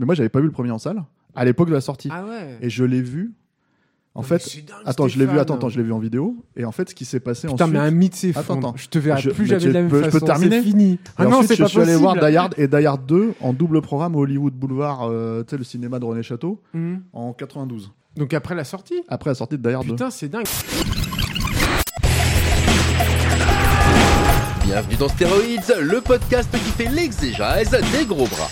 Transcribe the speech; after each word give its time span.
Mais 0.00 0.06
moi, 0.06 0.14
j'avais 0.16 0.28
pas 0.28 0.40
vu 0.40 0.46
le 0.46 0.52
premier 0.52 0.72
en 0.72 0.78
salle 0.78 1.04
à 1.36 1.44
l'époque 1.44 1.68
de 1.68 1.74
la 1.74 1.80
sortie. 1.80 2.08
Ah 2.12 2.24
ouais. 2.24 2.58
Et 2.60 2.68
je 2.68 2.82
l'ai 2.84 3.00
vu. 3.00 3.32
En 4.16 4.22
Non, 4.22 4.26
mais 4.30 4.38
fait, 4.40 4.60
dingue, 4.64 4.76
attends, 4.86 5.06
je 5.08 5.18
l'ai 5.20 5.26
vu. 5.26 5.38
Attends, 5.38 5.54
attends, 5.54 5.68
je 5.68 5.76
l'ai 5.76 5.84
vu 5.84 5.92
en 5.92 5.98
vidéo. 6.00 6.36
Et 6.56 6.64
en 6.64 6.72
fait, 6.72 6.90
ce 6.90 6.94
qui 6.96 7.04
s'est 7.04 7.20
passé 7.20 7.46
Putain, 7.48 7.64
ensuite. 7.66 7.72
mais 7.80 7.84
un 7.86 7.90
mythe 7.92 8.26
attends. 8.34 8.74
Je 8.76 8.88
te 8.88 8.98
verrai 8.98 9.20
Je- 9.20 9.30
plus 9.30 9.42
mais 9.44 9.48
jamais 9.60 9.64
de 9.66 9.70
la 9.70 9.80
même 9.82 9.90
peux- 9.90 9.98
je 10.00 10.04
peux 10.06 10.10
façon. 10.10 10.26
terminer 10.26 10.56
C'est 10.58 10.62
fini. 10.68 10.92
Et 10.94 10.98
Ah 11.16 11.24
non, 11.26 11.30
ensuite, 11.36 11.48
c'est 11.48 11.56
je 11.56 11.62
pas 11.62 11.68
suis 11.68 11.80
allé 11.80 11.94
voir. 11.96 12.14
Die 12.16 12.36
Hard 12.36 12.54
et 12.58 12.66
Die 12.68 12.86
Hard 12.86 13.06
2 13.06 13.34
en 13.40 13.52
double 13.52 13.82
programme 13.82 14.16
au 14.16 14.20
Hollywood 14.22 14.54
Boulevard, 14.54 15.02
euh, 15.08 15.42
tu 15.44 15.50
sais, 15.50 15.58
le 15.58 15.64
cinéma 15.64 15.98
de 16.00 16.04
René 16.04 16.22
Château, 16.24 16.60
Mhm. 16.74 17.02
en 17.12 17.32
92. 17.32 17.92
Donc 18.16 18.34
après 18.34 18.54
la 18.56 18.64
sortie. 18.64 19.00
Après 19.08 19.30
la 19.30 19.34
sortie 19.34 19.58
de 19.58 19.68
Die 19.68 19.74
Hard 19.74 19.86
2. 19.86 19.92
Putain, 19.92 20.10
c'est 20.10 20.28
dingue. 20.28 20.46
Bienvenue 24.64 24.96
dans 24.96 25.08
Stéroïdes, 25.08 25.76
le 25.80 26.00
podcast 26.00 26.50
qui 26.52 26.58
fait 26.82 26.88
l'exégèse 26.90 27.70
des 27.96 28.04
gros 28.06 28.26
bras. 28.26 28.48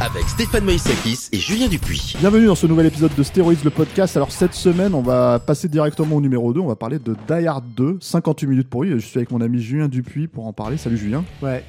Avec 0.00 0.26
Stéphane 0.30 0.64
Moïsakis 0.64 1.28
et 1.30 1.36
Julien 1.36 1.68
Dupuis. 1.68 2.14
Bienvenue 2.20 2.46
dans 2.46 2.54
ce 2.54 2.66
nouvel 2.66 2.86
épisode 2.86 3.14
de 3.14 3.22
Stéroïdes 3.22 3.62
le 3.64 3.70
podcast. 3.70 4.16
Alors 4.16 4.32
cette 4.32 4.54
semaine, 4.54 4.94
on 4.94 5.02
va 5.02 5.38
passer 5.38 5.68
directement 5.68 6.16
au 6.16 6.20
numéro 6.22 6.54
2. 6.54 6.60
On 6.60 6.68
va 6.68 6.76
parler 6.76 6.98
de 6.98 7.14
Die 7.28 7.46
Hard 7.46 7.64
2, 7.76 7.98
58 8.00 8.46
minutes 8.46 8.70
pour 8.70 8.82
lui. 8.82 8.92
Je 8.92 8.96
suis 8.96 9.18
avec 9.18 9.30
mon 9.30 9.42
ami 9.42 9.60
Julien 9.60 9.88
Dupuis 9.88 10.26
pour 10.26 10.46
en 10.46 10.54
parler. 10.54 10.78
Salut 10.78 10.96
Julien. 10.96 11.22
Ouais. 11.42 11.62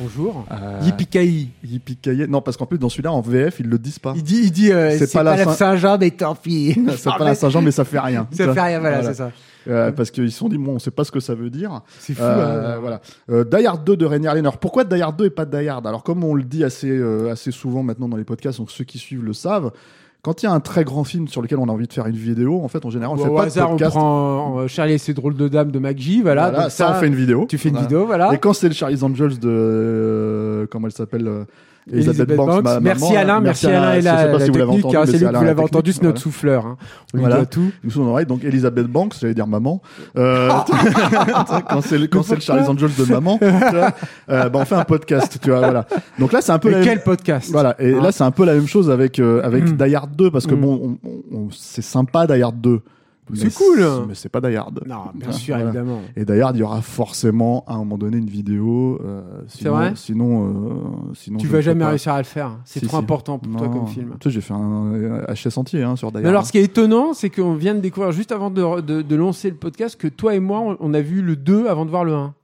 Bonjour. 0.00 0.46
Euh, 0.52 0.80
Yippee 0.82 1.50
Yippee 1.64 2.26
Non, 2.28 2.40
parce 2.40 2.56
qu'en 2.56 2.66
plus 2.66 2.78
dans 2.78 2.88
celui-là 2.88 3.12
en 3.12 3.20
VF, 3.20 3.60
ils 3.60 3.68
le 3.68 3.78
disent 3.78 3.98
pas. 3.98 4.12
Il 4.16 4.22
dit, 4.22 4.40
il 4.44 4.52
dit, 4.52 4.72
euh, 4.72 4.96
C'est 4.98 5.12
pas 5.12 5.24
pas, 5.24 5.36
la 5.36 5.36
la 5.36 5.44
Saint- 5.44 5.52
Saint-Jean, 5.54 5.98
mais 5.98 6.10
tant 6.10 6.34
pis. 6.34 6.78
C'est 6.96 7.10
pas 7.10 7.24
la 7.24 7.34
Saint-Jean, 7.34 7.62
mais 7.62 7.70
ça 7.72 7.84
fait 7.84 7.98
rien. 7.98 8.26
Ça 8.32 8.52
fait 8.52 8.60
rien, 8.60 8.80
voilà, 8.80 9.02
c'est 9.02 9.14
ça. 9.14 9.30
Euh, 9.68 9.92
parce 9.92 10.10
qu'ils 10.10 10.30
se 10.30 10.38
sont 10.38 10.48
dit, 10.48 10.56
bon, 10.56 10.76
on 10.76 10.78
sait 10.78 10.90
pas 10.90 11.04
ce 11.04 11.10
que 11.10 11.20
ça 11.20 11.34
veut 11.34 11.50
dire. 11.50 11.82
C'est 11.98 12.14
fou. 12.14 12.22
Euh, 12.22 12.76
hein. 12.76 12.78
voilà. 12.80 13.00
Euh, 13.30 13.44
Die 13.44 13.66
Hard 13.66 13.84
2 13.84 13.96
de 13.96 14.06
Rainier 14.06 14.32
Lehner. 14.34 14.50
Pourquoi 14.60 14.84
Die 14.84 15.00
Hard 15.02 15.16
2 15.18 15.26
et 15.26 15.30
pas 15.30 15.44
Die 15.44 15.68
Hard? 15.68 15.86
Alors, 15.86 16.02
comme 16.04 16.24
on 16.24 16.34
le 16.34 16.44
dit 16.44 16.64
assez, 16.64 16.88
euh, 16.88 17.30
assez 17.30 17.50
souvent 17.50 17.82
maintenant 17.82 18.08
dans 18.08 18.16
les 18.16 18.24
podcasts, 18.24 18.58
donc 18.58 18.70
ceux 18.70 18.84
qui 18.84 18.98
suivent 18.98 19.24
le 19.24 19.32
savent, 19.34 19.72
quand 20.22 20.42
il 20.42 20.46
y 20.46 20.48
a 20.48 20.52
un 20.52 20.60
très 20.60 20.84
grand 20.84 21.04
film 21.04 21.28
sur 21.28 21.40
lequel 21.42 21.58
on 21.58 21.68
a 21.68 21.72
envie 21.72 21.86
de 21.86 21.92
faire 21.92 22.06
une 22.06 22.16
vidéo, 22.16 22.60
en 22.62 22.68
fait, 22.68 22.84
en 22.84 22.90
général, 22.90 23.16
on 23.16 23.20
Ou 23.20 23.24
fait 23.24 23.30
au 23.30 23.34
pas 23.36 23.44
hasard, 23.44 23.68
de 23.68 23.72
on 23.74 23.76
podcast. 23.76 23.96
prend 23.96 24.58
euh, 24.58 24.66
Charlie 24.68 24.94
et 24.94 24.98
ses 24.98 25.14
drôles 25.14 25.36
de 25.36 25.48
dames 25.48 25.70
de 25.70 25.78
McGee, 25.78 26.22
voilà. 26.22 26.48
Voilà, 26.50 26.62
donc 26.64 26.70
ça, 26.72 26.90
on 26.90 27.00
fait 27.00 27.06
une 27.06 27.14
vidéo. 27.14 27.46
Tu 27.48 27.56
fais 27.58 27.68
une 27.68 27.74
Voilà. 27.76 27.86
vidéo, 27.88 28.06
voilà. 28.06 28.34
Et 28.34 28.38
quand 28.38 28.52
c'est 28.52 28.68
le 28.68 28.74
Charlie's 28.74 29.02
Angels 29.02 29.38
de. 29.38 29.48
euh, 29.48 30.66
comment 30.70 30.86
elle 30.88 30.92
s'appelle 30.92 31.28
euh, 31.28 31.44
Elisabeth 31.92 32.36
Banks. 32.36 32.62
ma 32.64 32.80
merci 32.80 33.04
maman, 33.12 33.16
Alain, 33.20 33.40
merci 33.40 33.66
Alain 33.66 33.92
et 33.94 34.00
la, 34.02 34.26
la 34.26 34.38
si 34.40 34.50
vous 34.50 34.58
l'avez 34.58 34.70
technique, 34.72 34.84
entendu, 34.84 34.96
hein, 34.96 35.00
mais 35.00 35.06
c'est 35.06 35.12
lui 35.12 35.18
que 35.20 35.24
vous 35.26 35.32
la 35.32 35.44
l'avez 35.44 35.62
entendu, 35.62 35.92
c'est 35.92 36.02
notre 36.02 36.20
voilà. 36.20 36.22
souffleur. 36.22 36.66
hein. 36.66 36.76
On 37.12 37.16
lui 37.16 37.20
Voilà. 37.22 37.36
doit 37.36 37.46
tout. 37.46 37.70
Nous 37.84 37.90
sommes 37.90 38.24
donc 38.24 38.44
Elisabeth 38.44 38.86
Banks, 38.86 39.14
j'allais 39.20 39.34
dire 39.34 39.46
maman. 39.46 39.80
Euh, 40.16 40.48
quand 41.70 41.80
c'est 41.82 41.98
le, 41.98 42.06
quand 42.06 42.22
c'est 42.22 42.34
le 42.36 42.40
Charlie's 42.40 42.68
Angels 42.68 42.90
de 42.98 43.04
maman, 43.12 43.38
euh, 43.42 43.90
bah 44.48 44.50
on 44.54 44.64
fait 44.64 44.74
un 44.74 44.84
podcast, 44.84 45.38
tu 45.42 45.50
vois, 45.50 45.60
voilà. 45.60 45.86
Donc 46.18 46.32
là, 46.32 46.40
c'est 46.40 46.52
un 46.52 46.58
peu 46.58 46.68
Mais 46.70 46.76
même- 46.76 46.84
quel 46.84 47.02
podcast 47.02 47.50
Voilà, 47.52 47.74
et 47.78 47.94
Hein 47.94 48.02
là 48.02 48.12
c'est 48.12 48.24
un 48.24 48.30
peu 48.30 48.44
la 48.44 48.54
même 48.54 48.66
chose 48.66 48.90
avec 48.90 49.18
euh, 49.18 49.40
avec 49.42 49.64
Mm. 49.64 49.76
Die 49.76 49.94
Hard 49.94 50.10
2 50.16 50.30
parce 50.30 50.46
que 50.46 50.54
Mm. 50.54 50.60
bon, 50.60 50.98
on- 51.04 51.08
on- 51.08 51.36
on- 51.36 51.48
c'est 51.50 51.82
sympa 51.82 52.26
Die 52.26 52.42
Hard 52.42 52.60
2. 52.60 52.80
C'est 53.34 53.44
mais 53.44 53.50
cool. 53.50 53.86
Mais 54.08 54.14
c'est 54.14 54.28
pas 54.28 54.40
Die 54.40 54.56
Hard. 54.56 54.80
Non, 54.86 54.96
bien 55.14 55.32
sûr, 55.32 55.54
Voilà. 55.56 55.70
évidemment. 55.70 56.00
Et 56.16 56.24
d'ailleurs, 56.24 56.50
il 56.54 56.58
y 56.58 56.62
aura 56.62 56.80
forcément 56.82 57.64
à 57.66 57.74
un 57.74 57.78
moment 57.78 57.98
donné 57.98 58.16
une 58.18 58.28
vidéo. 58.30 59.00
euh, 59.04 59.20
sinon, 59.48 59.70
vrai 59.72 59.92
sinon, 59.96 60.46
euh, 60.46 61.12
sinon, 61.14 61.38
Tu 61.38 61.46
vas 61.46 61.60
jamais 61.60 61.84
pas. 61.84 61.90
réussir 61.90 62.12
à 62.12 62.18
le 62.18 62.24
faire. 62.24 62.52
C'est 62.64 62.80
Si, 62.80 62.86
trop 62.86 62.96
si. 62.98 63.02
important 63.02 63.38
pour 63.38 63.56
toi 63.56 63.68
comme 63.68 63.86
film. 63.86 64.14
Tu 64.20 64.28
sais, 64.28 64.34
j'ai 64.34 64.40
fait 64.40 64.54
un 64.54 64.92
HS 65.34 65.58
entier 65.58 65.82
hein, 65.82 65.96
sur 65.96 66.10
Die 66.10 66.18
Mais 66.18 66.24
Hard. 66.24 66.28
alors, 66.30 66.46
ce 66.46 66.52
qui 66.52 66.58
est 66.58 66.64
étonnant, 66.64 67.12
c'est 67.12 67.30
qu'on 67.30 67.54
vient 67.54 67.74
de 67.74 67.80
découvrir 67.80 68.12
juste 68.12 68.32
avant 68.32 68.50
de, 68.50 68.80
de- 68.80 69.02
de 69.02 69.16
lancer 69.16 69.50
le 69.50 69.56
podcast 69.56 69.96
que 70.00 70.08
toi 70.08 70.34
et 70.34 70.40
moi, 70.40 70.60
on, 70.60 70.76
on 70.80 70.94
a 70.94 71.00
vu 71.00 71.22
le 71.22 71.36
2 71.36 71.66
avant 71.68 71.84
de 71.84 71.90
voir 71.90 72.04
le 72.04 72.14
1. 72.14 72.34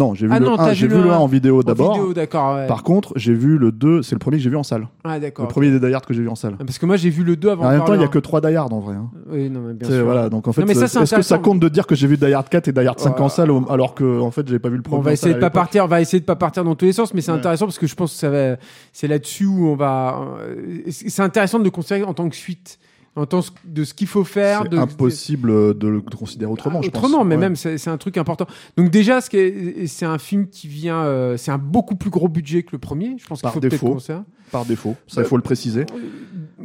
Non, 0.00 0.14
j'ai 0.14 0.26
vu 0.26 0.32
Ah 0.34 0.38
le 0.40 0.46
non, 0.46 0.54
1, 0.54 0.56
t'as 0.56 0.72
j'ai 0.72 0.88
vu 0.88 0.94
vu 0.94 0.98
le 1.00 1.06
le 1.08 1.10
1 1.12 1.14
un. 1.14 1.18
en 1.18 1.26
vidéo 1.26 1.62
d'abord. 1.62 1.98
ouais. 1.98 2.66
Par 2.66 2.82
contre, 2.82 3.12
j'ai 3.16 3.34
vu 3.34 3.58
le 3.58 3.70
2, 3.70 4.02
c'est 4.02 4.14
le 4.14 4.18
premier 4.18 4.38
que 4.38 4.42
j'ai 4.42 4.48
vu 4.50 4.56
en 4.56 4.62
salle. 4.62 4.88
Ah, 5.04 5.18
Le 5.18 5.30
premier 5.46 5.70
des 5.70 5.78
Die 5.78 5.94
Hard 5.94 6.06
que 6.06 6.14
j'ai 6.14 6.22
vu 6.22 6.28
en 6.28 6.34
salle. 6.34 6.56
Parce 6.56 6.78
que 6.78 6.86
moi, 6.86 6.96
j'ai 6.96 7.10
vu 7.10 7.22
le 7.22 7.36
2 7.36 7.50
avant 7.50 7.66
en 7.66 7.70
même 7.70 7.80
temps, 7.84 7.92
il 7.92 7.96
le 7.96 8.00
y 8.00 8.04
a 8.04 8.06
1. 8.06 8.10
que 8.10 8.18
3 8.18 8.40
Die 8.40 8.56
Hard 8.56 8.72
en 8.72 8.80
vrai. 8.80 8.94
hein. 8.96 9.10
Oui, 9.30 9.50
non, 9.50 9.60
mais 9.60 9.74
bien 9.74 9.88
sûr. 9.88 10.04
Voilà, 10.04 10.28
donc 10.30 10.48
en 10.48 10.52
fait, 10.52 10.62
est-ce 10.62 11.14
que 11.16 11.22
ça 11.22 11.38
compte 11.38 11.60
de 11.60 11.68
dire 11.68 11.86
que 11.86 11.94
j'ai 11.94 12.06
vu 12.06 12.16
Die 12.16 12.32
Hard 12.32 12.48
4 12.48 12.68
et 12.68 12.72
Die 12.72 12.80
Hard 12.80 12.98
5 12.98 13.20
en 13.20 13.28
salle 13.28 13.50
alors 13.68 13.94
que 13.94 14.20
en 14.20 14.30
fait, 14.30 14.46
j'avais 14.46 14.58
pas 14.58 14.70
vu 14.70 14.76
le 14.76 14.82
premier 14.82 14.98
on 14.98 15.02
va 15.02 15.12
essayer 15.12 15.34
de 15.34 15.38
pas 15.40 15.50
partir, 15.50 15.84
on 15.84 15.88
va 15.88 16.00
essayer 16.00 16.20
de 16.20 16.24
pas 16.24 16.36
partir 16.36 16.64
dans 16.64 16.74
tous 16.74 16.86
les 16.86 16.92
sens, 16.92 17.12
mais 17.14 17.20
c'est 17.20 17.30
Ouais. 17.30 17.38
intéressant 17.38 17.66
parce 17.66 17.78
que 17.78 17.86
je 17.86 17.94
pense 17.94 18.12
que 18.12 18.18
ça 18.18 18.30
va, 18.30 18.56
c'est 18.92 19.06
là-dessus 19.08 19.46
où 19.46 19.68
on 19.68 19.76
va, 19.76 20.20
euh, 20.40 20.80
c'est 20.90 21.22
intéressant 21.22 21.58
de 21.58 21.64
le 21.64 21.70
considérer 21.70 22.04
en 22.04 22.14
tant 22.14 22.28
que 22.28 22.36
suite, 22.36 22.78
en 23.16 23.26
tant 23.26 23.40
de 23.64 23.84
ce 23.84 23.92
qu'il 23.92 24.06
faut 24.06 24.24
faire, 24.24 24.64
C'est 24.70 24.78
impossible 24.78 25.76
de 25.76 25.88
le 25.88 26.00
considérer 26.00 26.50
autrement, 26.50 26.80
je 26.80 26.90
pense. 26.90 26.98
Autrement, 27.04 27.24
mais 27.24 27.34
Ouais. 27.34 27.40
même 27.40 27.56
c'est 27.56 27.88
un 27.88 27.98
truc 27.98 28.16
important. 28.16 28.46
Donc 28.76 28.90
déjà, 28.90 29.20
ce 29.20 29.28
c'est 29.86 30.06
un 30.06 30.18
film 30.18 30.48
qui 30.48 30.68
vient, 30.68 31.02
euh, 31.02 31.36
c'est 31.36 31.50
un 31.50 31.58
beaucoup 31.58 31.96
plus 31.96 32.10
gros 32.10 32.28
budget 32.28 32.62
que 32.62 32.70
le 32.72 32.78
premier. 32.78 33.16
Je 33.18 33.26
pense 33.26 33.40
qu'il 33.40 33.50
faut 33.50 33.60
peut-être 33.60 33.72
défaut. 33.72 33.98
Par 34.50 34.64
défaut. 34.64 34.96
Ça, 35.06 35.22
il 35.22 35.26
faut 35.26 35.36
le 35.36 35.42
préciser. 35.42 35.86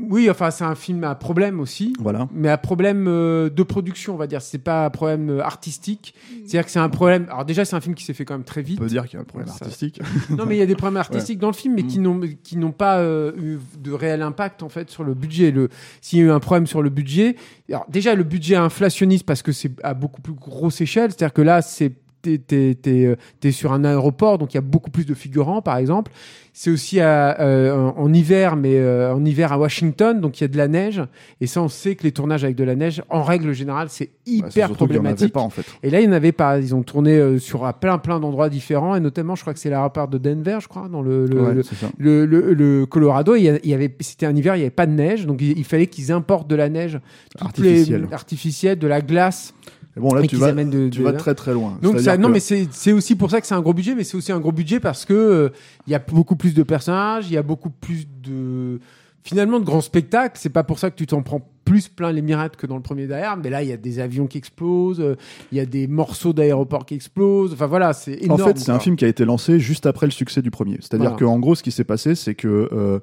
Oui, 0.10 0.30
enfin 0.30 0.52
c'est 0.52 0.64
un 0.66 0.76
film 0.76 1.04
à 1.04 1.16
problème 1.16 1.60
aussi. 1.60 1.94
Voilà. 2.00 2.28
Mais 2.34 2.50
à 2.50 2.58
problème 2.58 3.08
euh, 3.08 3.50
de 3.50 3.64
production, 3.64 4.14
on 4.14 4.18
va 4.18 4.28
dire. 4.28 4.42
C'est 4.42 4.60
pas 4.60 4.86
un 4.86 4.90
problème 4.90 5.30
euh, 5.30 5.44
artistique. 5.44 6.14
C'est-à-dire 6.46 6.66
que 6.66 6.72
c'est 6.72 6.80
un 6.80 6.90
problème. 6.90 7.26
Alors 7.30 7.46
déjà, 7.46 7.66
c'est 7.66 7.76
un 7.76 7.82
film 7.82 7.96
qui 7.96 8.04
s'est 8.04 8.14
fait 8.14 8.26
quand 8.26 8.36
même 8.36 8.44
très 8.44 8.62
On 8.62 8.66
vite. 8.66 8.80
peut 8.80 8.88
dire 8.88 9.06
qu'il 9.06 9.14
y 9.16 9.18
a 9.18 9.22
un 9.22 9.26
problème 9.26 9.48
Ça- 9.48 9.58
artistique. 9.62 10.00
Non, 10.30 10.46
mais 10.46 10.56
il 10.58 10.60
y 10.60 10.62
a 10.62 10.66
des 10.66 10.76
problèmes 10.76 10.98
artistiques 10.98 11.40
dans 11.40 11.48
le 11.48 11.54
film, 11.54 11.76
mais 11.76 11.84
qui 11.84 12.00
n'ont 12.00 12.20
qui 12.44 12.58
n'ont 12.58 12.72
pas 12.72 12.98
euh, 13.00 13.32
eu 13.42 13.58
de 13.80 13.92
réel 13.92 14.22
impact 14.22 14.64
en 14.64 14.70
fait 14.70 14.90
sur 14.90 15.04
le 15.04 15.14
budget. 15.14 15.52
Le 15.52 15.70
s'il 16.02 16.20
y 16.20 16.22
a 16.22 16.26
eu 16.26 16.32
un 16.32 16.40
problème 16.40 16.68
sur 16.68 16.82
le 16.82 16.90
budget, 16.90 17.36
alors 17.70 17.86
déjà 17.90 18.14
le 18.16 18.24
budget 18.24 18.56
inflationniste 18.56 19.26
parce 19.26 19.42
que 19.42 19.52
c'est 19.54 19.72
à 19.84 19.94
beaucoup 19.94 20.22
plus 20.22 20.34
grosse 20.34 20.82
échelle, 20.82 21.12
c'est-à-dire 21.12 21.34
que 21.34 21.42
là 21.42 21.62
c'est 21.62 21.94
T'es, 22.38 22.76
t'es, 22.82 23.06
euh, 23.06 23.52
sur 23.52 23.72
un 23.74 23.84
aéroport, 23.84 24.38
donc 24.40 24.54
il 24.54 24.58
y 24.58 24.58
a 24.58 24.62
beaucoup 24.62 24.90
plus 24.90 25.06
de 25.06 25.14
figurants, 25.14 25.62
par 25.62 25.78
exemple. 25.78 26.12
C'est 26.58 26.70
aussi 26.72 27.02
à, 27.02 27.40
euh, 27.42 27.76
en, 27.76 27.98
en 27.98 28.14
hiver, 28.14 28.56
mais 28.56 28.78
euh, 28.78 29.14
en 29.14 29.24
hiver 29.26 29.52
à 29.52 29.60
Washington, 29.60 30.22
donc 30.22 30.40
il 30.40 30.44
y 30.44 30.46
a 30.46 30.48
de 30.48 30.56
la 30.58 30.70
neige. 30.70 31.02
Et 31.42 31.48
ça, 31.48 31.62
on 31.62 31.68
sait 31.68 31.96
que 31.96 32.04
les 32.04 32.14
tournages 32.14 32.46
avec 32.46 32.56
de 32.56 32.64
la 32.64 32.76
neige, 32.76 33.04
en 33.10 33.24
règle 33.24 33.52
générale, 33.52 33.88
c'est 33.90 34.06
Bah, 34.06 34.12
hyper 34.48 34.72
problématique. 34.72 35.34
pas 35.34 35.42
en 35.42 35.50
fait. 35.50 35.66
Et 35.84 35.90
là, 35.90 36.00
il 36.00 36.08
n'y 36.08 36.14
en 36.14 36.16
avait 36.16 36.32
pas. 36.32 36.58
Ils 36.60 36.74
ont 36.74 36.82
tourné 36.82 37.12
euh, 37.12 37.40
sur 37.40 37.66
à 37.66 37.74
plein 37.74 37.98
plein 37.98 38.22
d'endroits 38.22 38.48
différents, 38.50 38.96
et 38.96 39.02
notamment, 39.02 39.36
je 39.36 39.42
crois 39.42 39.54
que 39.54 39.60
c'est 39.60 39.70
l'aéroport 39.70 40.08
de 40.08 40.18
Denver, 40.18 40.60
je 40.62 40.68
crois, 40.70 40.88
dans 40.88 41.02
le, 41.02 41.26
le, 41.26 41.42
Ouais, 41.42 41.54
le, 41.56 41.64
c'est 41.64 41.76
ça. 41.76 41.88
le- 41.98 42.26
le- 42.26 42.54
le 42.54 42.86
Colorado. 42.86 43.36
Il 43.36 43.44
y, 43.44 43.74
avait, 43.74 43.94
c'était 44.00 44.26
un 44.26 44.36
hiver, 44.36 44.56
il 44.56 44.60
n'y 44.60 44.64
avait 44.64 44.70
pas 44.72 44.86
de 44.88 44.94
neige, 44.94 45.26
donc 45.26 45.42
il, 45.42 45.58
il 45.58 45.66
fallait 45.66 45.88
qu'ils 45.88 46.12
importent 46.14 46.50
de 46.50 46.56
la 46.56 46.70
neige 46.70 47.00
toutes 47.38 47.42
Artificielle. 47.48 48.06
les, 48.08 48.14
artificielle, 48.14 48.80
de 48.80 48.88
la 48.88 49.02
glace, 49.02 49.54
Mais 49.96 50.02
bon, 50.02 50.14
là, 50.14 50.22
et 50.24 50.28
tu 50.28 50.36
vas, 50.36 50.52
de, 50.52 50.90
tu 50.90 51.00
de- 51.00 51.04
vas 51.04 51.14
très 51.14 51.36
très 51.36 51.54
loin. 51.54 51.78
donc 51.82 52.00
ça, 52.02 52.18
non, 52.18 52.28
que- 52.28 52.34
mais 52.34 52.40
c'est 52.40 52.68
c'est 52.72 52.92
aussi 52.92 53.16
pour 53.16 53.32
ça 53.32 53.40
que 53.40 53.48
c'est 53.48 53.56
un 53.56 53.62
gros 53.62 53.74
budget, 53.74 53.96
mais 53.96 54.04
c'est 54.04 54.18
aussi 54.18 54.32
un 54.32 54.40
gros 54.40 54.52
budget 54.52 54.80
parce 54.80 55.06
que 55.06 55.14
euh, 55.14 55.50
il 55.88 55.92
y 55.92 55.96
a 55.96 56.00
beaucoup 56.00 56.36
plus 56.36 56.54
de 56.54 56.64
personnages, 56.64 57.28
il 57.30 57.34
y 57.34 57.38
a 57.38 57.44
beaucoup 57.44 57.70
plus 57.70 58.06
de 58.24 58.80
finalement 59.24 59.60
de 59.60 59.66
grands 59.66 59.82
spectacles. 59.82 60.38
C'est 60.40 60.50
pas 60.50 60.64
pour 60.64 60.80
ça 60.80 60.92
que 60.92 60.96
tu 60.96 61.08
t'en 61.08 61.22
prends 61.24 61.48
plus 61.64 61.88
plein 61.88 62.12
les 62.12 62.22
mirettes 62.22 62.58
que 62.58 62.68
dans 62.68 62.76
le 62.76 62.82
premier 62.84 63.08
d'ailleurs, 63.08 63.38
mais 63.38 63.50
là 63.50 63.64
il 63.64 63.70
y 63.70 63.74
a 63.74 63.78
des 63.78 64.00
avions 64.00 64.28
qui 64.28 64.38
explosent, 64.38 65.00
euh, 65.00 65.16
il 65.52 65.58
y 65.58 65.62
a 65.62 65.66
des 65.66 65.88
morceaux 65.88 66.34
d'aéroport 66.34 66.86
qui 66.86 66.94
explosent. 66.96 67.54
Enfin 67.54 67.66
voilà, 67.66 67.94
c'est 67.94 68.20
En 68.30 68.36
énorme. 68.36 68.44
fait, 68.44 68.58
c'est 68.60 68.72
un 68.72 68.80
film 68.80 68.98
qui 68.98 69.06
a 69.06 69.08
été 69.08 69.24
lancé 69.26 69.60
juste 69.60 69.86
après 69.86 70.06
le 70.08 70.12
succès 70.12 70.42
du 70.42 70.52
premier. 70.52 70.78
C'est-à-dire 70.82 71.12
Voilà. 71.12 71.26
qu'en 71.26 71.40
gros, 71.40 71.56
ce 71.56 71.64
qui 71.64 71.72
s'est 71.72 71.84
passé, 71.86 72.14
c'est 72.16 72.36
que 72.36 72.70
euh, 72.72 73.00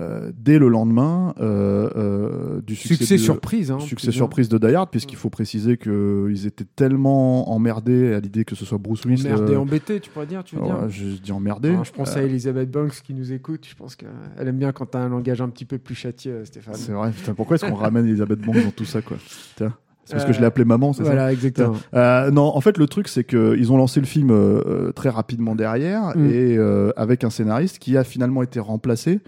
euh, 0.00 0.30
dès 0.36 0.58
le 0.58 0.68
lendemain 0.68 1.34
euh, 1.40 1.90
euh, 1.96 2.60
du 2.60 2.74
succès, 2.76 2.94
succès 2.96 3.16
du- 3.16 3.22
surprise. 3.22 3.70
Hein, 3.70 3.80
succès 3.80 4.12
surprise 4.12 4.48
de 4.48 4.56
Die 4.58 4.74
Hard, 4.74 4.90
puisqu'il 4.90 5.16
faut 5.16 5.30
préciser 5.30 5.76
qu'ils 5.76 6.46
étaient 6.46 6.66
tellement 6.76 7.50
emmerdés 7.52 8.14
à 8.14 8.20
l'idée 8.20 8.44
que 8.44 8.54
ce 8.54 8.64
soit 8.64 8.78
Bruce 8.78 9.04
Willis. 9.04 9.26
Emmerdé, 9.26 9.54
euh, 9.54 9.58
embêté, 9.60 10.00
tu 10.00 10.10
pourrais 10.10 10.26
dire, 10.26 10.44
tu 10.44 10.56
veux 10.56 10.62
dire. 10.62 10.74
ouais, 10.82 10.88
je 10.90 11.04
dis 11.20 11.32
emmerdé. 11.32 11.70
Alors, 11.70 11.84
je 11.84 11.92
pense 11.92 12.16
à 12.16 12.22
Elisabeth 12.22 12.70
Banks 12.70 13.00
qui 13.04 13.14
nous 13.14 13.32
écoute. 13.32 13.66
Je 13.68 13.74
pense 13.74 13.96
qu'elle 13.96 14.08
aime 14.46 14.58
bien 14.58 14.72
quand 14.72 14.86
t'as 14.86 15.00
un 15.00 15.08
langage 15.08 15.40
un 15.40 15.48
petit 15.48 15.64
peu 15.64 15.78
plus 15.78 15.94
châtié, 15.94 16.30
euh, 16.32 16.44
Stéphane. 16.44 16.74
C'est 16.74 16.92
vrai. 16.92 17.10
Putain, 17.10 17.34
pourquoi 17.34 17.56
est-ce 17.56 17.66
qu'on 17.66 17.74
ramène 17.74 18.06
Elisabeth 18.06 18.40
Banks 18.40 18.62
dans 18.64 18.70
tout 18.70 18.84
ça, 18.84 19.02
quoi 19.02 19.16
Tiens. 19.56 19.74
C'est 20.04 20.14
parce 20.14 20.24
que 20.24 20.32
je 20.32 20.40
l'ai 20.40 20.46
appelée 20.46 20.64
maman, 20.64 20.94
c'est 20.94 21.02
ça 21.02 21.10
Voilà, 21.10 21.30
exactement. 21.34 21.74
Euh, 21.92 22.30
non, 22.30 22.44
en 22.56 22.60
fait, 22.62 22.78
le 22.78 22.86
truc, 22.86 23.08
c'est 23.08 23.24
qu'ils 23.24 23.70
ont 23.72 23.76
lancé 23.76 24.00
le 24.00 24.06
film 24.06 24.30
euh, 24.30 24.90
très 24.92 25.10
rapidement 25.10 25.54
derrière 25.54 26.16
Mm. 26.16 26.26
et 26.30 26.56
euh, 26.56 26.92
avec 26.96 27.24
un 27.24 27.30
scénariste 27.30 27.78
qui 27.78 27.94
a 27.94 28.04
finalement 28.04 28.42
été 28.42 28.58
remplacé 28.58 29.20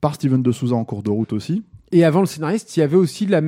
par 0.00 0.14
Steven 0.14 0.42
de 0.42 0.52
Souza 0.52 0.74
en 0.76 0.84
cours 0.84 1.02
de 1.02 1.10
route 1.10 1.32
aussi. 1.32 1.62
Et 1.90 2.04
avant 2.04 2.20
le 2.20 2.26
scénariste, 2.26 2.76
il 2.76 2.80
y 2.80 2.82
avait 2.82 2.98
aussi 2.98 3.24
la, 3.24 3.40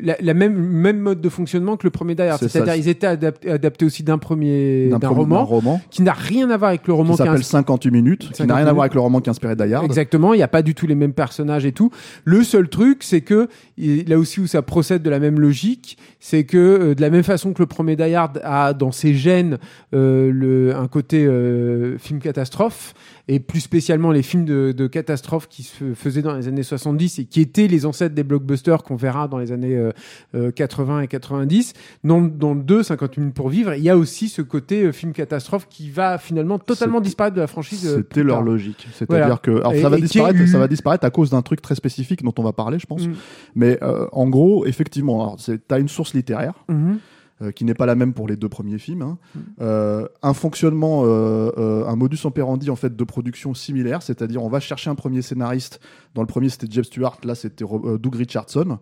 la, 0.00 0.16
la 0.20 0.34
même, 0.34 0.54
même 0.54 0.98
mode 0.98 1.22
de 1.22 1.28
fonctionnement 1.30 1.78
que 1.78 1.86
le 1.86 1.90
premier 1.90 2.14
Die 2.14 2.24
C'est-à-dire, 2.38 2.74
ils 2.74 2.88
étaient 2.88 3.06
adaptés, 3.06 3.50
adaptés 3.50 3.86
aussi 3.86 4.02
d'un 4.02 4.18
premier, 4.18 4.90
d'un 4.90 5.08
roman, 5.08 5.46
roman 5.46 5.80
qui 5.90 6.02
n'a 6.02 6.12
rien 6.12 6.50
à 6.50 6.58
voir 6.58 6.68
avec 6.68 6.86
le 6.86 6.92
roman 6.92 7.12
qui 7.14 7.16
s'appelle 7.16 7.40
ins- 7.40 7.42
58 7.42 7.90
minutes, 7.90 8.20
qui 8.20 8.26
58 8.34 8.46
n'a 8.48 8.54
rien 8.56 8.66
à 8.66 8.72
voir 8.74 8.82
avec 8.82 8.92
le 8.94 9.00
roman 9.00 9.22
qui 9.22 9.30
a 9.30 9.32
inspiré 9.32 9.56
Die 9.56 9.72
Hard. 9.72 9.86
Exactement, 9.86 10.34
il 10.34 10.36
n'y 10.36 10.42
a 10.42 10.48
pas 10.48 10.60
du 10.60 10.74
tout 10.74 10.86
les 10.86 10.94
mêmes 10.94 11.14
personnages 11.14 11.64
et 11.64 11.72
tout. 11.72 11.90
Le 12.26 12.42
seul 12.44 12.68
truc, 12.68 12.98
c'est 13.02 13.22
que 13.22 13.48
là 13.78 14.18
aussi 14.18 14.40
où 14.40 14.46
ça 14.46 14.60
procède 14.60 15.00
de 15.02 15.08
la 15.08 15.18
même 15.18 15.40
logique, 15.40 15.96
c'est 16.20 16.44
que 16.44 16.58
euh, 16.58 16.94
de 16.94 17.00
la 17.00 17.08
même 17.08 17.22
façon 17.22 17.54
que 17.54 17.62
le 17.62 17.66
premier 17.66 17.96
Die 17.96 18.14
Hard 18.14 18.42
a 18.44 18.74
dans 18.74 18.92
ses 18.92 19.14
gènes 19.14 19.56
euh, 19.94 20.30
le, 20.30 20.76
un 20.76 20.88
côté 20.88 21.24
euh, 21.24 21.96
film 21.96 22.18
catastrophe 22.20 22.92
et 23.28 23.40
plus 23.40 23.58
spécialement 23.60 24.12
les 24.12 24.22
films 24.22 24.44
de, 24.44 24.70
de 24.70 24.86
catastrophe 24.86 25.48
qui 25.48 25.64
se 25.64 25.94
faisaient 25.94 26.22
dans 26.22 26.36
les 26.36 26.46
années 26.46 26.62
70 26.62 27.18
et 27.18 27.24
qui 27.24 27.40
étaient 27.40 27.66
les 27.66 27.84
ancêtres 27.84 28.14
des 28.14 28.22
blockbusters 28.22 28.84
qu'on 28.84 28.94
verra 28.94 29.26
dans 29.26 29.38
les 29.38 29.50
années 29.50 29.76
euh, 29.76 29.90
euh, 30.36 30.52
80 30.52 31.00
et 31.00 31.08
90. 31.08 31.72
Dans, 32.04 32.20
dans 32.20 32.54
le 32.54 32.62
2, 32.62 32.84
50 32.84 33.16
minutes 33.16 33.34
pour 33.34 33.48
vivre, 33.48 33.74
il 33.74 33.82
y 33.82 33.90
a 33.90 33.96
aussi 33.96 34.28
ce 34.28 34.42
côté 34.42 34.84
euh, 34.84 34.92
film 34.92 35.12
catastrophe 35.12 35.66
qui 35.68 35.90
va 35.90 36.18
finalement 36.18 36.60
totalement 36.60 37.00
disparaître 37.00 37.34
de 37.34 37.40
la 37.40 37.48
franchise. 37.48 37.84
euh, 37.86 37.96
C'était 37.96 38.22
leur 38.22 38.42
logique. 38.42 38.86
C'est-à-dire 38.92 39.26
Voilà. 39.26 39.36
que 39.38 39.50
alors 39.50 39.74
ça 39.74 39.88
va 39.88 39.96
disparaître, 39.98 40.40
eu- 40.40 40.46
ça 40.46 40.58
va 40.58 40.68
disparaître 40.68 41.04
à 41.04 41.10
cause 41.10 41.30
d'un 41.30 41.42
truc 41.42 41.60
très 41.60 41.74
spécifique 41.74 42.22
dont 42.22 42.34
on 42.38 42.42
va 42.44 42.52
parler, 42.52 42.78
je 42.78 42.86
pense. 42.86 43.06
Mm. 43.08 43.12
Mais 43.56 43.78
euh, 43.82 44.06
en 44.12 44.28
gros, 44.28 44.66
effectivement, 44.66 45.36
c'est 45.38 45.66
t'as 45.66 45.80
une 45.80 45.88
source 45.88 46.14
littéraire 46.14 46.54
Mhm. 46.68 46.98
Euh, 47.42 47.50
qui 47.52 47.66
n'est 47.66 47.74
pas 47.74 47.84
la 47.84 47.94
même 47.94 48.14
pour 48.14 48.28
les 48.28 48.36
deux 48.36 48.48
premiers 48.48 48.78
films. 48.78 49.02
hein. 49.02 49.18
Mm. 49.34 49.40
Euh, 49.60 50.08
un 50.22 50.32
fonctionnement, 50.32 51.02
euh, 51.04 51.84
un 51.86 51.94
modus 51.94 52.20
operandi 52.24 52.70
en 52.70 52.76
fait 52.76 52.96
de 52.96 53.04
production 53.04 53.52
similaire, 53.52 54.02
c'est-à-dire 54.02 54.42
on 54.42 54.48
va 54.48 54.58
chercher 54.58 54.88
un 54.88 54.94
premier 54.94 55.20
scénariste. 55.20 55.80
Dans 56.14 56.22
le 56.22 56.28
premier 56.28 56.48
c'était 56.48 56.66
Jeff 56.70 56.86
Stewart, 56.86 57.18
là 57.24 57.34
c'était 57.34 57.64
Doug 57.64 58.14
Richardson, 58.14 58.78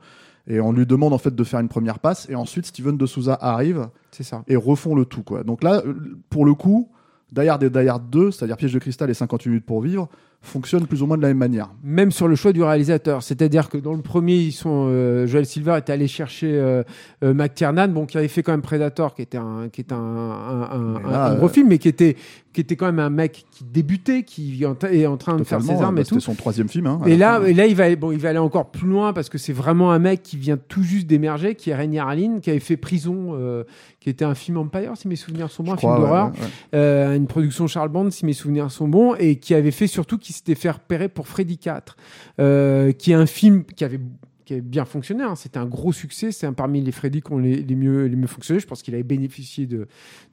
et 0.47 0.61
on 0.61 0.73
lui 0.73 0.87
demande 0.87 1.13
en 1.13 1.19
fait 1.19 1.35
de 1.35 1.45
faire 1.45 1.59
une 1.59 1.69
première 1.69 1.99
passe, 1.99 2.29
et 2.31 2.37
ensuite 2.37 2.67
Steven 2.67 2.97
de 2.97 3.07
Souza 3.07 3.37
arrive 3.41 3.89
ça. 4.13 4.45
et 4.47 4.55
refont 4.55 4.95
le 4.95 5.05
tout 5.05 5.25
quoi. 5.25 5.43
Donc 5.43 5.65
là, 5.65 5.83
pour 6.31 6.45
le 6.45 6.55
coup, 6.55 6.91
Die 7.33 7.49
Hard 7.49 7.63
et 7.65 7.71
Die 7.71 7.89
Hard 7.89 8.09
2, 8.11 8.31
c'est-à-dire 8.31 8.57
Piège 8.57 8.73
de 8.73 8.79
cristal 8.79 9.11
et 9.11 9.15
58 9.15 9.49
minutes 9.49 9.67
pour 9.67 9.81
vivre, 9.81 10.09
fonctionnent 10.45 10.87
plus 10.87 11.03
ou 11.03 11.07
moins 11.07 11.17
de 11.17 11.23
la 11.23 11.29
même 11.29 11.39
manière. 11.39 11.71
même 11.83 12.11
sur 12.13 12.29
le 12.29 12.37
choix 12.37 12.53
du 12.53 12.63
réalisateur. 12.63 13.23
C'est-à-dire 13.23 13.69
que 13.69 13.79
dans 13.79 13.95
le 13.95 14.03
premier, 14.03 14.37
ils 14.37 14.53
sont, 14.53 14.87
euh, 14.89 15.27
Joel 15.27 15.47
Silver 15.47 15.77
était 15.79 15.93
allé 15.93 16.07
chercher 16.07 16.51
euh, 16.53 16.83
euh, 17.25 17.35
McTiernan, 17.35 17.89
bon, 17.89 18.07
qui 18.07 18.17
avait 18.19 18.29
fait 18.29 18.43
quand 18.43 18.53
même 18.53 18.63
Predator, 18.63 19.15
qui 19.15 19.23
était 19.23 19.39
un, 19.39 19.69
qui 19.73 19.81
était 19.81 19.95
un, 19.95 19.99
un, 19.99 20.63
un- 20.71 21.01
Mais 21.05 21.11
là, 21.11 21.27
un 21.27 21.35
gros 21.37 21.47
euh, 21.47 21.49
film, 21.49 21.69
mais 21.69 21.79
qui 21.79 21.89
était, 21.89 22.17
qui 22.55 22.61
était 22.63 22.77
quand 22.77 22.87
même 22.87 23.01
un 23.01 23.11
mec 23.11 23.45
qui 23.51 23.65
débutait, 23.65 24.23
qui 24.23 24.63
est 24.63 25.07
en 25.07 25.17
train 25.17 25.37
de 25.37 25.45
faire 25.45 25.61
ses 25.61 25.73
armes 25.83 25.97
bah, 25.97 26.01
et 26.01 26.05
tout. 26.05 26.15
C'était 26.15 26.25
son 26.25 26.35
troisième 26.35 26.69
film. 26.71 26.87
hein, 26.87 27.01
Et 27.05 27.17
là, 27.17 27.43
et 27.47 27.53
là, 27.53 27.67
il 27.67 27.75
va, 27.77 27.85
aller- 27.85 27.97
bon, 27.97 28.13
il 28.13 28.19
va 28.19 28.31
aller 28.31 28.39
encore 28.39 28.71
plus 28.71 28.89
loin 28.89 29.13
parce 29.13 29.29
que 29.29 29.37
c'est 29.37 29.53
vraiment 29.53 29.93
un 29.93 29.99
mec 29.99 30.23
qui 30.23 30.37
vient 30.39 30.57
tout 30.57 30.83
juste 30.83 31.07
d'émerger, 31.07 31.55
qui 31.57 31.71
est 31.71 31.75
Rainier 31.75 31.99
Harlin, 31.99 32.39
qui 32.41 32.49
avait 32.51 32.61
fait 32.61 32.77
Prison, 32.79 33.31
euh, 33.35 33.65
qui 34.01 34.09
était 34.09 34.25
un 34.25 34.35
film 34.35 34.57
Empire, 34.57 34.93
si 34.97 35.09
mes 35.09 35.17
souvenirs 35.17 35.51
sont 35.51 35.63
bons, 35.65 35.73
Je 35.73 35.75
un 35.75 35.79
film 35.79 35.93
crois, 35.93 36.07
d'horreur, 36.07 36.27
ouais, 36.33 36.39
ouais. 36.41 36.47
euh, 36.79 37.17
une 37.17 37.27
production 37.27 37.67
Charles 37.67 37.89
Band, 37.91 38.11
si 38.11 38.25
mes 38.25 38.33
souvenirs 38.33 38.71
sont 38.71 38.89
bons, 38.89 39.15
et 39.17 39.37
qui 39.37 39.55
avait 39.55 39.71
fait 39.71 39.87
surtout, 39.89 40.17
qui 40.19 40.33
s'était 40.33 40.55
fait 40.55 40.71
repérer 40.71 41.09
pour 41.09 41.27
Freddy 41.29 41.59
4, 41.59 41.97
euh, 42.41 42.93
qui 42.93 43.11
est 43.13 43.15
un 43.15 43.27
film 43.27 43.65
qui 43.65 43.85
avait 43.85 44.01
qui 44.45 44.53
avait 44.55 44.63
bien 44.63 44.85
fonctionné. 44.85 45.23
hein. 45.25 45.35
C'était 45.37 45.59
un 45.59 45.67
gros 45.67 45.93
succès. 45.93 46.33
C'est 46.33 46.47
un 46.47 46.53
parmi 46.53 46.81
les 46.83 46.93
Freddy 46.93 47.23
qui 47.23 47.33
ont 47.33 47.39
les, 47.39 47.57
les 47.57 47.75
mieux, 47.75 48.05
les 48.07 48.17
mieux 48.17 48.27
fonctionné. 48.27 48.61
Je 48.61 48.67
pense 48.67 48.83
qu'il 48.83 48.95
avait 48.95 49.03
bénéficié 49.03 49.67
de, 49.67 49.87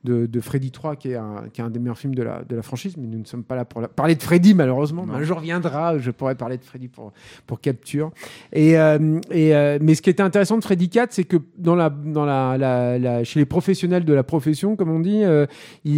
de, 0.04 0.25
de 0.25 0.40
Freddy 0.42 0.72
3, 0.72 0.96
qui 0.96 1.12
est, 1.12 1.16
un, 1.16 1.46
qui 1.54 1.62
est 1.62 1.63
un 1.63 1.69
des 1.69 1.80
meilleurs 1.80 1.98
films 1.98 2.16
de 2.16 2.24
la, 2.24 2.44
de 2.44 2.56
la 2.56 2.62
franchise. 2.62 2.96
Mais 2.98 3.08
nous 3.08 3.19
ne 3.19 3.25
sommes 3.25 3.44
pas 3.44 3.56
là 3.56 3.66
pour 3.66 3.81
la- 3.81 3.88
parler 3.88 4.16
de 4.16 4.22
Freddy, 4.24 4.54
malheureusement. 4.54 5.06
Un 5.12 5.24
jour 5.24 5.40
viendra, 5.40 5.98
je 5.98 6.12
pourrais 6.12 6.36
parler 6.36 6.58
de 6.58 6.63
Freddy 6.63 6.88
pour, 6.88 7.13
pour 7.48 7.62
Capture. 7.62 8.12
Et, 8.54 8.78
euh, 8.78 9.19
et, 9.31 9.56
euh, 9.56 9.78
mais 9.81 9.96
ce 9.96 10.02
qui 10.02 10.10
était 10.10 10.24
intéressant 10.24 10.57
de 10.57 10.64
Freddy 10.64 10.90
4, 10.90 11.12
c'est 11.14 11.24
que 11.24 11.38
dans 11.57 11.75
la, 11.75 11.90
dans 11.90 12.25
la, 12.25 13.24
chez 13.24 13.40
les 13.40 13.46
professionnels 13.46 14.06
de 14.06 14.14
la 14.14 14.24
profession, 14.24 14.75
comme 14.75 14.90
on 14.90 15.00
dit, 15.00 15.24
euh, 15.24 15.46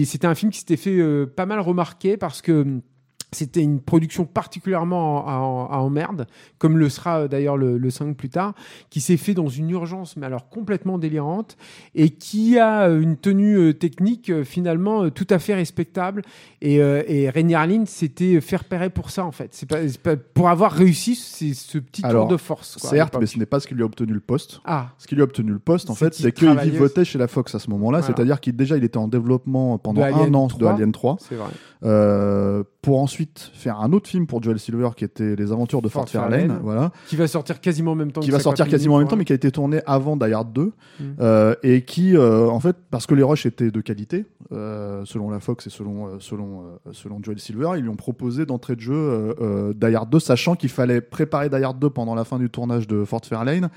c'était 0.05 0.27
un 0.27 0.35
film 0.35 0.51
qui 0.51 0.59
s'était 0.59 0.77
fait 0.77 1.25
pas 1.35 1.45
mal 1.45 1.59
remarquer 1.59 2.17
parce 2.17 2.41
que 2.41 2.79
c'était 3.33 3.61
une 3.61 3.79
production 3.81 4.25
particulièrement 4.25 5.25
en, 5.27 5.69
en- 5.71 5.79
en 5.83 5.89
merde, 5.89 6.27
comme 6.57 6.77
le 6.77 6.89
sera 6.89 7.19
euh, 7.21 7.27
d'ailleurs 7.27 7.57
le, 7.57 7.77
le 7.77 7.89
5 7.89 8.15
plus 8.15 8.29
tard, 8.29 8.53
qui 8.89 9.01
s'est 9.01 9.17
fait 9.17 9.33
dans 9.33 9.47
une 9.49 9.69
urgence, 9.69 10.15
mais 10.17 10.25
alors 10.25 10.49
complètement 10.49 10.97
délirante, 10.97 11.57
et 11.95 12.09
qui 12.09 12.57
a 12.59 12.87
euh, 12.89 13.01
une 13.01 13.17
tenue 13.17 13.57
euh, 13.57 13.73
technique 13.73 14.43
finalement 14.43 15.09
tout 15.09 15.27
à 15.29 15.39
fait 15.39 15.53
respectable. 15.55 16.21
Et, 16.61 16.75
et 16.75 17.29
Rainier 17.29 17.53
s'était 17.85 18.39
fait 18.41 18.55
repérer 18.57 18.89
pour 18.89 19.09
ça, 19.09 19.25
en 19.25 19.31
fait. 19.31 19.49
C'est 19.53 19.67
pas, 20.01 20.15
pour 20.15 20.49
avoir 20.49 20.71
réussi 20.71 21.15
c'est 21.15 21.53
ce 21.53 21.77
petit 21.77 22.03
Alors, 22.05 22.27
tour 22.27 22.31
de 22.31 22.37
force. 22.37 22.77
quoi, 22.77 22.89
à 22.89 22.93
Certes, 22.93 23.17
mais 23.19 23.25
ce 23.25 23.37
n'est 23.37 23.45
pas 23.45 23.59
ce 23.59 23.67
qui 23.67 23.75
lui 23.75 23.83
a 23.83 23.85
obtenu 23.85 24.13
le 24.13 24.19
poste. 24.19 24.61
Ah, 24.65 24.89
Ce 24.97 25.07
qui 25.07 25.15
lui 25.15 25.21
a 25.21 25.25
obtenu 25.25 25.51
le 25.51 25.59
poste, 25.59 25.89
en 25.89 25.93
C'est 25.93 26.05
fait, 26.05 26.13
c'est 26.13 26.31
qu'il 26.31 26.47
travaillait 26.47 26.71
vivotait 26.71 27.05
chez 27.05 27.17
la 27.19 27.27
Fox 27.27 27.53
à 27.55 27.59
ce 27.59 27.69
moment-là. 27.71 27.99
Voilà. 27.99 28.13
C'est-à-dire 28.15 28.39
qu'il 28.39 28.55
déjà, 28.55 28.77
il 28.77 28.83
était 28.83 28.97
en 28.97 29.07
développement 29.07 29.77
pendant 29.77 30.03
un 30.03 30.33
an 30.33 30.47
3. 30.47 30.59
de 30.59 30.65
Alien 30.75 30.91
3, 30.91 31.17
c'est 31.19 31.35
vrai. 31.35 31.49
euh, 31.83 32.63
pour 32.83 32.99
ensuite 33.01 33.49
faire 33.53 33.79
un 33.79 33.93
autre 33.93 34.09
film 34.09 34.27
pour 34.27 34.43
Joel 34.43 34.59
Silver 34.59 34.89
qui 34.95 35.05
était 35.05 35.35
Les 35.37 35.51
Aventures 35.53 35.81
de 35.81 35.87
Fort, 35.87 36.01
Fort 36.03 36.09
Fairlane, 36.09 36.39
Fairlane. 36.41 36.59
voilà, 36.61 36.91
Qui 37.07 37.15
va 37.15 37.27
sortir 37.27 37.61
quasiment 37.61 37.93
en 37.93 37.95
même 37.95 38.11
temps 38.11 38.19
qui 38.21 38.29
va 38.29 38.39
50 38.39 38.43
sortir 38.43 38.67
quasiment 38.69 38.95
en 38.95 38.99
même 38.99 39.07
temps, 39.07 39.15
mais 39.15 39.23
qui 39.23 39.31
a 39.31 39.35
été 39.37 39.49
tourné 39.51 39.79
avant 39.85 40.17
Die 40.17 40.31
Hard 40.33 40.51
2, 40.53 40.63
Mm. 40.99 41.03
euh, 41.21 41.55
et 41.63 41.83
qui, 41.83 42.15
euh, 42.15 42.47
en 42.49 42.59
fait, 42.59 42.75
parce 42.91 43.07
que 43.07 43.15
les 43.15 43.23
rushs 43.23 43.45
étaient 43.45 43.71
de 43.71 43.79
qualité, 43.81 44.25
euh, 44.51 45.03
selon 45.05 45.29
la 45.29 45.39
Fox 45.39 45.65
et 45.65 45.69
selon, 45.69 46.19
selon, 46.19 46.63
selon 46.91 47.23
Joel 47.23 47.39
Silver, 47.39 47.71
ils 47.77 47.81
lui 47.83 47.89
ont 47.89 47.95
proposé 47.95 48.45
d'entrée 48.45 48.75
de 48.75 48.81
jeu 48.81 49.73
Die 49.75 49.95
Hard 49.95 50.09
2, 50.09 50.19
sachant 50.19 50.55
qu'il 50.55 50.69
fallait 50.69 50.99
préparer 51.01 51.49
Die 51.49 51.55
Hard 51.63 51.79
2 51.79 51.89
pendant 51.89 52.15
la 52.15 52.25
fin 52.25 52.37
du 52.37 52.49
tournage 52.49 52.85
de 52.85 53.05
Fort 53.05 53.21
Fairlane. 53.25 53.69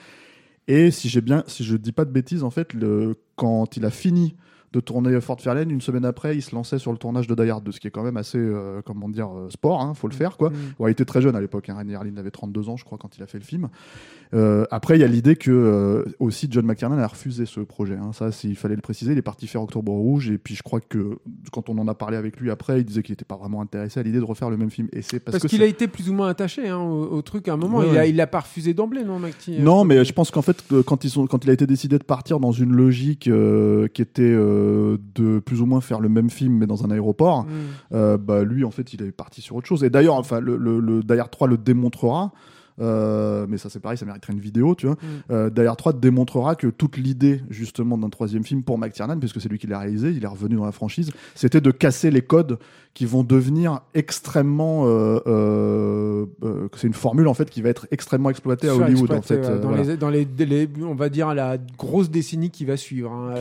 Et 0.68 0.90
si 0.90 1.08
j'ai 1.08 1.20
bien, 1.20 1.44
si 1.46 1.62
je 1.62 1.76
dis 1.76 1.92
pas 1.92 2.04
de 2.04 2.10
bêtises, 2.10 2.42
en 2.42 2.50
fait, 2.50 2.74
le, 2.74 3.14
quand 3.36 3.76
il 3.76 3.84
a 3.84 3.90
fini 3.90 4.34
de 4.76 4.80
tourner 4.80 5.18
Fort 5.22 5.40
Fairlane, 5.40 5.70
une 5.70 5.80
semaine 5.80 6.04
après, 6.04 6.36
il 6.36 6.42
se 6.42 6.54
lançait 6.54 6.78
sur 6.78 6.92
le 6.92 6.98
tournage 6.98 7.26
de 7.26 7.34
Die 7.34 7.48
Hard 7.48 7.64
2, 7.64 7.72
ce 7.72 7.80
qui 7.80 7.88
est 7.88 7.90
quand 7.90 8.02
même 8.02 8.18
assez, 8.18 8.36
euh, 8.36 8.82
comment 8.84 9.08
dire, 9.08 9.30
euh, 9.34 9.48
sport, 9.48 9.80
hein, 9.80 9.94
faut 9.94 10.06
le 10.06 10.14
faire, 10.14 10.36
quoi. 10.36 10.50
Mm. 10.50 10.54
Bon, 10.78 10.86
il 10.86 10.90
était 10.90 11.06
très 11.06 11.22
jeune 11.22 11.34
à 11.34 11.40
l'époque, 11.40 11.70
hein. 11.70 11.76
Harlin 11.94 12.16
avait 12.18 12.30
32 12.30 12.68
ans, 12.68 12.76
je 12.76 12.84
crois, 12.84 12.98
quand 12.98 13.16
il 13.16 13.22
a 13.22 13.26
fait 13.26 13.38
le 13.38 13.44
film. 13.44 13.68
Euh, 14.34 14.64
après, 14.70 14.96
il 14.96 15.00
y 15.00 15.04
a 15.04 15.06
l'idée 15.06 15.36
que 15.36 15.50
euh, 15.50 16.04
aussi 16.18 16.48
John 16.50 16.66
McTiernan 16.66 16.98
a 16.98 17.06
refusé 17.06 17.46
ce 17.46 17.60
projet. 17.60 17.94
hein. 17.94 18.10
Ça, 18.12 18.32
s'il 18.32 18.56
fallait 18.56 18.74
le 18.74 18.80
préciser, 18.80 19.12
il 19.12 19.18
est 19.18 19.22
parti 19.22 19.46
faire 19.46 19.62
Octobre 19.62 19.92
Rouge, 19.92 20.30
et 20.30 20.38
puis 20.38 20.54
je 20.54 20.62
crois 20.62 20.80
que 20.80 21.18
quand 21.52 21.68
on 21.68 21.78
en 21.78 21.86
a 21.88 21.94
parlé 21.94 22.16
avec 22.16 22.38
lui 22.40 22.50
après, 22.50 22.80
il 22.80 22.84
disait 22.84 23.02
qu'il 23.02 23.12
n'était 23.12 23.24
pas 23.24 23.36
vraiment 23.36 23.60
intéressé 23.60 24.00
à 24.00 24.02
l'idée 24.02 24.18
de 24.18 24.24
refaire 24.24 24.50
le 24.50 24.56
même 24.56 24.70
film. 24.70 24.88
Et 24.92 25.02
c'est 25.02 25.20
parce, 25.20 25.38
qu'il 25.46 25.62
a 25.62 25.66
été 25.66 25.86
plus 25.88 26.10
ou 26.10 26.12
moins 26.12 26.28
attaché 26.28 26.68
hein, 26.68 26.78
au, 26.78 27.04
au 27.16 27.22
truc 27.22 27.48
à 27.48 27.52
un 27.52 27.56
moment. 27.56 27.78
Ouais, 27.78 27.86
il, 27.88 27.94
ouais. 27.96 28.10
il 28.10 28.16
l'a 28.16 28.26
pas 28.26 28.40
refusé 28.40 28.74
d'emblée, 28.74 29.04
non, 29.04 29.18
Macti 29.18 29.60
Non, 29.60 29.84
mais 29.84 30.04
je 30.04 30.12
pense 30.12 30.30
qu'en 30.30 30.42
fait, 30.42 30.64
quand, 30.86 31.04
ils 31.04 31.10
sont, 31.10 31.26
quand 31.26 31.44
il 31.44 31.50
a 31.50 31.52
été 31.52 31.66
décidé 31.66 31.98
de 31.98 32.04
partir 32.04 32.40
dans 32.40 32.52
une 32.52 32.72
logique 32.72 33.28
euh, 33.28 33.86
qui 33.88 34.02
était 34.02 34.22
euh, 34.22 34.98
de 35.14 35.38
plus 35.38 35.60
ou 35.60 35.66
moins 35.66 35.80
faire 35.80 36.00
le 36.00 36.08
même 36.08 36.30
film, 36.30 36.54
mais 36.58 36.66
dans 36.66 36.84
un 36.84 36.90
aéroport, 36.90 37.44
Mm. 37.44 37.48
euh, 37.94 38.16
bah, 38.18 38.44
lui, 38.44 38.64
en 38.64 38.70
fait, 38.70 38.92
il 38.94 39.02
est 39.02 39.12
parti 39.12 39.40
sur 39.42 39.56
autre 39.56 39.66
chose. 39.66 39.84
Et 39.84 39.90
d'ailleurs, 39.90 40.14
enfin, 40.14 40.40
le, 40.40 40.56
le, 40.56 40.80
le 40.80 41.02
Die 41.02 41.12
Hard 41.18 41.30
3 41.30 41.48
le 41.48 41.56
démontrera. 41.56 42.32
Euh, 42.80 43.46
mais 43.48 43.58
ça 43.58 43.70
c'est 43.70 43.80
pareil, 43.80 43.96
ça 43.98 44.04
mériterait 44.06 44.32
une 44.34 44.40
vidéo, 44.40 44.74
tu 44.74 44.86
vois. 44.86 44.96
Mm. 45.30 45.50
Die 45.50 45.60
Hard 45.62 45.78
3 45.78 45.92
démontrera 45.94 46.54
que 46.56 46.66
toute 46.68 46.96
l'idée 46.96 47.40
justement 47.50 47.96
d'un 47.98 48.08
troisième 48.10 48.44
film 48.44 48.62
pour 48.62 48.78
McTiernan, 48.78 49.18
puisque 49.18 49.40
c'est 49.40 49.48
lui 49.48 49.58
qui 49.58 49.66
l'a 49.66 49.78
réalisé, 49.78 50.10
il 50.10 50.22
est 50.22 50.26
revenu 50.28 50.56
dans 50.56 50.64
la 50.66 50.72
franchise, 50.72 51.10
c'était 51.34 51.60
de 51.60 51.70
casser 51.70 52.10
les 52.10 52.22
codes 52.22 52.58
qui 52.94 53.04
vont 53.06 53.22
devenir 53.24 53.80
extrêmement. 53.94 54.84
Euh, 54.86 55.20
euh, 55.26 56.68
c'est 56.76 56.86
une 56.86 56.94
formule 56.94 57.28
en 57.28 57.34
fait 57.34 57.50
qui 57.50 57.62
va 57.62 57.68
être 57.68 57.86
extrêmement 57.90 58.30
exploitée 58.30 58.68
à 58.68 58.74
Hollywood 58.74 59.12
en 59.12 59.22
fait. 59.22 59.40
dans, 59.60 59.68
voilà. 59.68 59.82
les, 59.82 59.96
dans 59.96 60.10
les, 60.10 60.26
les- 60.38 60.68
on 60.82 60.94
va 60.94 61.08
dire 61.08 61.34
la 61.34 61.58
grosse 61.78 62.10
décennie 62.10 62.50
qui 62.50 62.64
va 62.64 62.76
suivre. 62.76 63.12
hein, 63.12 63.34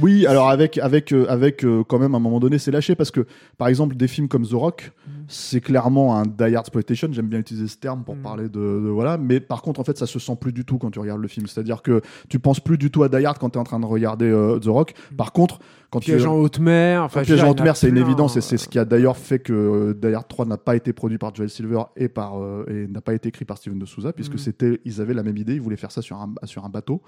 Oui, 0.00 0.26
alors 0.26 0.50
avec 0.50 0.78
avec 0.78 1.12
avec 1.12 1.64
quand 1.88 1.98
même 1.98 2.14
à 2.14 2.18
un 2.18 2.20
moment 2.20 2.40
donné 2.40 2.58
c'est 2.58 2.70
lâché 2.70 2.94
parce 2.94 3.10
que 3.10 3.26
par 3.58 3.68
exemple 3.68 3.96
des 3.96 4.08
films 4.08 4.28
comme 4.28 4.46
The 4.46 4.52
Rock, 4.52 4.92
c'est 5.28 5.60
clairement 5.60 6.16
un 6.16 6.24
die 6.26 6.54
hard 6.54 6.66
exploitation. 6.66 7.08
J'aime 7.12 7.26
bien 7.28 7.38
utiliser 7.40 7.68
ce 7.68 7.76
terme 7.78 8.02
pour 8.04 8.16
Mm. 8.16 8.22
parler 8.22 8.48
de, 8.48 8.69
de- 8.78 8.88
voilà, 8.88 9.18
mais 9.18 9.40
par 9.40 9.62
contre 9.62 9.80
en 9.80 9.84
fait 9.84 9.98
ça 9.98 10.06
se 10.06 10.18
sent 10.18 10.36
plus 10.40 10.52
du 10.52 10.64
tout 10.64 10.78
quand 10.78 10.90
tu 10.90 10.98
regardes 11.00 11.20
le 11.20 11.28
film. 11.28 11.46
C'est-à-dire 11.46 11.82
que 11.82 12.00
tu 12.28 12.38
penses 12.38 12.60
plus 12.60 12.78
du 12.78 12.90
tout 12.90 13.02
à 13.02 13.08
Die 13.08 13.24
Hard 13.24 13.38
quand 13.38 13.50
tu 13.50 13.58
es 13.58 13.60
en 13.60 13.64
train 13.64 13.80
de 13.80 13.86
regarder 13.86 14.26
euh, 14.30 14.58
The 14.58 14.66
Rock. 14.66 14.94
Par 15.16 15.32
contre 15.32 15.58
quand 15.90 15.98
tu 15.98 16.12
Piège 16.12 16.24
en 16.26 16.36
haute 16.36 16.60
mer. 16.60 17.02
Enfin, 17.02 17.22
Piège 17.22 17.42
en 17.42 17.50
haute 17.50 17.62
mer, 17.62 17.76
c'est 17.76 17.88
une 17.88 17.96
évidence 17.96 18.36
et 18.36 18.38
euh, 18.38 18.42
c'est 18.42 18.58
ce 18.58 18.68
qui 18.68 18.78
a 18.78 18.84
d'ailleurs 18.84 19.16
fait 19.16 19.40
que 19.40 19.52
euh, 19.52 19.92
Die 19.94 20.14
Hard 20.14 20.28
3 20.28 20.44
n'a 20.46 20.56
pas 20.56 20.76
été 20.76 20.92
produit 20.92 21.18
par 21.18 21.34
Joel 21.34 21.50
Silver 21.50 21.82
et 21.96 22.08
par 22.08 22.40
euh, 22.40 22.64
et 22.68 22.86
n'a 22.86 23.00
pas 23.00 23.12
été 23.14 23.28
écrit 23.30 23.44
par 23.44 23.58
Steven 23.58 23.76
de 23.78 23.86
Souza 23.86 24.12
puisque 24.12 24.34
Mhm. 24.34 24.38
c'était 24.38 24.80
ils 24.84 25.00
avaient 25.00 25.14
la 25.14 25.24
même 25.24 25.36
idée, 25.36 25.54
ils 25.54 25.60
voulaient 25.60 25.76
faire 25.76 25.90
ça 25.90 26.00
sur 26.02 26.16
un 26.16 26.32
sur 26.44 26.64
un 26.64 26.68
bateau. 26.68 27.02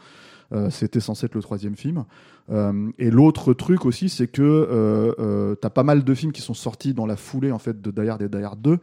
Euh, 0.52 0.68
c'était 0.68 1.00
censé 1.00 1.26
être 1.26 1.34
le 1.36 1.40
troisième 1.42 1.76
film. 1.76 2.04
Euh, 2.50 2.90
et 2.98 3.10
l'autre 3.10 3.54
truc 3.54 3.86
aussi, 3.86 4.08
c'est 4.08 4.26
que 4.26 4.42
euh, 4.42 5.54
t'as 5.54 5.70
pas 5.70 5.82
mal 5.84 6.02
de 6.04 6.14
films 6.14 6.32
qui 6.32 6.42
sont 6.42 6.52
sortis 6.52 6.92
dans 6.92 7.06
la 7.06 7.16
foulée 7.16 7.52
en 7.52 7.58
fait 7.58 7.80
de 7.80 7.90
Die 7.90 8.08
Hard 8.08 8.20
et 8.22 8.28
Die 8.28 8.42
Hard 8.42 8.60
2 8.60 8.78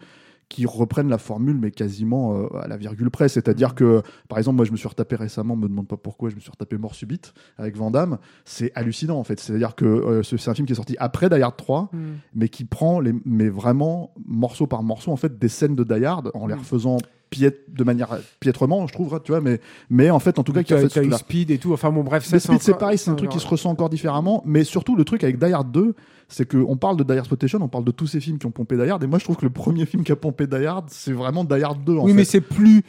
qui 0.49 0.65
reprennent 0.65 1.09
la 1.09 1.17
formule 1.19 1.57
mais 1.57 1.69
quasiment 1.71 2.35
euh, 2.35 2.57
à 2.59 2.67
la 2.67 2.75
virgule 2.75 3.09
près. 3.11 3.29
C'est-à-dire 3.29 3.75
que, 3.75 4.01
par 4.27 4.37
exemple, 4.39 4.57
moi 4.57 4.65
je 4.65 4.71
me 4.71 4.77
suis 4.77 4.87
retapé 4.87 5.15
récemment, 5.15 5.55
me 5.55 5.67
demande 5.67 5.87
pas 5.87 5.95
pourquoi, 5.97 6.29
je 6.29 6.35
me 6.35 6.39
suis 6.41 6.49
retapé 6.51 6.77
Mort 6.77 6.95
Subite 6.95 7.33
avec 7.57 7.77
Van 7.77 7.91
Damme. 7.91 8.17
C'est 8.45 8.71
hallucinant 8.75 9.17
en 9.19 9.23
fait. 9.23 9.39
C'est-à-dire 9.39 9.75
que 9.75 9.85
euh, 9.85 10.23
ce- 10.23 10.37
c'est 10.37 10.49
un 10.49 10.53
film 10.55 10.65
qui 10.65 10.73
est 10.73 10.75
sorti 10.75 10.95
après 10.99 11.29
Die 11.29 11.41
Hard 11.41 11.55
3 11.55 11.89
mm. 11.93 11.97
mais 12.35 12.49
qui 12.49 12.65
prend 12.65 12.99
les, 12.99 13.13
mais 13.25 13.47
vraiment 13.49 14.13
morceau 14.25 14.65
par 14.67 14.81
morceau 14.83 15.11
en 15.11 15.17
fait 15.17 15.37
des 15.37 15.49
scènes 15.49 15.75
de 15.75 15.83
Die 15.83 16.03
Hard 16.05 16.31
en 16.33 16.47
les 16.47 16.55
Mm. 16.55 16.63
Refaisant 17.31 17.55
de 17.67 17.83
manière 17.83 18.17
piètrement, 18.39 18.88
je 18.88 18.93
trouve, 18.93 19.19
tu 19.24 19.31
vois, 19.31 19.41
mais, 19.41 19.59
mais 19.89 20.09
en 20.09 20.19
fait, 20.19 20.39
en 20.39 20.43
tout 20.43 20.53
cas, 20.53 20.63
qui 20.63 20.74
a 20.74 20.77
fait 20.77 21.12
Speed 21.13 21.51
et 21.51 21.57
tout. 21.57 21.74
Enfin 21.74 21.91
bon, 21.91 22.03
bref, 22.03 22.25
ça, 22.25 22.39
Speed, 22.39 22.62
c'est 22.62 22.77
pareil, 22.77 22.98
c'est 22.98 23.09
un 23.09 23.15
truc 23.15 23.29
qui 23.29 23.39
se 23.39 23.48
ressent 23.48 23.69
encore 23.69 23.89
différemment, 23.89 24.43
mais 24.45 24.63
surtout 24.63 24.95
le 24.95 25.05
truc 25.05 25.24
avec 25.24 25.39
Die 25.39 25.51
Hard 25.51 25.71
2, 25.71 25.95
c'est 26.27 26.48
qu'on 26.48 26.77
parle 26.77 26.98
de 26.98 27.03
Die 27.03 27.13
Hard 27.13 27.25
Spotation, 27.25 27.59
on 27.62 27.67
parle 27.67 27.86
de 27.86 27.91
tous 27.91 28.07
ces 28.07 28.19
films 28.19 28.38
qui 28.38 28.45
ont 28.45 28.51
pompé 28.51 28.77
Die 28.77 28.89
Hard, 28.89 29.03
et 29.03 29.07
moi 29.07 29.19
je 29.19 29.24
trouve 29.24 29.38
que 29.38 29.45
le 29.45 29.51
premier 29.51 29.86
film 29.86 30.03
qui 30.03 30.12
a 30.12 30.15
pompé 30.15 30.48
Die 30.48 30.65
Hard, 30.65 30.86
c'est 30.89 31.13
vraiment 31.13 31.43
Die 31.43 31.63
Hard 31.63 31.83
2. 31.83 31.98
En 31.98 32.05
oui, 32.05 32.13
mais 32.13 32.25
c'est 32.25 32.41
plus 32.41 32.83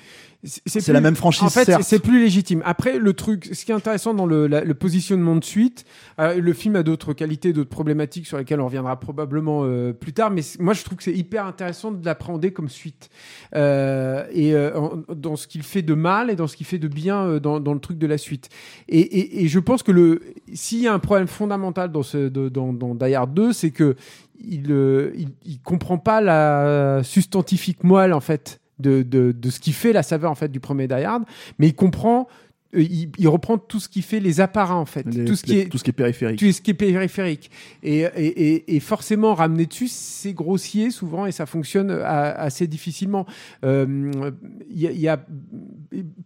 c'est 0.44 0.88
la 0.88 1.00
même 1.00 1.16
franchise. 1.16 1.42
En 1.42 1.50
fait, 1.50 1.82
c'est 1.82 1.98
plus 1.98 2.20
légitime. 2.20 2.62
Après, 2.64 2.98
le 2.98 3.12
truc, 3.12 3.50
ce 3.52 3.64
qui 3.64 3.72
est 3.72 3.74
intéressant 3.74 4.14
dans 4.14 4.26
le, 4.26 4.46
le 4.46 4.74
positionnement 4.74 5.36
de 5.36 5.44
suite, 5.44 5.84
euh, 6.18 6.40
le 6.40 6.52
film 6.54 6.76
a 6.76 6.82
d'autres 6.82 7.12
qualités, 7.12 7.52
d'autres 7.52 7.68
problématiques 7.70 8.26
sur 8.26 8.38
lesquelles 8.38 8.60
on 8.60 8.66
reviendra 8.66 8.98
probablement 8.98 9.64
euh, 9.64 9.92
plus 9.92 10.12
tard. 10.12 10.30
Mais 10.30 10.40
moi, 10.58 10.72
je 10.72 10.82
trouve 10.82 10.96
que 10.96 11.04
c'est 11.04 11.12
hyper 11.12 11.44
intéressant 11.44 11.92
de 11.92 12.04
l'appréhender 12.04 12.52
comme 12.52 12.68
suite 12.68 13.10
euh, 13.54 14.24
et 14.32 14.54
euh, 14.54 14.70
dans 15.14 15.36
ce 15.36 15.46
qu'il 15.46 15.62
fait 15.62 15.82
de 15.82 15.94
mal 15.94 16.30
et 16.30 16.36
dans 16.36 16.46
ce 16.46 16.56
qu'il 16.56 16.66
fait 16.66 16.78
de 16.78 16.88
bien 16.88 17.24
euh, 17.24 17.40
dans, 17.40 17.60
dans, 17.60 17.74
le 17.74 17.80
truc 17.80 17.98
de 17.98 18.06
la 18.06 18.18
suite. 18.18 18.48
Et, 18.88 19.00
et, 19.00 19.44
et 19.44 19.48
je 19.48 19.58
pense 19.58 19.82
que 19.82 19.92
le 19.92 20.22
s'il 20.52 20.80
y 20.80 20.88
a 20.88 20.94
un 20.94 20.98
problème 20.98 21.28
fondamental 21.28 21.92
dans 21.92 22.02
ce 22.02 22.28
de, 22.28 22.48
dans, 22.48 22.72
dans 22.72 22.94
Die 22.94 23.14
Hard 23.14 23.34
2, 23.34 23.52
c'est 23.52 23.70
que 23.70 23.96
il, 24.42 24.70
il, 25.16 25.28
il 25.44 25.60
comprend 25.60 25.98
pas 25.98 26.22
la 26.22 27.02
substantifique 27.02 27.84
moelle 27.84 28.14
en 28.14 28.20
fait 28.20 28.59
de, 28.80 29.02
de, 29.02 29.32
de 29.32 29.50
ce 29.50 29.60
qui 29.60 29.72
fait 29.72 29.92
la 29.92 30.02
saveur 30.02 30.30
en 30.30 30.34
fait 30.34 30.50
du 30.50 30.60
premier 30.60 30.88
Die 30.88 30.94
Hard, 30.94 31.24
mais 31.58 31.68
il 31.68 31.74
comprend 31.74 32.28
euh, 32.74 32.82
il, 32.82 33.10
il, 33.18 33.26
reprend 33.26 33.58
tout 33.58 33.80
ce 33.80 33.88
qui 33.88 34.00
fait 34.00 34.20
les 34.20 34.40
apparats 34.40 34.76
en 34.76 34.86
fait, 34.86 35.02
tout 35.02 35.34
ce 35.34 35.42
qui 35.42 35.58
est 35.58 35.68
tout 35.68 35.78
ce 35.78 35.82
qui 35.82 35.90
est 35.90 35.94
périphérique, 35.94 36.38
tout 36.38 36.52
ce 36.52 36.60
qui 36.60 36.70
est 36.70 36.74
périphérique, 36.74 37.50
et, 37.82 38.02
et, 38.16 38.76
et, 38.76 38.80
forcément 38.80 39.34
ramener 39.34 39.66
dessus 39.66 39.88
c'est 39.88 40.32
grossier 40.32 40.90
souvent 40.90 41.26
et 41.26 41.32
ça 41.32 41.46
fonctionne 41.46 41.90
assez 41.90 42.68
difficilement. 42.68 43.26
Euh, 43.64 44.30
il 44.70 45.00
y, 45.00 45.08
a, 45.08 45.20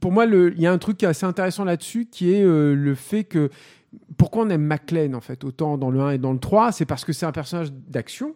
pour 0.00 0.12
moi 0.12 0.26
il 0.26 0.60
y 0.60 0.66
a 0.66 0.72
un 0.72 0.78
truc 0.78 1.02
assez 1.02 1.24
intéressant 1.24 1.64
là-dessus 1.64 2.06
qui 2.10 2.34
est 2.34 2.42
euh, 2.42 2.74
le 2.74 2.94
fait 2.94 3.24
que 3.24 3.48
pourquoi 4.18 4.44
on 4.44 4.50
aime 4.50 4.66
McLean 4.66 5.14
en 5.14 5.20
fait 5.22 5.44
autant 5.44 5.78
dans 5.78 5.90
le 5.90 6.00
1 6.00 6.10
et 6.10 6.18
dans 6.18 6.32
le 6.32 6.38
3, 6.38 6.72
c'est 6.72 6.84
parce 6.84 7.04
que 7.06 7.14
c'est 7.14 7.26
un 7.26 7.32
personnage 7.32 7.72
d'action 7.72 8.34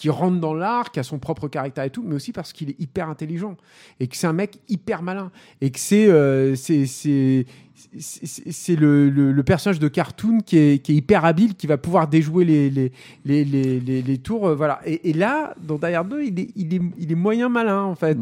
qui 0.00 0.08
rentre 0.08 0.40
dans 0.40 0.54
l'art, 0.54 0.92
qui 0.92 0.98
a 0.98 1.02
son 1.02 1.18
propre 1.18 1.46
caractère 1.46 1.84
et 1.84 1.90
tout, 1.90 2.02
mais 2.02 2.14
aussi 2.14 2.32
parce 2.32 2.54
qu'il 2.54 2.70
est 2.70 2.80
hyper 2.80 3.10
intelligent 3.10 3.58
et 4.00 4.08
que 4.08 4.16
c'est 4.16 4.26
un 4.26 4.32
mec 4.32 4.58
hyper 4.66 5.02
malin 5.02 5.30
et 5.60 5.70
que 5.70 5.78
c'est 5.78 6.08
euh, 6.08 6.54
c'est 6.56 7.44
c'est 7.98 8.76
le, 8.76 9.08
le, 9.10 9.42
personnage 9.42 9.78
de 9.78 9.88
cartoon 9.88 10.40
qui 10.40 10.58
est, 10.58 10.78
qui 10.78 10.92
est, 10.92 10.94
hyper 10.96 11.24
habile, 11.24 11.54
qui 11.54 11.66
va 11.66 11.78
pouvoir 11.78 12.08
déjouer 12.08 12.44
les, 12.44 12.70
les, 12.70 12.92
les, 13.24 13.44
les, 13.44 14.02
les 14.02 14.18
tours. 14.18 14.48
Euh, 14.48 14.54
voilà. 14.54 14.80
Et, 14.84 15.10
et, 15.10 15.12
là, 15.12 15.54
dans 15.62 15.76
Die 15.76 16.08
2, 16.08 16.22
il 16.22 16.40
est, 16.40 16.48
il, 16.56 16.74
est, 16.74 16.80
il 16.98 17.12
est 17.12 17.16
moyen 17.16 17.48
malin, 17.48 17.82
en 17.82 17.94
fait. 17.94 18.18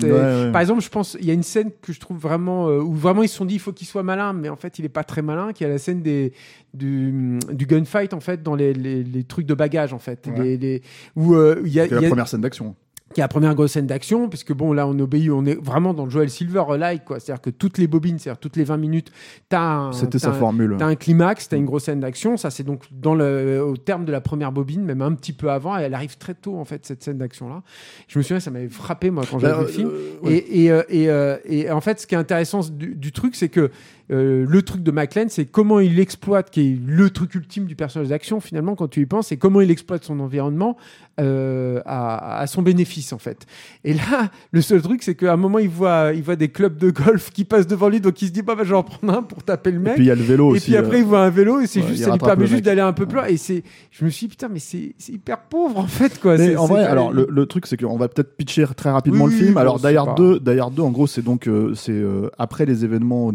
Par 0.52 0.60
exemple, 0.60 0.82
je 0.82 0.88
pense, 0.88 1.16
il 1.20 1.26
y 1.26 1.30
a 1.30 1.34
une 1.34 1.42
scène 1.42 1.70
que 1.82 1.92
je 1.92 2.00
trouve 2.00 2.18
vraiment, 2.18 2.68
euh, 2.68 2.80
où 2.80 2.94
vraiment 2.94 3.22
ils 3.22 3.28
se 3.28 3.36
sont 3.36 3.44
dit, 3.44 3.54
il 3.54 3.60
faut 3.60 3.72
qu'il 3.72 3.86
soit 3.86 4.02
malin, 4.02 4.32
mais 4.32 4.48
en 4.48 4.56
fait, 4.56 4.78
il 4.78 4.84
est 4.84 4.90
pas 4.90 5.04
très 5.04 5.22
malin, 5.22 5.52
qui 5.52 5.64
est 5.64 5.68
la 5.68 5.78
scène 5.78 6.02
des, 6.02 6.32
du, 6.74 7.38
du 7.52 7.66
gunfight, 7.66 8.14
en 8.14 8.20
fait, 8.20 8.42
dans 8.42 8.54
les, 8.54 9.24
trucs 9.24 9.46
de 9.46 9.54
bagage, 9.54 9.92
en 9.92 9.98
fait. 9.98 10.28
Les, 10.36 10.82
où, 11.16 11.34
euh, 11.34 11.62
il 11.64 11.72
y 11.72 11.80
a, 11.80 11.86
y 11.86 11.94
a 11.94 12.00
la 12.00 12.08
première 12.08 12.28
scène 12.28 12.40
d'action 12.40 12.74
qui 13.14 13.20
est 13.20 13.24
la 13.24 13.28
première 13.28 13.54
grosse 13.54 13.72
scène 13.72 13.86
d'action, 13.86 14.28
puisque 14.28 14.52
bon, 14.52 14.72
là, 14.72 14.86
on 14.86 14.98
obéit, 14.98 15.30
on 15.30 15.46
est 15.46 15.54
vraiment 15.54 15.94
dans 15.94 16.04
le 16.04 16.10
Joel 16.10 16.28
Silver-like, 16.28 17.04
quoi. 17.04 17.20
C'est-à-dire 17.20 17.40
que 17.40 17.50
toutes 17.50 17.78
les 17.78 17.86
bobines, 17.86 18.18
c'est-à-dire 18.18 18.38
toutes 18.38 18.56
les 18.56 18.64
20 18.64 18.76
minutes, 18.76 19.10
t'as 19.48 19.60
un, 19.60 19.92
C'était 19.92 20.18
sa 20.18 20.32
formule. 20.32 20.76
T'as 20.78 20.86
un 20.86 20.94
climax, 20.94 21.48
t'as 21.48 21.56
une 21.56 21.64
grosse 21.64 21.84
scène 21.84 22.00
d'action. 22.00 22.36
Ça, 22.36 22.50
c'est 22.50 22.64
donc 22.64 22.84
dans 22.92 23.14
le, 23.14 23.62
au 23.62 23.76
terme 23.76 24.04
de 24.04 24.12
la 24.12 24.20
première 24.20 24.52
bobine, 24.52 24.84
même 24.84 25.00
un 25.00 25.14
petit 25.14 25.32
peu 25.32 25.50
avant, 25.50 25.78
et 25.78 25.82
elle 25.82 25.94
arrive 25.94 26.18
très 26.18 26.34
tôt, 26.34 26.58
en 26.58 26.64
fait, 26.64 26.84
cette 26.84 27.02
scène 27.02 27.18
d'action-là. 27.18 27.62
Je 28.08 28.18
me 28.18 28.22
souviens, 28.22 28.40
ça 28.40 28.50
m'avait 28.50 28.68
frappé, 28.68 29.10
moi, 29.10 29.24
quand 29.30 29.38
j'avais 29.38 29.58
vu 29.58 29.62
le 29.62 29.68
film. 29.68 29.88
Euh, 29.88 30.28
et, 30.28 30.64
et, 30.64 30.70
euh, 30.70 30.82
et, 30.90 31.08
euh, 31.08 31.36
et, 31.46 31.70
en 31.70 31.80
fait, 31.80 32.00
ce 32.00 32.06
qui 32.06 32.14
est 32.14 32.18
intéressant 32.18 32.60
du, 32.60 32.94
du 32.94 33.12
truc, 33.12 33.36
c'est 33.36 33.48
que 33.48 33.70
euh, 34.10 34.46
le 34.48 34.62
truc 34.62 34.82
de 34.82 34.90
McLean, 34.90 35.26
c'est 35.28 35.44
comment 35.44 35.80
il 35.80 36.00
exploite, 36.00 36.50
qui 36.50 36.60
est 36.60 36.78
le 36.86 37.10
truc 37.10 37.34
ultime 37.34 37.66
du 37.66 37.76
personnage 37.76 38.08
d'action 38.08 38.40
finalement 38.40 38.74
quand 38.74 38.88
tu 38.88 39.02
y 39.02 39.06
penses, 39.06 39.28
c'est 39.28 39.36
comment 39.36 39.60
il 39.60 39.70
exploite 39.70 40.04
son 40.04 40.20
environnement 40.20 40.76
euh, 41.20 41.80
à, 41.84 42.46
son 42.46 42.62
bénéfice 42.62 43.12
en 43.12 43.18
fait. 43.18 43.44
Et 43.84 43.92
là, 43.92 44.30
le 44.52 44.62
seul 44.62 44.80
truc, 44.80 45.02
c'est 45.02 45.14
qu'à 45.14 45.32
un 45.32 45.36
moment, 45.36 45.58
il 45.58 45.68
voit, 45.68 46.12
il 46.14 46.22
voit 46.22 46.36
des 46.36 46.48
clubs 46.48 46.78
de 46.78 46.90
golf 46.90 47.30
qui 47.32 47.44
passent 47.44 47.66
devant 47.66 47.88
lui, 47.88 48.00
donc 48.00 48.22
il 48.22 48.28
se 48.28 48.32
dit, 48.32 48.42
bah, 48.42 48.54
bah 48.54 48.62
je 48.64 48.70
vais 48.70 48.76
en 48.76 48.82
prendre 48.82 49.12
un 49.12 49.22
pour 49.22 49.42
taper 49.42 49.72
le 49.72 49.80
mec. 49.80 49.92
Et 49.92 49.96
puis 49.96 50.04
il 50.04 50.08
y 50.08 50.12
a 50.12 50.14
le 50.14 50.22
vélo 50.22 50.54
Et 50.54 50.60
puis 50.60 50.76
après, 50.76 50.96
euh, 50.96 51.00
il 51.00 51.04
voit 51.04 51.20
un 51.20 51.30
vélo 51.30 51.60
et 51.60 51.66
c'est 51.66 51.82
juste, 51.82 52.04
ça 52.04 52.12
lui 52.12 52.18
permet 52.18 52.46
juste 52.46 52.64
d'aller 52.64 52.80
un 52.80 52.92
peu 52.92 53.04
plus 53.04 53.16
loin. 53.16 53.26
Et 53.26 53.36
c'est, 53.36 53.62
je 53.90 54.04
me 54.04 54.10
suis 54.10 54.26
dit, 54.26 54.30
putain, 54.30 54.48
mais 54.48 54.60
c'est 54.60 54.94
hyper 55.08 55.40
pauvre 55.40 55.78
en 55.78 55.86
fait 55.86 56.18
quoi. 56.20 56.36
en 56.56 56.66
vrai, 56.66 56.84
alors 56.84 57.12
le, 57.12 57.46
truc, 57.46 57.66
c'est 57.66 57.76
qu'on 57.76 57.98
va 57.98 58.08
peut-être 58.08 58.36
pitcher 58.36 58.66
très 58.76 58.90
rapidement 58.90 59.26
le 59.26 59.32
film. 59.32 59.56
alors 59.58 59.78
Die 59.78 59.96
Hard 59.96 60.16
2, 60.16 60.40
Die 60.40 60.60
2, 60.72 60.82
en 60.82 60.90
gros, 60.90 61.06
c'est 61.06 61.22
donc 61.22 61.48
c'est 61.74 62.00
après 62.38 62.64
les 62.64 62.84
événements 62.84 63.26
au 63.26 63.32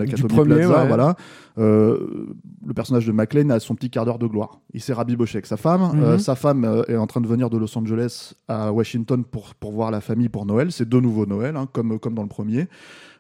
Voilà. 0.66 1.16
Euh, 1.60 2.28
le 2.66 2.74
personnage 2.74 3.06
de 3.06 3.12
McLean 3.12 3.50
a 3.50 3.60
son 3.60 3.76
petit 3.76 3.90
quart 3.90 4.06
d'heure 4.06 4.20
de 4.20 4.28
gloire. 4.28 4.60
Il 4.74 4.82
s'est 4.82 4.94
rabiboché 4.94 5.38
avec 5.38 5.46
sa 5.46 5.58
femme. 5.58 5.92
Euh, 5.96 6.14
mhm. 6.14 6.20
sa 6.20 6.36
femme 6.36 6.66
euh, 6.66 6.84
est 6.88 6.98
en 6.98 7.08
train 7.08 7.22
de 7.22 7.28
venir 7.28 7.50
de 7.50 7.58
Los 7.58 7.78
Angeles 7.78 8.34
à 8.48 8.72
Washington 8.72 9.24
pour, 9.24 9.54
pour 9.56 9.72
voir 9.72 9.92
la 9.92 10.02
famille 10.02 10.30
pour 10.30 10.46
Noël. 10.46 10.72
C'est 10.72 10.88
de 10.88 11.00
nouveau 11.00 11.26
Noël, 11.26 11.56
hein, 11.56 11.68
comme, 11.72 12.00
comme 12.00 12.16
dans 12.16 12.24
le 12.24 12.30
premier. 12.30 12.68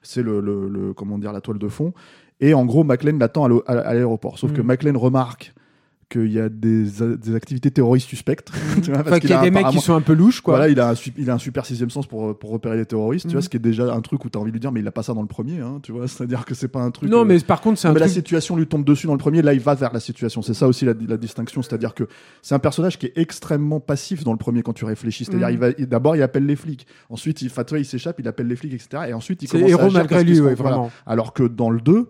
C'est 0.01 0.23
le, 0.23 0.39
le, 0.39 0.93
comment 0.93 1.17
dire, 1.17 1.31
la 1.31 1.41
toile 1.41 1.59
de 1.59 1.67
fond. 1.67 1.93
Et 2.39 2.53
en 2.53 2.65
gros, 2.65 2.83
McLean 2.83 3.17
l'attend 3.19 3.45
à 3.67 3.75
l'aéroport. 3.75 4.37
Sauf 4.39 4.51
que 4.51 4.61
mhm. 4.61 4.67
McLean 4.67 4.99
remarque 4.99 5.53
qu'il 6.13 6.31
y 6.31 6.39
a 6.39 6.49
des, 6.49 6.85
des, 7.17 7.35
activités 7.35 7.71
terroristes 7.71 8.07
suspectes. 8.07 8.51
tu 8.83 8.91
vois, 8.91 9.03
parce 9.03 9.19
qu'il 9.19 9.29
y 9.29 9.33
a, 9.33 9.41
des 9.41 9.51
mecs 9.51 9.67
qui 9.67 9.79
sont 9.79 9.95
un 9.95 10.01
peu 10.01 10.13
louches, 10.13 10.41
quoi. 10.41 10.55
Voilà, 10.55 10.69
il 10.69 10.79
a 10.79 10.91
un, 10.91 10.93
il 11.17 11.29
a 11.29 11.33
un 11.33 11.39
super 11.39 11.65
sixième 11.65 11.89
sens 11.89 12.07
pour, 12.07 12.37
pour 12.37 12.51
repérer 12.51 12.77
les 12.77 12.85
terroristes, 12.85 13.25
tu 13.25 13.31
vois, 13.31 13.39
mhm. 13.39 13.43
ce 13.43 13.49
qui 13.49 13.57
est 13.57 13.59
déjà 13.59 13.93
un 13.93 14.01
truc 14.01 14.23
où 14.23 14.29
tu 14.29 14.37
as 14.37 14.41
envie 14.41 14.51
de 14.51 14.55
lui 14.55 14.61
dire, 14.61 14.71
mais 14.71 14.79
il 14.79 14.87
a 14.87 14.91
pas 14.91 15.03
ça 15.03 15.13
dans 15.13 15.21
le 15.21 15.27
premier, 15.27 15.59
hein, 15.59 15.79
tu 15.81 15.91
vois, 15.91 16.07
c'est-à-dire 16.07 16.45
que 16.45 16.53
c'est 16.53 16.67
pas 16.67 16.81
un 16.81 16.91
truc. 16.91 17.09
Non, 17.09 17.21
euh, 17.21 17.25
mais 17.25 17.39
par 17.39 17.61
contre, 17.61 17.79
c'est 17.79 17.87
un 17.87 17.93
mais 17.93 17.99
la 17.99 18.07
situation 18.07 18.55
lui 18.55 18.67
tombe 18.67 18.85
dessus 18.85 19.07
dans 19.07 19.13
le 19.13 19.19
premier, 19.19 19.41
là, 19.41 19.53
il 19.53 19.59
va 19.59 19.75
vers 19.75 19.93
la 19.93 19.99
situation. 19.99 20.41
C'est 20.41 20.53
ça 20.53 20.67
aussi 20.67 20.85
la, 20.85 20.93
la 21.07 21.17
distinction, 21.17 21.61
c'est-à-dire 21.61 21.93
que 21.93 22.05
c'est 22.41 22.55
un 22.55 22.59
personnage 22.59 22.97
qui 22.99 23.07
est 23.07 23.17
extrêmement 23.17 23.79
passif 23.79 24.23
dans 24.23 24.31
le 24.31 24.37
premier 24.37 24.61
quand 24.61 24.73
tu 24.73 24.85
réfléchis. 24.85 25.25
C'est-à-dire, 25.25 25.47
mhm. 25.47 25.53
il 25.53 25.59
va, 25.59 25.71
d'abord, 25.87 26.15
il 26.15 26.21
appelle 26.21 26.45
les 26.45 26.55
flics. 26.55 26.87
Ensuite, 27.09 27.41
il, 27.41 27.49
fatwa, 27.49 27.79
il 27.79 27.85
s'échappe, 27.85 28.19
il 28.19 28.27
appelle 28.27 28.47
les 28.47 28.55
flics, 28.55 28.73
etc. 28.73 29.03
Et 29.09 29.13
ensuite, 29.13 29.43
il 29.43 29.49
commence 29.49 29.69
héros 29.69 29.87
à 29.87 29.91
malgré 29.91 30.23
lui, 30.23 30.39
vraiment. 30.39 30.91
Alors 31.05 31.33
que 31.33 31.43
dans 31.43 31.69
le 31.69 31.81
2, 31.81 32.09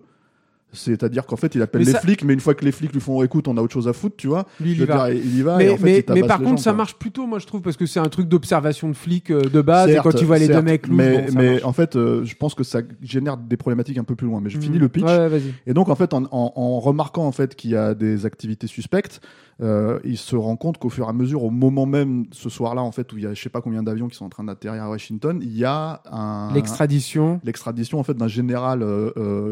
c'est-à-dire 0.74 1.26
qu'en 1.26 1.36
fait, 1.36 1.56
il 1.56 1.62
appelle 1.62 1.84
les 1.84 1.94
flics, 1.94 2.24
mais 2.24 2.34
une 2.34 2.40
fois 2.40 2.56
que 2.56 2.66
les 2.66 2.72
flics 2.72 2.92
lui 2.92 3.00
font 3.00 3.24
écoute, 3.24 3.48
on 3.48 3.58
a 3.58 3.62
autre 3.62 3.74
chose 3.74 3.88
à 3.88 3.94
foutre, 3.94 4.16
tu 4.18 4.28
vois. 4.28 4.46
Lui, 4.60 4.72
il, 4.72 4.82
y 4.82 4.86
va. 4.86 5.12
il 5.12 5.38
y 5.38 5.42
va. 5.42 5.58
Mais, 5.58 5.66
et 5.66 5.70
en 5.70 5.78
fait, 5.78 6.10
mais, 6.10 6.24
par 6.24 6.40
contre, 6.40 6.62
ça 6.62 6.74
marche 6.74 6.96
plutôt, 6.96 7.28
moi, 7.28 7.40
je 7.40 7.46
trouve, 7.46 7.62
parce 7.62 7.78
que 7.78 7.86
c'est 7.86 8.00
un 8.00 8.10
truc 8.10 8.28
d'observation 8.28 8.90
de 8.90 8.96
flics 8.96 9.32
euh, 9.32 9.42
de 9.42 9.62
base. 9.62 9.90
et 9.90 10.00
quand 10.04 10.14
tu 10.14 10.26
vois 10.26 10.40
les 10.40 10.48
deux 10.48 10.62
mecs 10.62 10.88
Mais, 10.88 11.28
mais 11.34 11.64
en 11.64 11.74
fait, 11.74 11.96
euh, 11.96 12.26
je 12.26 12.36
pense 12.36 12.56
que 12.56 12.64
ça 12.64 12.82
génère 13.02 13.38
des 13.38 13.58
problématiques 13.58 13.98
un 13.98 14.04
peu 14.04 14.16
plus 14.16 14.28
loin. 14.28 14.42
Mais 14.42 14.50
je 14.50 14.60
finis 14.60 14.80
le 14.80 14.90
pitch. 14.90 15.06
Ouais, 15.06 15.42
et 15.68 15.74
donc, 15.74 15.90
en 15.90 15.96
fait, 15.96 16.14
en, 16.14 16.24
en, 16.32 16.54
en 16.56 16.80
remarquant 16.80 17.26
en 17.26 17.32
fait 17.32 17.56
qu'il 17.56 17.72
y 17.72 17.76
a 17.76 17.94
des 17.94 18.26
activités 18.26 18.68
suspectes, 18.68 19.22
euh, 19.62 20.00
il 20.04 20.18
se 20.18 20.36
rend 20.36 20.56
compte 20.56 20.80
qu'au 20.80 20.90
fur 20.90 21.06
et 21.06 21.10
à 21.10 21.14
mesure, 21.14 21.44
au 21.44 21.52
moment 21.52 21.86
même, 21.86 22.26
ce 22.32 22.50
soir-là, 22.50 22.82
en 22.82 22.92
fait, 22.92 23.14
où 23.14 23.18
il 23.18 23.24
y 23.24 23.28
a 23.28 23.34
je 23.34 23.42
sais 23.42 23.50
pas 23.50 23.62
combien 23.62 23.84
d'avions 23.84 24.08
qui 24.08 24.16
sont 24.16 24.26
en 24.26 24.30
train 24.30 24.44
d'atterrir 24.44 24.84
à 24.84 24.90
Washington, 24.90 25.40
il 25.42 25.56
y 25.56 25.66
a 25.66 26.02
un 26.12 26.52
l'extradition, 26.54 27.40
l'extradition 27.44 28.00
en 28.00 28.04
fait 28.04 28.16
d'un 28.16 28.28
général 28.28 28.84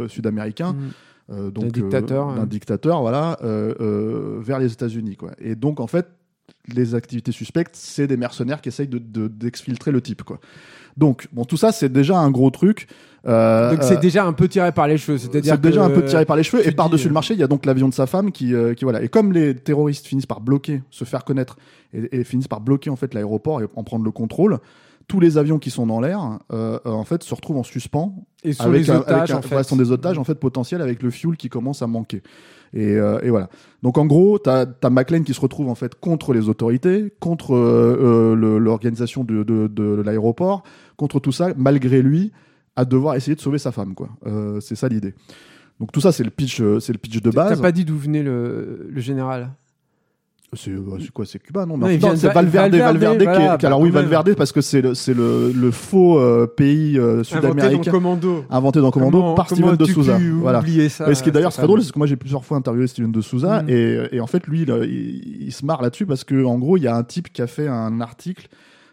sud-américain. 0.08 0.74
Mm. 0.74 0.90
Euh, 1.32 1.52
donc, 1.52 1.66
d'un 1.66 1.82
dictateur, 1.82 2.34
d'un 2.34 2.46
dictateur, 2.46 3.02
voilà, 3.02 3.38
vers 3.42 4.60
les 4.60 4.72
États-Unis, 4.72 5.16
quoi. 5.16 5.32
Et 5.40 5.56
donc, 5.56 5.80
en 5.80 5.88
fait, 5.88 6.08
les 6.74 6.96
activités 6.96 7.32
suspectes, 7.32 7.76
c'est 7.76 8.08
des 8.08 8.18
mercenaires 8.18 8.62
qui 8.62 8.70
essayent 8.70 8.88
de, 8.88 9.28
d'exfiltrer 9.28 9.92
le 9.92 10.02
type, 10.02 10.24
quoi. 10.24 10.40
Donc, 10.98 11.28
bon, 11.32 11.46
tout 11.46 11.58
ça, 11.58 11.72
c'est 11.72 11.92
déjà 11.92 12.18
un 12.18 12.32
gros 12.32 12.50
truc. 12.50 12.88
Euh, 13.28 13.72
donc 13.72 13.84
c'est 13.84 14.00
déjà 14.00 14.26
un 14.26 14.34
peu 14.34 14.48
tiré 14.48 14.72
par 14.72 14.88
les 14.88 14.98
cheveux, 14.98 15.18
c'est-à-dire 15.18 15.54
c'est 15.54 15.62
déjà 15.62 15.84
un 15.84 15.90
peu 15.90 16.04
tiré 16.04 16.26
par 16.26 16.36
les 16.36 16.44
cheveux. 16.44 16.68
Et 16.68 16.72
par-dessus 16.72 17.08
le 17.08 17.14
marché, 17.14 17.34
il 17.34 17.40
y 17.40 17.44
a 17.44 17.48
donc 17.48 17.66
l'avion 17.66 17.88
de 17.88 17.94
sa 17.94 18.08
femme 18.08 18.32
qui, 18.32 18.54
euh, 18.54 18.74
qui 18.74 18.84
voilà. 18.84 19.02
Et 19.04 19.10
comme 19.10 19.32
les 19.32 19.56
terroristes 19.56 20.08
finissent 20.08 20.26
par 20.26 20.42
bloquer, 20.42 20.82
se 20.90 21.06
faire 21.06 21.24
connaître 21.24 21.58
et, 21.94 22.24
finissent 22.24 22.48
par 22.48 22.62
bloquer 22.62 22.90
en 22.90 22.96
fait 22.96 23.14
l'aéroport 23.14 23.62
et 23.62 23.66
en 23.76 23.84
prendre 23.84 24.04
le 24.04 24.12
contrôle, 24.12 24.60
tous 25.08 25.20
les 25.20 25.38
avions 25.38 25.60
qui 25.60 25.70
sont 25.70 25.88
dans 25.88 26.00
l'air, 26.00 26.40
euh, 26.52 26.80
en 26.86 27.04
fait, 27.04 27.24
se 27.24 27.34
retrouvent 27.34 27.58
en 27.58 27.64
suspens. 27.64 28.16
Et 28.44 28.54
sont 28.54 28.64
avec, 28.64 28.90
otages, 28.90 29.32
en 29.32 29.42
fait. 29.42 29.64
sont 29.64 29.76
des 29.76 29.92
otages 29.92 30.18
en 30.18 30.24
fait 30.24 30.36
potentiels 30.36 30.82
avec 30.82 31.04
le 31.04 31.12
fuel 31.12 31.38
qui 31.38 31.50
commence 31.50 31.82
à 31.82 31.88
manquer. 31.88 32.24
Et, 32.74 32.94
et 32.94 33.30
voilà. 33.30 33.50
Donc 33.84 33.98
en 33.98 34.06
gros, 34.06 34.40
t'as 34.40 34.66
as 34.82 34.90
McLean 34.90 35.24
qui 35.24 35.34
se 35.34 35.42
retrouve 35.42 35.68
en 35.70 35.76
fait 35.76 35.94
contre 36.00 36.34
les 36.34 36.50
autorités, 36.50 37.14
contre 37.20 37.56
l'organisation 38.36 39.24
de, 39.24 39.44
de, 39.44 39.68
de 39.68 40.02
l'aéroport, 40.02 40.64
contre 40.98 41.20
tout 41.20 41.32
ça, 41.32 41.50
malgré 41.56 42.02
lui 42.02 42.32
à 42.76 42.86
devoir 42.86 43.16
essayer 43.16 43.36
de 43.36 43.42
sauver 43.42 43.58
sa 43.58 43.72
femme, 43.72 43.94
quoi. 43.94 44.10
Euh, 44.26 44.60
c'est 44.62 44.76
ça 44.76 44.88
l'idée. 44.88 45.14
Donc 45.80 45.92
tout 45.92 46.02
ça, 46.02 46.12
c'est 46.12 46.24
le 46.24 46.30
pitch, 46.30 46.62
euh, 46.62 46.80
c'est 46.80 46.94
le 46.94 47.00
pitch 47.00 47.22
de 47.22 47.32
base. 47.32 47.58
T'as 47.58 47.62
pas 47.62 47.72
dit 47.72 47.86
d'où 47.86 47.98
venait 47.98 48.24
le, 48.24 48.88
le 48.90 49.02
général? 49.02 49.52
C'est 50.54 50.72
quoi 51.14 51.26
c'est 51.26 51.40
Cuba 51.40 51.66
non, 51.66 51.78
mais 51.78 52.00
c'est 52.16 52.34
Valverde 52.34 52.76
Valverde, 52.76 53.58
qui, 53.58 53.66
alors 53.66 53.80
oui 53.80 53.90
Valverde 53.90 54.36
parce 54.36 54.52
que 54.52 54.62
c'est 54.62 54.82
le 54.82 54.94
c'est 54.94 55.14
le, 55.14 55.52
le 55.52 55.72
faux 55.72 56.20
euh, 56.20 56.46
pays 56.46 57.00
sud-américain 57.24 57.68
inventé 57.68 57.86
dans 57.86 57.92
Commando. 57.92 58.46
inventé 58.50 58.82
dans 58.82 58.92
Commando 58.92 59.34
par 59.36 59.50
Steven 59.50 59.76
de 59.76 59.86
Souza. 59.86 60.20
voilà. 60.42 60.62
ça, 60.90 61.10
et 61.10 61.16
ce 61.16 61.24
qui 61.24 61.30
est 61.30 61.32
d'ailleurs 61.32 61.54
très 61.54 61.68
drôle 61.68 61.82
c'est 61.82 61.92
que 61.92 61.98
moi 61.98 62.08
j'ai 62.08 62.18
plusieurs 62.18 62.44
fois 62.44 62.58
interviewé 62.58 62.88
Steven 62.88 63.12
de 63.12 63.22
Souza 63.22 63.64
mm. 63.64 63.70
et, 63.70 64.08
et 64.12 64.20
en 64.20 64.28
fait 64.28 64.46
lui 64.48 64.64
il, 64.64 65.42
il, 65.42 65.52
se 65.52 65.66
marre 65.66 65.82
là-dessus 65.82 66.06
parce 66.06 66.24
que 66.24 66.44
en 66.44 66.58
gros 66.58 66.78
il 66.78 66.84
y 66.84 66.88
a 66.88 66.96
un 66.96 67.04
type 67.04 67.32
qui 67.32 67.42
a 67.42 67.48
fait 67.48 67.68
un 67.68 68.02
article 68.02 68.50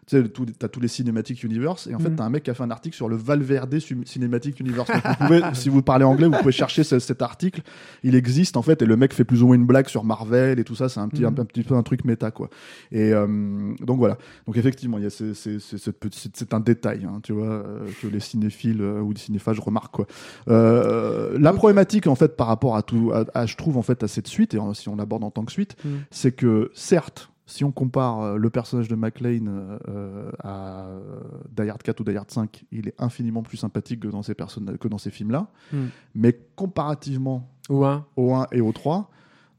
tu 0.08 0.16
sais, 0.16 0.28
tout, 0.28 0.46
t'as 0.58 0.68
tous 0.68 0.80
les 0.80 0.88
Cinematic 0.88 1.42
Universe, 1.44 1.86
et 1.86 1.94
en 1.94 1.98
fait, 1.98 2.08
Mm. 2.10 2.16
t'as 2.16 2.24
un 2.24 2.30
mec 2.30 2.42
qui 2.44 2.50
a 2.50 2.54
fait 2.54 2.62
un 2.62 2.70
article 2.70 2.96
sur 2.96 3.08
le 3.08 3.16
Valverde 3.16 3.78
Cinematic 4.04 4.58
Universe. 4.60 4.88
Donc, 4.90 5.02
vous 5.04 5.26
pouvez, 5.26 5.40
si 5.54 5.68
vous 5.68 5.82
parlez 5.82 6.04
anglais, 6.04 6.26
vous 6.26 6.38
pouvez 6.38 6.52
chercher 6.52 6.82
ce- 6.84 6.98
cet 6.98 7.20
article. 7.22 7.60
Il 8.02 8.14
existe, 8.14 8.56
en 8.56 8.62
fait, 8.62 8.80
et 8.82 8.86
le 8.86 8.96
mec 8.96 9.12
fait 9.12 9.24
plus 9.24 9.42
ou 9.42 9.46
moins 9.48 9.56
une 9.56 9.66
blague 9.66 9.88
sur 9.88 10.04
Marvel 10.04 10.58
et 10.58 10.64
tout 10.64 10.74
ça. 10.74 10.88
C'est 10.88 11.00
un 11.00 11.08
petit, 11.08 11.22
Mm. 11.22 11.26
un, 11.26 11.38
un 11.42 11.44
petit 11.44 11.62
peu 11.62 11.74
un 11.74 11.82
truc 11.82 12.04
méta, 12.04 12.30
quoi. 12.30 12.48
Et 12.90 13.12
euh, 13.12 13.26
donc 13.80 13.98
voilà. 13.98 14.16
Donc 14.46 14.56
effectivement, 14.56 14.98
c'est 15.10 16.54
un 16.54 16.60
détail, 16.60 17.04
hein, 17.04 17.20
tu 17.22 17.32
vois, 17.32 17.46
euh, 17.46 17.86
que 18.00 18.06
les 18.06 18.20
cinéphiles 18.20 18.80
euh, 18.80 19.00
ou 19.00 19.12
les 19.12 19.18
cinéphages 19.18 19.60
remarquent, 19.60 19.94
quoi. 19.94 20.06
La 21.38 21.52
problématique, 21.52 22.06
en 22.06 22.14
fait, 22.14 22.36
par 22.36 22.46
rapport 22.46 22.76
à 22.76 22.82
tout, 22.82 23.12
à, 23.12 23.24
à- 23.38 23.46
je 23.46 23.56
trouve, 23.56 23.76
en 23.76 23.82
fait, 23.82 24.02
à 24.02 24.08
cette 24.08 24.26
suite, 24.28 24.54
et 24.54 24.58
si 24.74 24.88
on 24.88 24.96
l'aborde 24.96 25.24
en 25.24 25.30
tant 25.30 25.44
que 25.44 25.52
suite, 25.52 25.76
Mm. 25.84 25.88
c'est 26.10 26.32
que 26.32 26.70
certes, 26.74 27.30
si 27.48 27.64
on 27.64 27.72
compare 27.72 28.20
euh, 28.20 28.36
le 28.36 28.50
personnage 28.50 28.88
de 28.88 28.94
McLean 28.94 29.46
euh, 29.46 29.78
euh, 29.88 30.30
à 30.44 30.86
Die 31.56 31.68
Hard 31.68 31.82
4 31.82 31.98
ou 32.00 32.04
Die 32.04 32.14
Hard 32.16 32.30
5, 32.30 32.66
il 32.70 32.88
est 32.88 32.94
infiniment 32.98 33.42
plus 33.42 33.56
sympathique 33.56 34.00
que 34.00 34.08
dans 34.08 34.22
ces, 34.22 34.34
personnes, 34.34 34.76
que 34.76 34.86
dans 34.86 34.98
ces 34.98 35.10
films-là. 35.10 35.48
Mm. 35.72 35.86
Mais 36.14 36.38
comparativement 36.56 37.48
au 37.70 37.84
1 37.84 38.46
et 38.52 38.60
au 38.60 38.72
3, 38.72 39.10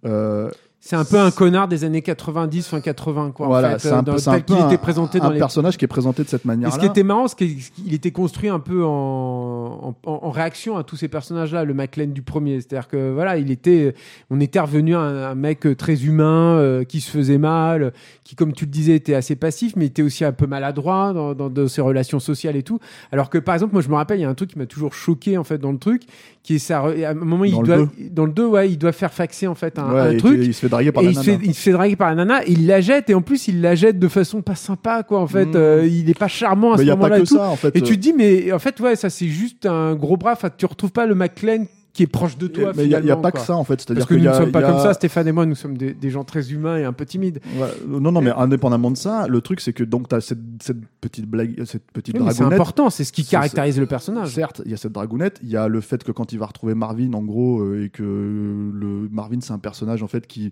euh, 0.06 0.52
C'est 0.82 0.96
un 0.96 1.04
peu 1.04 1.20
un 1.20 1.30
connard 1.30 1.68
des 1.68 1.84
années 1.84 2.02
90, 2.02 2.68
fin 2.70 2.80
80, 2.80 3.32
quoi. 3.36 3.48
en 3.48 3.50
voilà, 3.50 3.72
fait, 3.78 3.90
c'est 3.90 3.94
un, 3.94 4.02
peu, 4.02 4.18
c'est 4.18 4.30
un 4.30 4.34
tel 4.36 4.44
qu'il 4.46 4.56
peu 4.56 4.62
était 4.64 4.76
un- 4.76 4.78
présenté 4.78 5.20
un 5.20 5.24
dans 5.26 5.30
les 5.32 5.38
personnage 5.38 5.76
qui 5.78 5.84
est 5.84 5.90
présenté 5.90 6.24
de 6.24 6.30
cette 6.30 6.46
Et 6.46 6.48
manière-là. 6.48 6.74
ce 6.74 6.80
qui 6.80 6.86
était 6.86 7.04
marrant, 7.04 7.28
c'est 7.28 7.36
qu'il 7.36 7.94
était 7.94 8.12
construit 8.12 8.48
un 8.48 8.60
peu 8.60 8.86
en, 8.86 9.94
en, 10.04 10.12
en 10.12 10.30
réaction 10.32 10.78
à 10.78 10.84
tous 10.86 10.96
ces 10.96 11.10
personnages-là, 11.10 11.66
le 11.66 11.74
McLean 11.74 12.08
du 12.08 12.22
premier. 12.22 12.62
C'est-à-dire 12.62 12.88
que 12.88 13.12
voilà, 13.14 13.38
il 13.38 13.52
était, 13.52 13.94
on 14.30 14.40
était 14.40 14.60
revenu 14.62 14.96
à 14.96 15.00
un, 15.02 15.36
mec 15.36 15.68
très 15.78 16.06
humain, 16.06 16.56
euh, 16.58 16.86
qui 16.86 17.02
se 17.02 17.12
faisait 17.12 17.38
mal, 17.38 17.92
qui, 18.24 18.36
comme 18.36 18.54
tu 18.54 18.64
le 18.66 18.72
disais, 18.72 18.96
était 18.96 19.16
assez 19.16 19.36
passif, 19.36 19.74
mais 19.76 19.88
était 19.88 20.02
aussi 20.02 20.24
un 20.24 20.32
peu 20.32 20.48
maladroit 20.48 21.12
dans, 21.14 21.34
dans, 21.34 21.50
dans 21.50 21.68
ses 21.68 21.82
relations 21.82 22.20
sociales 22.22 22.56
et 22.56 22.64
tout. 22.64 22.80
Alors 23.12 23.30
que 23.30 23.38
par 23.38 23.54
exemple, 23.54 23.74
moi 23.74 23.82
je 23.82 23.90
me 23.90 23.96
rappelle, 23.96 24.20
il 24.20 24.24
y 24.24 24.26
a 24.26 24.30
un 24.30 24.34
truc 24.34 24.52
qui 24.52 24.58
m'a 24.58 24.66
toujours 24.66 24.94
choqué 24.94 25.38
en 25.38 25.44
fait 25.44 25.58
dans 25.58 25.74
le 25.74 25.78
truc, 25.78 26.04
qui 26.42 26.56
est 26.56 26.60
ça. 26.60 26.80
À 26.80 27.10
un 27.10 27.14
moment, 27.16 27.44
il 27.44 27.52
Dans 27.52 27.62
le 27.62 27.68
doit, 27.68 27.78
deux. 27.78 27.90
dans 28.12 28.26
le 28.26 28.32
2, 28.32 28.46
ouais, 28.48 28.70
il 28.72 28.78
doit 28.78 28.94
faire 28.94 29.12
faxer 29.12 29.46
en 29.48 29.56
fait 29.56 29.78
un, 29.78 29.94
Ouais, 29.94 30.18
truc. 30.18 30.40
Il 30.42 30.54
se 30.54 30.62
fait 30.62 30.69
draguer 30.70 30.92
par 30.92 31.04
Et 31.04 31.08
la 31.08 31.12
il 31.12 31.16
se, 31.18 31.22
fait, 31.24 31.32
nana. 31.34 31.44
il 31.46 31.54
se 31.54 31.60
fait 31.62 31.72
draguer 31.72 31.96
par 31.96 32.10
la 32.10 32.16
nana, 32.16 32.44
il 32.48 32.66
la 32.68 32.82
jette, 32.82 33.10
et 33.10 33.14
en 33.14 33.22
plus 33.22 33.48
il 33.48 33.62
la 33.62 33.76
jette 33.76 34.00
de 34.00 34.08
façon 34.08 34.42
pas 34.42 34.56
sympa, 34.56 35.04
quoi. 35.04 35.20
En 35.20 35.28
fait, 35.28 35.46
Mm. 35.46 35.56
Euh, 35.56 35.88
il 35.88 36.10
est 36.10 36.18
pas 36.18 36.28
charmant 36.28 36.74
à 36.74 36.78
Mais 36.78 36.86
ce 36.86 36.90
moment-là 36.92 37.18
et 37.18 37.24
tout. 37.24 37.36
ça, 37.38 37.50
en 37.50 37.56
fait. 37.56 37.76
Et 37.76 37.82
tu 37.82 37.96
te 37.96 38.02
dis, 38.02 38.14
mais 38.14 38.52
en 38.52 38.60
fait, 38.60 38.80
ouais, 38.80 38.96
ça 38.96 39.10
c'est 39.10 39.28
juste 39.28 39.66
un 39.66 39.96
gros 39.96 40.18
bras. 40.18 40.34
Enfin, 40.34 40.50
tu 40.56 40.66
retrouves 40.66 40.92
pas 40.92 41.06
le 41.06 41.16
McLean 41.16 41.66
qui 41.94 42.04
est 42.04 42.08
proche 42.08 42.38
de 42.38 42.48
toi. 42.48 42.72
mais 42.76 42.86
il 42.86 42.90
n'y 42.90 43.12
a, 43.12 43.16
pas 43.16 43.32
quoi. 43.32 43.40
que 43.40 43.46
ça, 43.46 43.56
en 43.56 43.64
fait. 43.64 43.82
C'est-à-dire 43.82 44.06
Parce 44.06 44.10
que 44.10 44.16
nous 44.16 44.30
ne 44.30 44.34
sommes 44.34 44.52
pas 44.52 44.60
a- 44.60 44.72
comme 44.72 44.80
ça, 44.80 44.94
Stéphane 44.94 45.28
et 45.28 45.32
moi, 45.32 45.46
nous 45.46 45.56
sommes 45.56 45.78
des, 45.78 45.94
des 45.94 46.10
gens 46.10 46.24
très 46.24 46.52
humains 46.52 46.78
et 46.78 46.84
un 46.86 46.94
peu 46.94 47.06
timides. 47.06 47.40
Ouais, 47.58 47.64
euh, 47.64 48.00
non, 48.00 48.12
non, 48.12 48.22
mais 48.22 48.32
indépendamment 48.32 48.92
de 48.92 48.98
ça, 48.98 49.28
le 49.28 49.42
truc, 49.42 49.60
c'est 49.60 49.74
que 49.74 49.84
donc, 49.84 50.08
tu 50.08 50.16
as 50.16 50.22
cette, 50.22 50.40
cette 50.62 50.78
petite 51.02 51.26
blague, 51.26 51.64
cette 51.66 51.92
petite 51.92 52.18
Oui, 52.20 52.28
c'est 52.32 52.44
important, 52.44 52.90
c'est 52.90 53.04
ce 53.04 53.12
qui 53.12 53.26
caractérise 53.26 53.80
le 53.80 53.86
personnage. 53.86 54.34
Certes, 54.34 54.62
il 54.66 54.72
y 54.72 54.74
a 54.74 54.78
cette 54.78 54.92
dragounette, 54.92 55.40
il 55.44 55.50
y 55.50 55.58
a 55.58 55.68
le 55.68 55.82
fait 55.82 56.04
que 56.04 56.12
quand 56.12 56.32
il 56.32 56.40
va 56.40 56.46
retrouver 56.46 56.76
Marvin, 56.76 57.14
en 57.14 57.24
gros, 57.24 57.62
euh, 57.62 57.86
et 57.86 57.90
que 57.90 58.04
le 58.04 59.10
Marvin, 59.12 59.40
c'est 59.42 59.54
un 59.54 59.60
personnage 59.60 60.04
en 60.04 60.08
fait 60.08 60.28
qui 60.28 60.52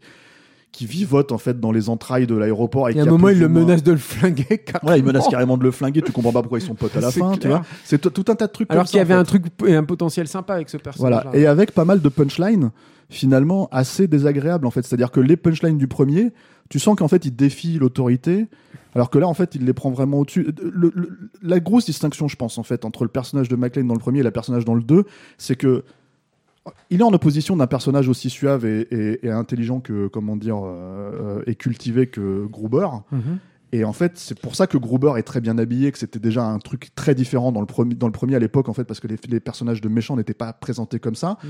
qui 0.72 0.86
vivote 0.86 1.32
en 1.32 1.38
fait 1.38 1.60
dans 1.60 1.72
les 1.72 1.90
entrailles 1.90 2.28
de 2.28 2.36
l'aéroport. 2.36 2.90
Et 2.90 2.94
qui 2.94 3.00
un 3.00 3.06
moment, 3.06 3.30
il 3.30 3.40
le 3.40 3.50
menace 3.50 3.82
de 3.84 3.92
le 3.94 3.98
flinguer. 3.98 4.44
carrément. 4.66 4.92
Ouais, 4.92 5.00
il 5.00 5.06
menace 5.06 5.28
carrément 5.28 5.58
de 5.58 5.64
le 5.64 5.72
flinguer. 5.72 6.02
Tu 6.02 6.12
comprends 6.12 6.32
pas 6.34 6.42
pourquoi 6.42 6.60
ils 6.60 6.66
sont 6.66 6.76
potes 6.76 6.96
à 6.96 7.02
la 7.02 7.10
fin, 7.12 7.36
tu 7.38 7.48
vois. 7.48 7.64
C'est 7.84 8.00
tout 8.14 8.26
un 8.32 8.36
tas 8.36 8.48
de 8.48 8.52
trucs. 8.52 8.72
Alors 8.72 8.86
qu'il 8.86 8.98
y 8.98 9.02
avait 9.02 9.16
en 9.16 9.20
un 9.20 9.24
truc 9.24 9.46
et 9.66 9.76
un 9.76 9.84
potentiel 9.84 10.28
sympa 10.28 10.54
avec 10.54 10.70
ce 10.70 10.78
personnage. 10.78 11.24
Voilà. 11.24 11.38
Et 11.38 11.48
avec 11.48 11.72
pas 11.72 11.86
mal 11.86 12.02
de 12.02 12.10
punchlines, 12.10 12.72
finalement, 13.10 13.70
assez 13.72 14.08
désagréables, 14.08 14.68
en 14.68 14.72
fait. 14.72 14.86
C'est-à-dire 14.86 15.12
que 15.12 15.20
les 15.20 15.38
punchlines 15.38 15.78
du 15.78 15.88
premier, 15.88 16.32
tu 16.70 16.78
sens 16.80 16.96
qu'en 16.98 17.08
fait, 17.08 17.26
il 17.26 17.36
défie 17.36 17.80
l'autorité, 17.80 18.48
alors 18.94 19.10
que 19.10 19.18
là, 19.18 19.28
en 19.28 19.34
fait, 19.34 19.56
il 19.56 19.66
les 19.66 19.74
prend 19.74 19.90
vraiment 19.92 20.20
au-dessus. 20.20 20.54
Le- 20.62 20.92
le- 20.94 21.18
la 21.42 21.60
grosse 21.60 21.86
distinction, 21.86 22.28
je 22.28 22.36
pense, 22.36 22.58
en 22.58 22.64
fait, 22.64 22.84
entre 22.86 23.04
le 23.04 23.10
personnage 23.10 23.48
de 23.48 23.56
McLean 23.56 23.86
dans 23.86 23.94
le 23.94 24.00
premier 24.00 24.20
et 24.20 24.24
le 24.24 24.32
personnage 24.32 24.66
dans 24.66 24.76
le 24.76 24.84
2, 24.84 25.06
c'est 25.38 25.56
que 25.56 25.84
il 26.90 27.00
est 27.02 27.04
en 27.04 27.14
opposition 27.14 27.56
d'un 27.58 27.68
personnage 27.68 28.08
aussi 28.10 28.30
suave 28.30 28.66
et, 28.66 28.82
et- 28.92 29.26
et 29.28 29.30
intelligent 29.32 29.80
que, 29.80 30.08
comment 30.08 30.36
dire, 30.36 30.58
euh, 30.58 31.40
euh, 31.40 31.44
et 31.48 31.56
cultivé 31.56 32.08
que 32.08 32.46
Gruber. 32.48 32.88
Et 33.74 33.84
en 33.84 33.92
fait, 33.92 34.14
c'est 34.18 34.40
pour 34.40 34.56
ça 34.56 34.66
que 34.66 34.78
Gruber 34.78 35.14
est 35.18 35.24
très 35.24 35.42
bien 35.42 35.58
habillé, 35.58 35.92
que 35.92 35.98
c'était 35.98 36.20
déjà 36.20 36.46
un 36.46 36.58
truc 36.58 36.90
très 36.96 37.14
différent 37.16 37.52
dans 37.52 37.60
le 37.60 37.66
premier, 37.68 37.96
dans 37.96 38.08
le 38.08 38.14
premier 38.14 38.36
à 38.36 38.40
l'époque, 38.40 38.70
en 38.70 38.74
fait, 38.74 38.86
parce 38.86 39.02
que 39.02 39.08
les, 39.08 39.18
les 39.28 39.40
personnages 39.42 39.82
de 39.82 39.90
méchants 39.90 40.16
n'étaient 40.16 40.34
pas 40.34 40.54
présentés 40.54 41.00
comme 41.00 41.16
ça. 41.16 41.38
Mm. 41.44 41.48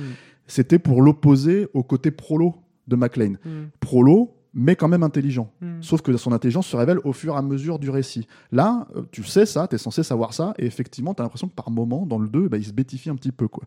C'était 0.47 0.79
pour 0.79 1.03
l'opposer 1.03 1.67
au 1.75 1.83
côté 1.83 2.09
prolo 2.09 2.55
de 2.87 2.95
McLean. 2.95 3.33
Mm. 3.45 3.65
Prolo, 3.79 4.33
mais 4.55 4.75
quand 4.75 4.87
même 4.87 5.03
intelligent. 5.03 5.51
Mm. 5.61 5.81
Sauf 5.81 6.01
que 6.01 6.17
son 6.17 6.31
intelligence 6.31 6.65
se 6.65 6.75
révèle 6.75 6.97
au 7.03 7.13
fur 7.13 7.35
et 7.35 7.37
à 7.37 7.43
mesure 7.43 7.77
du 7.77 7.91
récit. 7.91 8.25
Là, 8.51 8.87
euh, 8.95 9.03
tu 9.11 9.23
sais 9.23 9.45
ça, 9.45 9.67
tu 9.67 9.75
es 9.75 9.77
censé 9.77 10.01
savoir 10.01 10.33
ça, 10.33 10.55
et 10.57 10.65
effectivement, 10.65 11.13
tu 11.13 11.21
as 11.21 11.23
l'impression 11.23 11.47
que 11.47 11.53
par 11.53 11.69
moment, 11.69 12.07
dans 12.07 12.17
le 12.17 12.27
2, 12.29 12.47
bah, 12.47 12.57
il 12.57 12.65
se 12.65 12.73
bêtifie 12.73 13.11
un 13.11 13.15
petit 13.15 13.31
peu. 13.31 13.47
quoi. 13.47 13.63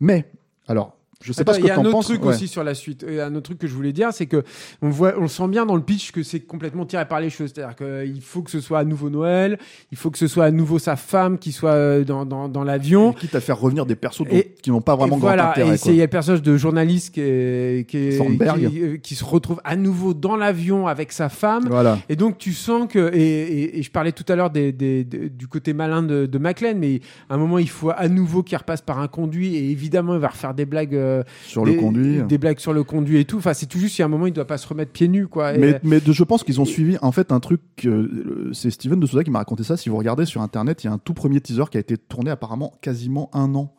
Mais, 0.00 0.30
alors, 0.66 0.96
je 1.22 1.32
sais 1.32 1.40
Attends, 1.40 1.52
pas 1.52 1.54
ce 1.58 1.60
il 1.60 1.66
y 1.66 1.70
a 1.70 1.76
un 1.76 1.80
autre 1.80 1.90
penses. 1.92 2.04
truc 2.06 2.22
ouais. 2.22 2.28
aussi 2.34 2.46
sur 2.46 2.62
la 2.62 2.74
suite. 2.74 3.04
Il 3.08 3.14
y 3.14 3.20
a 3.20 3.26
un 3.26 3.34
autre 3.34 3.44
truc 3.44 3.58
que 3.58 3.66
je 3.66 3.74
voulais 3.74 3.92
dire, 3.92 4.08
c'est 4.12 4.26
que 4.26 4.42
on 4.82 4.90
voit, 4.90 5.14
on 5.18 5.28
sent 5.28 5.48
bien 5.48 5.64
dans 5.64 5.74
le 5.74 5.82
pitch 5.82 6.12
que 6.12 6.22
c'est 6.22 6.40
complètement 6.40 6.84
tiré 6.84 7.06
par 7.08 7.20
les 7.20 7.30
cheveux. 7.30 7.48
C'est-à-dire 7.48 7.74
qu'il 7.74 8.20
faut 8.20 8.42
que 8.42 8.50
ce 8.50 8.60
soit 8.60 8.78
à 8.80 8.84
nouveau 8.84 9.08
Noël, 9.10 9.58
il 9.90 9.96
faut 9.96 10.10
que 10.10 10.18
ce 10.18 10.26
soit 10.26 10.44
à 10.44 10.50
nouveau 10.50 10.78
sa 10.78 10.94
femme 10.96 11.38
qui 11.38 11.52
soit 11.52 11.70
euh, 11.72 12.04
dans, 12.04 12.26
dans, 12.26 12.48
dans 12.48 12.64
l'avion. 12.64 13.12
Quitte 13.14 13.34
à 13.34 13.40
faire 13.40 13.58
revenir 13.58 13.86
des 13.86 13.96
persos 13.96 14.24
Et- 14.30 14.54
qui 14.62 14.70
n'ont 14.70 14.80
pas 14.82 14.94
vraiment 14.94 15.16
et 15.16 15.20
grand 15.20 15.28
voilà, 15.28 15.50
intérêt. 15.50 15.74
et 15.76 15.88
il 15.88 15.94
y 15.96 16.00
a 16.00 16.04
le 16.04 16.10
personnage 16.10 16.42
de 16.42 16.56
journaliste 16.56 17.14
qui, 17.14 17.20
est, 17.22 17.88
qui, 17.88 17.96
est- 17.96 18.18
Sandberg. 18.18 18.68
qui, 18.70 18.82
euh, 18.82 18.96
qui 18.98 19.14
se 19.14 19.24
retrouve 19.24 19.60
à 19.64 19.74
nouveau 19.76 20.12
dans 20.14 20.36
l'avion 20.36 20.86
avec 20.86 21.12
sa 21.12 21.28
femme. 21.28 21.64
Voilà. 21.68 21.98
Et 22.10 22.16
donc 22.16 22.36
tu 22.38 22.52
sens 22.52 22.86
que 22.88 23.10
et, 23.14 23.20
et- 23.22 23.78
et 23.78 23.82
je 23.82 23.90
parlais 23.90 24.12
tout 24.12 24.24
à 24.28 24.36
l'heure 24.36 24.50
des, 24.50 24.70
des- 24.72 25.04
des- 25.04 25.30
du 25.30 25.48
côté 25.48 25.72
malin 25.72 26.02
de, 26.02 26.26
de 26.26 26.38
McLean, 26.38 26.74
mais 26.76 27.00
à 27.30 27.34
un 27.34 27.38
moment 27.38 27.58
il 27.58 27.70
faut 27.70 27.90
à 27.90 28.08
nouveau 28.08 28.42
qu'il 28.42 28.58
repasse 28.58 28.82
par 28.82 28.98
un 29.00 29.08
conduit 29.08 29.56
et 29.56 29.70
évidemment 29.70 30.14
il 30.14 30.20
va 30.20 30.28
refaire 30.28 30.52
des 30.54 30.66
blagues 30.66 30.94
euh, 31.06 31.22
Sur 31.44 31.64
des, 31.64 31.74
le 31.74 31.80
conduit. 31.80 32.22
des 32.24 32.38
blagues 32.38 32.58
sur 32.58 32.72
le 32.72 32.84
conduit 32.84 33.18
et 33.18 33.24
tout. 33.24 33.38
Enfin 33.38 33.54
c'est 33.54 33.66
tout 33.66 33.78
juste 33.78 33.96
il 33.98 34.00
y 34.00 34.02
a 34.02 34.06
un 34.06 34.08
moment 34.08 34.26
il 34.26 34.32
doit 34.32 34.46
pas 34.46 34.58
se 34.58 34.66
remettre 34.68 34.92
pieds 34.92 35.08
nus 35.08 35.28
quoi. 35.28 35.54
Et- 35.54 35.58
Mais, 35.58 35.80
mais 35.82 36.00
de- 36.00 36.12
je 36.12 36.24
pense 36.24 36.44
qu'ils 36.44 36.60
ont 36.60 36.64
suivi 36.64 36.96
en 37.02 37.12
fait 37.12 37.32
un 37.32 37.40
truc. 37.40 37.60
euh, 37.84 38.50
c'est 38.52 38.70
Steven 38.70 38.98
de 39.00 39.06
Souza 39.06 39.24
qui 39.24 39.30
m'a 39.30 39.38
raconté 39.38 39.62
ça. 39.64 39.76
Si 39.76 39.88
vous 39.88 39.96
regardez 39.96 40.24
sur 40.26 40.42
internet, 40.42 40.84
il 40.84 40.88
y 40.88 40.90
a 40.90 40.92
un 40.92 40.98
tout 40.98 41.14
premier 41.14 41.40
teaser 41.40 41.64
qui 41.70 41.76
a 41.76 41.80
été 41.80 41.96
tourné 41.96 42.30
apparemment 42.30 42.72
quasiment 42.82 43.30
un 43.32 43.54
an 43.54 43.72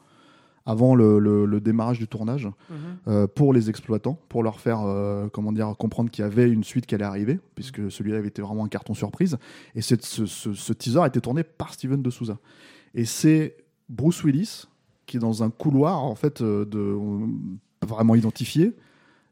avant 0.70 0.96
le, 0.96 1.18
le- 1.20 1.46
le 1.46 1.62
démarrage 1.62 1.98
du 1.98 2.10
tournage 2.10 2.46
Mhm. 2.70 2.76
euh, 3.08 3.26
pour 3.28 3.54
les 3.54 3.70
exploitants, 3.70 4.20
pour 4.28 4.44
leur 4.44 4.60
faire 4.60 4.82
euh, 4.86 5.28
comment 5.32 5.54
dire 5.54 5.74
comprendre 5.80 6.10
qu'il 6.12 6.24
y 6.24 6.26
avait 6.26 6.50
une 6.50 6.66
suite 6.66 6.86
qui 6.86 6.94
allait 6.96 7.06
arriver, 7.06 7.40
puisque 7.56 7.90
celui-là 7.90 8.18
avait 8.18 8.28
été 8.28 8.42
vraiment 8.42 8.66
un 8.66 8.68
carton 8.68 8.94
surprise. 8.94 9.38
Et 9.76 9.82
ce- 9.82 9.96
ce 10.26 10.74
teaser 10.74 11.00
a 11.00 11.08
été 11.08 11.22
tourné 11.22 11.44
par 11.44 11.74
Steven 11.74 12.02
de 12.02 12.10
Souza. 12.10 12.38
Et 12.96 13.06
c'est 13.06 13.56
Bruce 13.88 14.24
Willis 14.26 14.66
qui 15.08 15.17
est 15.17 15.20
dans 15.20 15.41
un 15.41 15.50
couloir 15.50 16.04
en 16.04 16.15
fait 16.15 16.41
euh, 16.41 16.65
de 16.65 16.96
vraiment 17.82 18.13
identifié. 18.13 18.76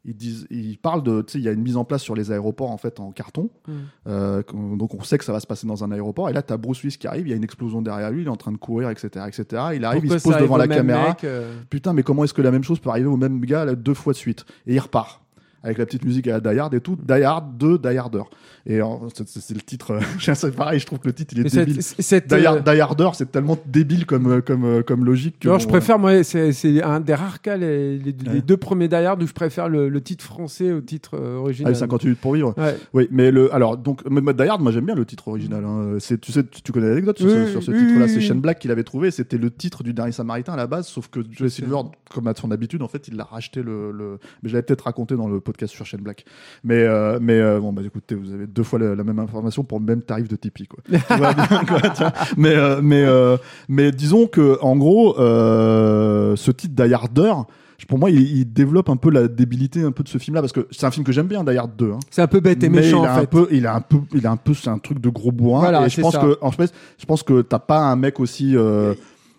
Ils 0.07 0.15
disent, 0.15 0.45
ils 0.51 0.77
parlent 0.77 1.01
de, 1.01 1.23
tu 1.23 1.33
sais, 1.33 1.39
il 1.39 1.43
y 1.43 1.49
a 1.49 1.51
une 1.51 1.63
mise 1.63 1.77
en 1.77 1.83
place 1.83 2.03
sur 2.03 2.13
les 2.13 2.31
aéroports 2.31 2.69
en 2.69 2.77
fait 2.77 2.99
en 2.99 3.11
carton. 3.11 3.49
Mhm. 3.67 3.75
Euh, 4.07 4.43
donc 4.75 4.93
on 4.93 5.01
sait 5.01 5.17
que 5.17 5.25
ça 5.25 5.33
va 5.33 5.39
se 5.39 5.47
passer 5.47 5.65
dans 5.65 5.83
un 5.83 5.91
aéroport. 5.91 6.29
Et 6.29 6.33
là, 6.33 6.43
tu 6.43 6.53
as 6.53 6.57
Bruce 6.57 6.83
Willis 6.83 6.97
qui 6.97 7.07
arrive, 7.07 7.27
il 7.27 7.31
y 7.31 7.33
a 7.33 7.35
une 7.35 7.43
explosion 7.43 7.81
derrière 7.81 8.11
lui, 8.11 8.21
il 8.21 8.27
est 8.27 8.29
en 8.29 8.35
train 8.35 8.51
de 8.51 8.57
courir, 8.57 8.89
etc., 8.91 9.25
etc. 9.27 9.43
Il 9.73 9.83
arrive, 9.83 10.01
Pourquoi 10.01 10.17
il 10.17 10.19
se 10.19 10.23
pose 10.23 10.37
devant 10.37 10.57
la 10.57 10.67
caméra. 10.67 11.09
mec, 11.09 11.23
euh, 11.23 11.59
Putain, 11.71 11.93
mais 11.93 12.03
comment 12.03 12.23
est-ce 12.23 12.35
que 12.35 12.43
la 12.43 12.51
même 12.51 12.63
chose 12.63 12.79
peut 12.79 12.91
arriver 12.91 13.07
au 13.07 13.17
même 13.17 13.43
gars 13.45 13.65
là, 13.65 13.73
deux 13.73 13.95
fois 13.95 14.13
de 14.13 14.17
suite? 14.17 14.45
Et 14.67 14.75
il 14.75 14.79
repart. 14.79 15.24
Avec 15.65 15.77
la 15.79 15.85
petite 15.85 16.05
musique 16.05 16.27
à 16.27 16.39
Die 16.39 16.59
Hard 16.59 16.73
et 16.73 16.79
tout. 16.79 16.95
Die 16.95 17.23
Hard 17.23 17.57
2, 17.57 17.79
Die 17.79 17.97
Harder. 17.97 18.21
Et 18.67 18.79
c'est- 19.25 19.53
le 19.53 19.61
titre. 19.61 19.91
euh, 19.91 19.99
c'est 20.33 20.55
pareil, 20.55 20.79
je 20.79 20.85
trouve 20.85 20.99
que 20.99 21.07
le 21.07 21.13
titre, 21.13 21.33
il 21.35 21.45
est 21.45 21.53
débile. 21.55 21.77
Die, 21.77 22.33
euh, 22.33 22.45
Hard- 22.47 22.63
Die 22.63 22.79
Harder, 22.79 23.09
c'est 23.13 23.31
tellement 23.31 23.57
débile 23.67 24.05
comme, 24.05 24.27
euh, 24.31 24.41
comme, 24.41 24.83
comme 24.83 25.05
logique 25.05 25.39
que. 25.39 25.47
alors, 25.47 25.57
bon, 25.59 25.63
je 25.63 25.67
préfère, 25.67 25.99
moi, 25.99 26.23
c'est 26.23 26.81
un 26.83 26.99
des 26.99 27.13
rares 27.13 27.41
cas, 27.41 27.57
les, 27.57 27.97
les- 27.99 28.11
les 28.23 28.29
Ouais. 28.35 28.41
deux 28.41 28.57
premiers 28.57 28.87
d'ailleurs, 28.87 29.17
où 29.21 29.27
je 29.27 29.33
préfère 29.33 29.69
le, 29.69 29.89
le 29.89 30.01
titre 30.01 30.23
français 30.23 30.71
au 30.71 30.81
titre 30.81 31.11
euh, 31.15 31.37
original. 31.37 31.71
Allez, 31.71 31.79
58 31.79 32.05
minutes 32.07 32.21
pour 32.21 32.33
vivre. 32.33 32.53
Ouais. 32.57 32.75
Oui, 32.93 33.07
mais 33.11 33.31
le, 33.31 33.53
alors, 33.53 33.77
donc, 33.77 34.01
Die 34.07 34.41
Hard, 34.43 34.61
moi 34.61 34.71
j'aime 34.71 34.85
bien 34.85 34.95
le 34.95 35.05
titre 35.05 35.27
original. 35.27 35.63
hein. 35.63 35.97
C'est, 35.99 36.19
tu 36.19 36.31
sais, 36.31 36.43
tu, 36.43 36.71
connais 36.71 36.89
l'anecdote 36.89 37.17
sur, 37.19 37.29
ce- 37.29 37.35
Oui, 37.45 37.51
sur 37.51 37.63
ce 37.63 37.71
oui, 37.71 37.77
titre-là. 37.79 38.07
C'est. 38.07 38.21
Shane 38.21 38.39
Black 38.41 38.59
qui 38.59 38.67
l'avait 38.67 38.83
trouvé. 38.83 39.11
C'était 39.11 39.37
le 39.37 39.51
titre 39.51 39.83
du 39.83 39.93
Dernier 39.93 40.11
Samaritain 40.11 40.53
à 40.53 40.57
la 40.57 40.67
base, 40.67 40.87
sauf 40.87 41.07
que 41.09 41.19
Joe 41.31 41.51
Silver, 41.51 41.77
comme 42.13 42.27
à 42.27 42.33
son 42.35 42.51
habitude, 42.51 42.81
en 42.81 42.87
fait, 42.87 43.07
il 43.07 43.15
l'a 43.15 43.23
racheté 43.25 43.61
le. 43.63 43.91
le... 43.91 44.17
Mais 44.43 44.49
je 44.49 44.53
l'avais 44.53 44.63
peut-être 44.65 44.85
raconté 44.85 45.15
dans 45.15 45.27
le 45.27 45.39
podcast 45.39 45.54
sur 45.65 45.85
Shane 45.85 46.01
Black. 46.01 46.25
Mais, 46.63 46.75
euh, 46.83 47.19
mais 47.21 47.39
euh, 47.39 47.59
bon, 47.59 47.73
bah 47.73 47.81
écoutez, 47.85 48.15
vous 48.15 48.33
avez 48.33 48.47
deux 48.47 48.63
fois 48.63 48.79
la, 48.79 48.95
la 48.95 49.03
même 49.03 49.19
information 49.19 49.63
pour 49.63 49.79
le 49.79 49.85
même 49.85 50.01
tarif 50.01 50.27
de 50.27 50.35
Tipeee, 50.35 50.67
quoi. 50.67 50.79
Bien, 50.89 50.99
quoi, 51.65 51.79
mais, 52.37 52.55
euh, 52.55 52.79
mais, 52.83 53.03
euh, 53.03 53.37
mais 53.69 53.91
disons 53.91 54.27
que, 54.27 54.57
en 54.61 54.75
gros, 54.75 55.17
euh, 55.19 56.35
ce 56.35 56.51
titre 56.51 56.73
Die 56.75 56.93
Harder, 56.93 57.33
pour 57.87 57.99
moi, 57.99 58.09
il, 58.09 58.19
il 58.39 58.51
développe 58.51 58.89
un 58.89 58.95
peu 58.95 59.11
la 59.11 59.27
débilité 59.27 59.83
un 59.83 59.91
peu 59.91 60.03
de 60.03 60.09
ce 60.09 60.17
film-là, 60.17 60.41
parce 60.41 60.53
que 60.53 60.67
c'est 60.71 60.85
un 60.85 60.91
film 60.91 61.05
que 61.05 61.11
j'aime 61.11 61.27
bien, 61.27 61.45
Hard 61.45 61.71
2. 61.77 61.91
Hein. 61.91 61.99
C'est 62.09 62.21
un 62.21 62.27
peu 62.27 62.39
bête 62.39 62.63
et 62.63 62.69
Mais 62.69 62.81
méchant, 62.81 63.03
il 63.03 63.07
a 63.07 63.13
en 63.13 63.17
un 63.17 63.19
fait. 63.21 63.27
peu, 63.27 63.47
il 63.51 63.67
a 63.67 63.75
un 63.75 63.81
peu, 63.81 63.97
il 64.13 64.25
a 64.25 64.31
un 64.31 64.37
peu, 64.37 64.53
c'est 64.53 64.69
un 64.69 64.79
truc 64.79 64.99
de 64.99 65.09
gros 65.09 65.31
bourrin. 65.31 65.59
Voilà, 65.59 65.85
et 65.85 65.89
je 65.89 66.01
pense 66.01 66.13
ça. 66.13 66.19
que, 66.21 66.37
en 66.41 66.51
fait, 66.51 66.73
je 66.97 67.05
pense 67.05 67.21
que 67.21 67.41
t'as 67.41 67.59
pas 67.59 67.79
un 67.79 67.95
mec 67.95 68.19
aussi. 68.19 68.55
euh, 68.55 68.93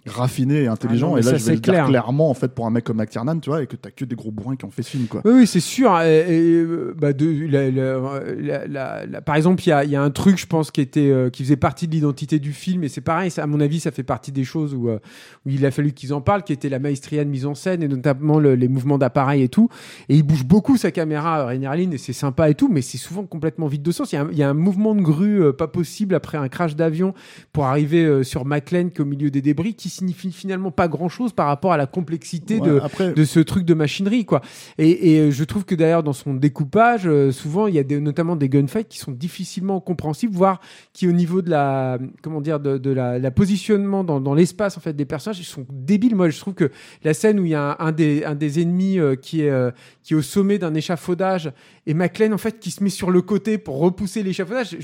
raffiné 0.07 0.63
et 0.63 0.67
intelligent. 0.69 1.09
Ah 1.09 1.11
non, 1.11 1.17
et 1.19 1.21
là, 1.23 1.31
ça, 1.31 1.31
je 1.33 1.37
vais 1.37 1.39
c'est 1.45 1.55
le 1.55 1.61
dire 1.61 1.73
clair. 1.73 1.87
clairement, 1.87 2.31
en 2.31 2.35
fait, 2.35 2.49
pour 2.55 2.67
un 2.67 2.71
mec 2.71 2.85
comme 2.85 2.97
McTiernan, 2.99 3.39
tu 3.41 3.51
vois, 3.51 3.63
et 3.63 3.67
que 3.67 3.77
t'as 3.77 3.91
que 3.91 4.05
des 4.05 4.15
gros 4.17 4.31
bourrins 4.31 4.57
qui 4.57 4.65
ont 4.65 4.71
fait 4.71 4.83
ce 4.83 4.91
film, 4.91 5.07
quoi. 5.07 5.21
Oui, 5.25 5.33
oui, 5.35 5.47
c'est 5.47 5.61
sûr. 5.61 5.99
Et, 6.01 6.59
et, 6.61 6.65
bah, 6.97 7.13
de, 7.13 7.47
la- 7.49 7.71
la- 7.71 8.21
la- 8.39 8.67
la- 8.67 9.07
la- 9.07 9.21
par 9.21 9.35
exemple, 9.37 9.63
il 9.65 9.69
y 9.69 9.73
a, 9.73 9.85
y 9.85 9.97
a 9.97 10.03
un 10.03 10.11
truc, 10.11 10.39
je 10.39 10.47
pense, 10.47 10.71
qui 10.71 10.81
était, 10.81 11.11
euh, 11.11 11.31
qui 11.31 11.43
faisait 11.43 11.57
partie 11.57 11.87
de 11.89 11.93
l'identité 11.93 12.39
du 12.39 12.53
film, 12.53 12.85
et 12.85 12.89
c'est 12.89 13.01
pareil. 13.01 13.31
ça, 13.31 13.43
à 13.43 13.47
mon 13.47 13.61
avis, 13.61 13.81
ça 13.81 13.91
fait 13.91 14.03
partie 14.03 14.33
des 14.33 14.45
choses 14.45 14.75
où, 14.75 14.89
euh, 14.89 14.99
où 15.45 15.51
il 15.51 15.65
a 15.67 15.71
fallu 15.71 15.93
qu'ils 15.93 16.15
en 16.15 16.21
parlent, 16.21 16.43
qui 16.43 16.53
était 16.53 16.69
la 16.69 16.79
maestria 16.79 17.25
de 17.25 17.31
mise 17.31 17.47
en 17.47 17.55
scène 17.55 17.83
et 17.83 17.89
notamment 17.89 18.39
le- 18.39 18.55
les 18.55 18.69
mouvements 18.69 18.99
d'appareil 18.99 19.43
et 19.43 19.49
tout. 19.49 19.69
Et 20.09 20.17
il 20.17 20.23
bouge 20.23 20.45
beaucoup 20.45 20.77
sa 20.77 20.91
caméra, 20.91 21.41
euh, 21.41 21.47
Rainer 21.47 21.71
Lin, 21.77 21.91
et 21.93 21.99
c'est 21.99 22.13
sympa 22.13 22.49
et 22.51 22.55
tout, 22.55 22.69
mais 22.69 22.83
c'est 22.83 22.99
souvent 22.99 23.25
complètement 23.25 23.67
vide 23.67 23.83
de 23.83 23.91
sens. 23.93 24.13
Il 24.13 24.17
y 24.17 24.19
a 24.19 24.23
un, 24.23 24.29
il 24.31 24.39
y 24.39 24.43
a 24.43 24.49
un 24.51 24.55
mouvement 24.55 24.95
de 24.95 25.01
grue 25.03 25.43
euh, 25.43 25.53
pas 25.53 25.67
possible 25.69 26.15
après 26.15 26.39
un 26.39 26.49
crash 26.49 26.77
d'avion 26.77 27.15
pour 27.53 27.65
arriver 27.65 28.23
sur 28.25 28.45
McLean, 28.45 28.89
qui 28.91 28.99
est 28.99 29.01
au 29.01 29.05
milieu 29.05 29.31
des 29.31 29.43
débris, 29.43 29.75
qui 29.75 29.89
signifie 29.97 30.33
finalement 30.33 30.71
pas 30.71 30.89
grand 30.89 31.09
chose 31.09 31.33
par 31.33 31.47
rapport 31.47 31.73
à 31.73 31.77
la 31.77 31.87
complexité 31.87 32.61
Ouais, 32.61 32.69
de, 32.69 32.81
après, 32.83 33.13
de 33.13 33.25
ce 33.25 33.41
truc 33.41 33.65
de 33.65 33.75
machinerie 33.75 34.25
quoi. 34.25 34.41
Et, 34.79 35.15
et 35.15 35.21
euh, 35.21 35.31
je 35.31 35.45
trouve 35.45 35.65
que 35.65 35.75
d'ailleurs 35.75 36.03
dans 36.03 36.13
son 36.13 36.35
découpage 36.35 37.07
euh, 37.07 37.33
souvent 37.33 37.67
il 37.67 37.75
y 37.75 37.79
a 37.79 37.83
des, 37.83 38.01
notamment 38.01 38.37
des 38.37 38.49
gunfights 38.49 38.89
qui 38.89 38.99
sont 38.99 39.13
difficilement 39.13 39.81
compréhensibles 39.81 40.35
voire 40.35 40.61
qui 40.93 41.09
au 41.09 41.13
niveau 41.13 41.43
de 41.43 41.51
la 41.51 41.99
comment 42.23 42.41
dire 42.41 42.61
de, 42.61 42.79
de 42.79 42.91
la, 42.91 43.19
la 43.19 43.31
positionnement 43.31 44.05
dans, 44.05 44.21
dans 44.21 44.35
l'espace 44.35 44.77
en 44.77 44.81
fait 44.81 44.95
des 44.95 45.05
personnages 45.05 45.41
ils 45.41 45.45
sont 45.45 45.67
débiles. 45.71 46.15
Moi 46.15 46.31
je 46.31 46.39
trouve 46.39 46.55
que 46.55 46.71
la 47.03 47.15
scène 47.15 47.41
où 47.41 47.45
il 47.45 47.51
y 47.51 47.55
a 47.55 47.77
un, 47.81 47.87
un 47.89 47.93
des 47.93 48.25
un 48.25 48.35
des 48.35 48.61
ennemis 48.61 48.99
euh, 48.99 49.17
qui 49.17 49.43
est 49.43 49.51
euh, 49.51 49.71
qui 50.03 50.13
est 50.15 50.17
au 50.17 50.23
sommet 50.23 50.59
d'un 50.59 50.75
échafaudage 50.75 51.51
et 51.87 51.95
McLean 51.95 52.33
en 52.33 52.39
fait 52.39 52.59
qui 52.59 52.71
se 52.71 52.83
met 52.85 52.91
sur 52.91 53.11
le 53.11 53.23
côté 53.23 53.59
pour 53.59 53.79
repousser 53.79 54.23
l'échafaudage 54.23 54.77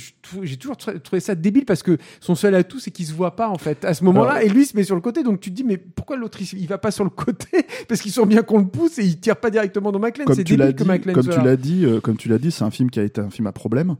j'ai 0.42 0.56
toujours 0.56 0.76
tr- 0.76 0.98
trouvé 1.00 1.20
ça 1.20 1.34
débile 1.34 1.64
parce 1.64 1.82
que 1.82 1.98
son 2.20 2.34
seul 2.34 2.54
atout 2.54 2.78
c'est 2.80 2.90
qu'il 2.90 3.06
se 3.06 3.12
voit 3.12 3.36
pas 3.36 3.48
en 3.48 3.58
fait 3.58 3.84
à 3.84 3.92
ce 3.94 4.04
moment-là. 4.04 4.42
Et 4.42 4.48
lui 4.48 4.62
il 4.62 4.66
se 4.66 4.76
met 4.76 4.84
sur 4.84 4.94
le 4.94 5.00
côté 5.02 5.22
donc 5.22 5.40
tu 5.40 5.50
te 5.50 5.54
dis 5.56 5.64
mais 5.64 5.76
pourquoi 5.76 6.16
l'autre 6.16 6.38
il, 6.40 6.60
il 6.60 6.66
va 6.66 6.78
pas 6.78 6.90
sur 6.90 7.04
le 7.04 7.10
côté 7.10 7.66
parce 7.88 8.00
qu'ils 8.00 8.12
sont 8.12 8.26
bien 8.26 8.42
qu'on 8.42 8.58
le 8.58 8.66
pousse 8.66 8.98
et 8.98 9.04
il 9.04 9.20
tire 9.20 9.36
pas 9.36 9.50
directement 9.50 9.92
dans 9.92 9.98
McLean 9.98 10.24
comme 10.24 10.34
c'est 10.34 10.44
tu 10.44 10.56
l'as 10.56 10.72
débile 10.72 10.78
que 10.78 10.82
dit, 10.84 10.88
McLean 10.88 11.14
comme 11.14 11.28
tu 11.28 11.40
l'as 11.44 11.56
dit, 11.56 11.84
euh, 11.84 12.00
comme 12.00 12.16
tu 12.16 12.28
l'as 12.28 12.38
dit, 12.38 12.50
c'est 12.50 12.64
un 12.64 12.70
film 12.70 12.90
qui 12.90 13.00
a 13.00 13.02
été 13.02 13.20
un 13.20 13.30
film 13.30 13.46
à 13.46 13.52
problème. 13.52 13.96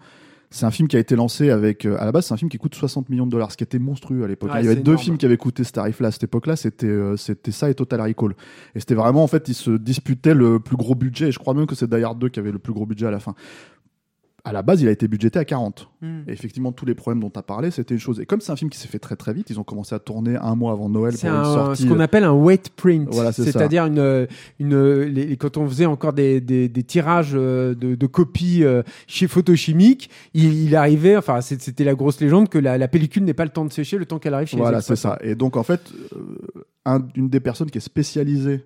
C'est 0.55 0.67
un 0.67 0.71
film 0.71 0.87
qui 0.87 0.97
a 0.97 0.99
été 0.99 1.17
lancé 1.17 1.49
avec, 1.49 1.87
euh, 1.87 1.97
à 1.99 2.05
la 2.05 2.13
base, 2.13 2.27
c'est 2.27 2.35
un 2.35 2.37
film 2.37 2.51
qui 2.51 2.59
coûte 2.59 2.75
60 2.75 3.09
millions 3.09 3.25
de 3.25 3.31
dollars, 3.31 3.51
ce 3.51 3.57
qui 3.57 3.65
était 3.65 3.79
monstrueux 3.79 4.23
à 4.23 4.29
l'époque. 4.29 4.53
Ouais, 4.53 4.61
Il 4.61 4.67
y 4.67 4.69
avait 4.69 4.77
deux 4.77 4.93
énorme. 4.93 4.99
films 5.05 5.17
qui 5.17 5.25
avaient 5.25 5.39
coûté 5.39 5.65
ce 5.65 5.73
tarif-là 5.73 6.09
à 6.09 6.11
cette 6.11 6.25
époque-là, 6.25 6.57
c'était 6.57 6.87
euh, 6.87 7.17
c'était 7.17 7.53
ça 7.53 7.71
et 7.71 7.75
Total 7.75 8.03
Recall. 8.03 8.35
Et 8.75 8.81
c'était 8.81 8.95
vraiment, 8.95 9.25
en 9.25 9.29
fait, 9.29 9.49
ils 9.49 9.55
se 9.55 9.71
disputaient 9.71 10.35
le 10.35 10.61
plus 10.61 10.77
gros 10.77 10.95
budget. 10.95 11.29
Et 11.29 11.33
je 11.33 11.39
crois 11.39 11.55
même 11.55 11.65
que 11.67 11.75
c'est 11.75 11.89
Die 11.89 12.03
Hard 12.05 12.19
2 12.19 12.29
qui 12.29 12.39
avait 12.39 12.53
le 12.53 12.59
plus 12.59 12.75
gros 12.75 12.85
budget 12.85 13.07
à 13.07 13.11
la 13.11 13.19
fin. 13.19 13.35
À 14.45 14.51
la 14.53 14.63
base, 14.63 14.83
il 14.83 14.89
a 14.89 14.91
été 14.91 15.07
budgété 15.07 15.39
à 15.39 15.45
40. 15.45 15.89
Hmm. 16.01 16.23
Et 16.27 16.33
effectivement, 16.33 16.73
tous 16.73 16.85
les 16.85 16.97
problèmes 16.97 17.21
dont 17.21 17.31
tu 17.31 17.39
as 17.39 17.45
parlé, 17.45 17.71
c'était 17.71 17.95
une 17.95 18.01
chose. 18.01 18.19
Et 18.19 18.27
comme 18.27 18.41
c'est 18.41 18.51
un 18.51 18.57
film 18.57 18.71
qui 18.71 18.79
s'est 18.79 18.89
fait 18.89 18.99
très 18.99 19.15
très 19.15 19.33
vite, 19.33 19.51
ils 19.51 19.61
ont 19.61 19.63
commencé 19.63 19.95
à 19.95 20.01
tourner 20.01 20.35
un 20.37 20.57
mois 20.57 20.73
avant 20.73 20.89
Noël 20.89 21.13
C'est 21.17 21.29
pour 21.29 21.37
une 21.37 21.43
un, 21.43 21.55
sortie. 21.55 21.83
ce 21.85 21.89
qu'on 21.89 22.01
appelle 22.01 22.25
un 22.25 22.33
wet 22.33 22.61
print. 22.75 23.07
Voilà, 23.13 23.31
c'est. 23.31 23.45
C'est-à-dire 23.45 23.87
une, 23.87 24.27
une, 24.59 25.03
les- 25.05 25.37
quand 25.37 25.57
on 25.59 25.69
faisait 25.69 25.87
encore 25.87 26.13
des, 26.13 26.41
des, 26.41 26.69
des 26.69 26.83
tirages 26.83 27.33
euh, 27.35 27.77
de, 27.77 27.95
de 27.95 28.07
copies 28.09 28.65
euh, 28.65 28.83
chez 29.07 29.29
Photochimique, 29.29 30.11
il, 30.35 30.53
il 30.65 30.75
arrivait, 30.75 31.17
enfin, 31.17 31.41
c'est- 31.41 31.63
c'était 31.63 31.85
la 31.85 31.95
grosse 31.95 32.21
légende 32.21 32.49
que 32.49 32.59
la, 32.59 32.79
la 32.79 32.89
pellicule 32.89 33.23
n'ait 33.23 33.35
pas 33.35 33.45
le 33.45 33.51
temps 33.51 33.65
de 33.65 33.73
sécher 33.73 33.97
le 33.97 34.07
temps 34.07 34.19
qu'elle 34.19 34.35
arrive 34.35 34.49
chez 34.49 34.57
Voilà, 34.57 34.79
les 34.79 34.83
c'est 34.83 34.95
exploitants. 34.95 35.19
ça. 35.21 35.25
Et 35.25 35.37
donc, 35.37 35.57
en 35.57 35.63
fait, 35.63 35.93
euh, 36.17 36.17
un- 36.85 37.07
une 37.15 37.29
des 37.29 37.39
personnes 37.39 37.71
qui 37.71 37.79
est 37.79 37.81
spécialisée 37.81 38.65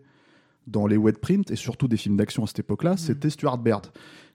dans 0.66 0.86
les 0.86 0.96
wet 0.96 1.12
prints 1.20 1.50
et 1.50 1.56
surtout 1.56 1.86
des 1.86 1.98
films 1.98 2.16
d'action 2.16 2.44
à 2.44 2.46
cette 2.46 2.60
époque-là, 2.60 2.94
Mm. 2.94 2.98
c'était 2.98 3.28
Stuart 3.30 3.58
Baird, 3.58 3.86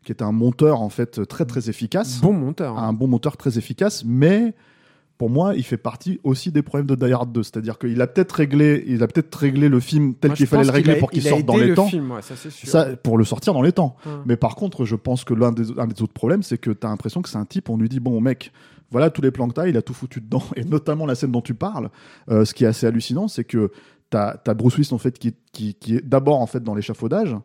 qui 0.04 0.12
était 0.12 0.24
un 0.24 0.32
monteur 0.32 0.82
en 0.82 0.90
fait 0.90 1.26
très 1.28 1.46
très 1.46 1.70
efficace, 1.70 2.20
Bon 2.22 2.34
monteur. 2.34 2.78
hein. 2.78 2.88
un 2.90 2.94
bon 2.94 3.08
monteur 3.08 3.38
très 3.38 3.58
efficace, 3.58 4.04
mais 4.06 4.54
pour 5.18 5.30
moi, 5.30 5.54
il 5.56 5.62
fait 5.64 5.78
partie 5.78 6.20
aussi 6.24 6.52
des 6.52 6.64
problèmes 6.64 6.88
de 6.88 6.96
Die 6.96 7.14
Hard 7.14 7.32
2, 7.32 7.44
c'est-à-dire 7.44 7.78
qu'il 7.78 8.02
a 8.02 8.08
peut-être 8.08 8.32
réglé, 8.32 8.84
il 8.88 9.04
a 9.04 9.08
peut-être 9.08 9.36
réglé 9.36 9.70
le 9.70 9.80
film 9.80 10.16
tel 10.16 10.34
qu'il 10.34 10.48
fallait 10.48 10.64
le 10.64 10.72
régler 10.72 10.94
a- 10.94 10.96
pour 10.96 11.12
qu'il 11.12 11.22
sorte 11.22 11.46
dans 11.46 11.58
les 11.58 11.68
le 11.68 11.76
temps. 11.76 11.86
film, 11.86 12.10
ouais, 12.10 12.24
ça, 12.24 12.36
c'est 12.36 12.50
sûr. 12.50 12.68
Ça, 12.68 12.96
pour 12.96 13.20
le 13.20 13.24
sortir 13.24 13.54
dans 13.54 13.62
les 13.62 13.72
temps. 13.72 13.96
Hum. 14.08 14.24
Mais 14.26 14.36
par 14.36 14.56
contre, 14.56 14.84
je 14.84 14.96
pense 14.96 15.24
que 15.24 15.36
l'un 15.36 15.52
des, 15.52 15.66
des 15.66 16.02
autres 16.02 16.14
problèmes, 16.14 16.42
c'est 16.42 16.58
que 16.58 16.72
tu 16.72 16.88
as 16.88 16.90
l'impression 16.90 17.22
que 17.22 17.30
c'est 17.30 17.38
un 17.38 17.46
type, 17.46 17.70
on 17.70 17.78
lui 17.78 17.88
dit, 17.88 18.00
bon 18.00 18.20
mec, 18.20 18.52
voilà 18.90 19.12
tous 19.12 19.22
les 19.22 19.30
plans 19.30 19.48
que 19.48 19.54
t'as, 19.54 19.68
il 19.68 19.78
a 19.78 19.84
tout 19.84 19.94
foutu 19.94 20.22
dedans. 20.22 20.42
Et 20.56 20.64
notamment 20.66 21.06
la 21.06 21.14
scène 21.14 21.32
dont 21.32 21.42
tu 21.42 21.54
parles, 21.54 21.92
euh, 22.32 22.44
ce 22.44 22.56
qui 22.56 22.64
est 22.64 22.68
assez 22.68 22.88
hallucinant, 22.88 23.28
c'est 23.28 23.44
que 23.44 23.72
tu 24.10 24.18
as, 24.18 24.42
Bruce 24.56 24.76
Willis 24.78 24.90
en 24.92 24.98
fait, 24.98 25.20
qui, 25.20 25.36
qui, 25.52 25.76
qui 25.76 25.98
est 25.98 26.02
d'abord 26.04 26.42
en 26.42 26.48
fait 26.48 26.64
dans 26.64 26.74
l'échafaudage, 26.74 27.36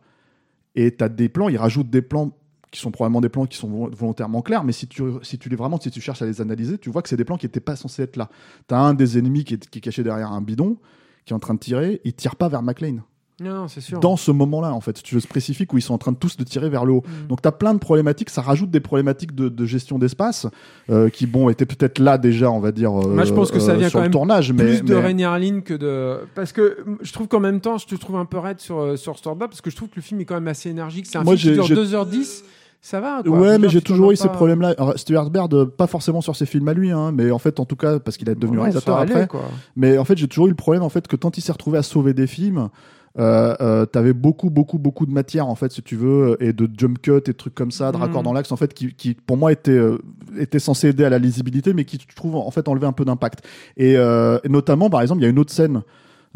et 0.74 0.96
tu 0.96 1.04
as 1.04 1.10
des 1.10 1.28
plans, 1.28 1.50
il 1.50 1.58
rajoute 1.58 1.90
des 1.90 2.00
plans 2.02 2.32
qui 2.76 2.82
sont 2.82 2.90
probablement 2.90 3.22
des 3.22 3.28
plans 3.30 3.46
qui 3.46 3.56
sont 3.56 3.68
vo- 3.68 3.90
volontairement 3.90 4.42
clairs, 4.42 4.62
mais 4.64 4.72
si 4.72 4.86
tu, 4.86 5.02
si 5.22 5.38
tu 5.38 5.48
les 5.48 5.56
vraiment, 5.56 5.80
si 5.80 5.90
tu 5.90 6.00
cherches 6.02 6.20
à 6.20 6.26
les 6.26 6.40
analyser, 6.42 6.76
tu 6.76 6.90
vois 6.90 7.00
que 7.02 7.08
c'est 7.08 7.16
des 7.16 7.24
plans 7.24 7.38
qui 7.38 7.46
n'étaient 7.46 7.58
pas 7.60 7.74
censés 7.74 8.02
être 8.02 8.16
là. 8.16 8.28
Tu 8.68 8.74
as 8.74 8.78
un 8.78 8.92
des 8.94 9.18
ennemis 9.18 9.44
qui 9.44 9.54
est, 9.54 9.68
qui 9.70 9.78
est 9.78 9.82
caché 9.82 10.02
derrière 10.02 10.30
un 10.30 10.42
bidon, 10.42 10.76
qui 11.24 11.32
est 11.32 11.36
en 11.36 11.40
train 11.40 11.54
de 11.54 11.58
tirer, 11.58 12.00
il 12.04 12.12
tire 12.12 12.36
pas 12.36 12.48
vers 12.48 12.62
McLean 12.62 12.98
Non, 13.40 13.66
c'est 13.68 13.80
sûr. 13.80 13.98
dans 14.00 14.16
ce 14.16 14.30
moment-là, 14.30 14.72
en 14.72 14.80
fait, 14.80 14.96
si 14.98 15.02
tu 15.02 15.14
veux 15.14 15.20
spécifique 15.20 15.72
où 15.72 15.78
ils 15.78 15.82
sont 15.82 15.92
en 15.94 15.98
train 15.98 16.12
de 16.12 16.16
tous 16.16 16.36
de 16.36 16.44
tirer 16.44 16.68
vers 16.70 16.84
le 16.84 16.92
haut. 16.92 17.02
Mm. 17.24 17.26
Donc, 17.28 17.42
tu 17.42 17.48
as 17.48 17.52
plein 17.52 17.74
de 17.74 17.78
problématiques, 17.80 18.30
ça 18.30 18.42
rajoute 18.42 18.70
des 18.70 18.80
problématiques 18.80 19.34
de, 19.34 19.48
de 19.48 19.66
gestion 19.66 19.98
d'espace 19.98 20.46
euh, 20.88 21.08
qui, 21.08 21.26
bon, 21.26 21.48
étaient 21.48 21.66
peut-être 21.66 21.98
là 21.98 22.16
déjà, 22.18 22.50
on 22.50 22.60
va 22.60 22.70
dire, 22.72 22.92
euh, 22.98 23.08
Moi, 23.08 23.24
je 23.24 23.32
pense 23.34 23.50
que 23.50 23.58
ça 23.58 23.72
euh, 23.72 23.76
vient 23.76 23.90
quand 23.90 24.00
même 24.02 24.10
tournage, 24.12 24.52
mais, 24.52 24.64
plus 24.64 24.82
de 24.82 24.94
mais- 24.94 25.00
Rainier 25.00 25.36
Lynn 25.40 25.62
que 25.62 25.74
de 25.74 26.20
parce 26.36 26.52
que 26.52 26.78
je 27.02 27.12
trouve 27.12 27.26
qu'en 27.28 27.40
même 27.40 27.60
temps 27.60 27.76
je 27.78 27.86
te 27.86 27.94
trouve 27.96 28.16
un 28.16 28.24
peu 28.24 28.38
raide 28.38 28.60
sur 28.60 28.78
euh, 28.78 28.96
sur 28.96 29.18
Story 29.18 29.36
parce 29.38 29.60
que 29.60 29.70
je 29.70 29.76
trouve 29.76 29.88
que 29.88 29.96
le 29.96 30.02
film 30.02 30.20
est 30.20 30.24
quand 30.24 30.34
même 30.36 30.48
assez 30.48 30.68
énergique 30.70 31.06
c'est 31.06 31.18
un 31.18 31.24
Moi, 31.24 31.36
film 31.36 31.60
qui 31.60 31.66
dure 31.66 31.66
j'ai- 31.66 31.96
2h10 31.96 32.42
ça 32.86 33.00
va 33.00 33.22
quoi. 33.22 33.38
Ouais, 33.38 33.58
mais 33.58 33.68
j'ai 33.68 33.80
toujours 33.80 34.12
eu 34.12 34.16
ces 34.16 34.28
problèmes-là. 34.28 34.74
Stuart 34.96 35.30
Baird, 35.30 35.52
euh, 35.54 35.66
pas 35.66 35.86
forcément 35.86 36.20
sur 36.20 36.36
ses 36.36 36.46
films 36.46 36.68
à 36.68 36.74
lui, 36.74 36.90
hein, 36.90 37.12
mais 37.12 37.30
en 37.30 37.38
fait, 37.38 37.58
en 37.60 37.64
tout 37.64 37.76
cas, 37.76 37.98
parce 37.98 38.16
qu'il 38.16 38.28
est 38.28 38.34
devenu 38.34 38.58
réalisateur 38.58 38.96
allait, 38.98 39.12
après. 39.12 39.26
quoi. 39.26 39.42
Mais 39.74 39.98
en 39.98 40.04
fait, 40.04 40.16
j'ai 40.16 40.28
toujours 40.28 40.46
eu 40.46 40.50
le 40.50 40.56
problème 40.56 40.82
en 40.82 40.88
fait 40.88 41.06
que 41.08 41.16
quand 41.16 41.36
il 41.38 41.40
s'est 41.40 41.52
retrouvé 41.52 41.78
à 41.78 41.82
sauver 41.82 42.14
des 42.14 42.26
films, 42.26 42.68
euh, 43.18 43.54
euh, 43.62 43.86
t'avais 43.86 44.12
beaucoup, 44.12 44.50
beaucoup, 44.50 44.78
beaucoup 44.78 45.06
de 45.06 45.10
matière 45.10 45.48
en 45.48 45.54
fait, 45.54 45.72
si 45.72 45.82
tu 45.82 45.96
veux, 45.96 46.36
et 46.38 46.52
de 46.52 46.68
jump 46.76 47.00
cut 47.00 47.12
et 47.16 47.20
de 47.20 47.32
trucs 47.32 47.54
comme 47.54 47.70
ça, 47.70 47.90
de 47.90 47.96
Mhm. 47.96 48.02
raccords 48.02 48.22
dans 48.22 48.32
l'axe 48.34 48.52
en 48.52 48.56
fait, 48.56 48.74
qui, 48.74 48.92
qui 48.94 49.14
pour 49.14 49.36
moi 49.38 49.52
était 49.52 49.70
euh, 49.70 49.98
était 50.38 50.58
censé 50.58 50.88
aider 50.88 51.04
à 51.04 51.08
la 51.10 51.18
lisibilité, 51.18 51.72
mais 51.72 51.84
qui 51.86 51.98
je 52.08 52.14
trouve 52.14 52.36
en 52.36 52.50
fait 52.50 52.68
enlever 52.68 52.86
un 52.86 52.92
peu 52.92 53.04
d'impact. 53.06 53.42
Et, 53.78 53.96
euh, 53.96 54.38
et 54.44 54.48
notamment, 54.50 54.90
par 54.90 55.00
exemple, 55.00 55.20
il 55.22 55.24
y 55.24 55.26
a 55.26 55.30
une 55.30 55.38
autre 55.38 55.52
scène 55.52 55.82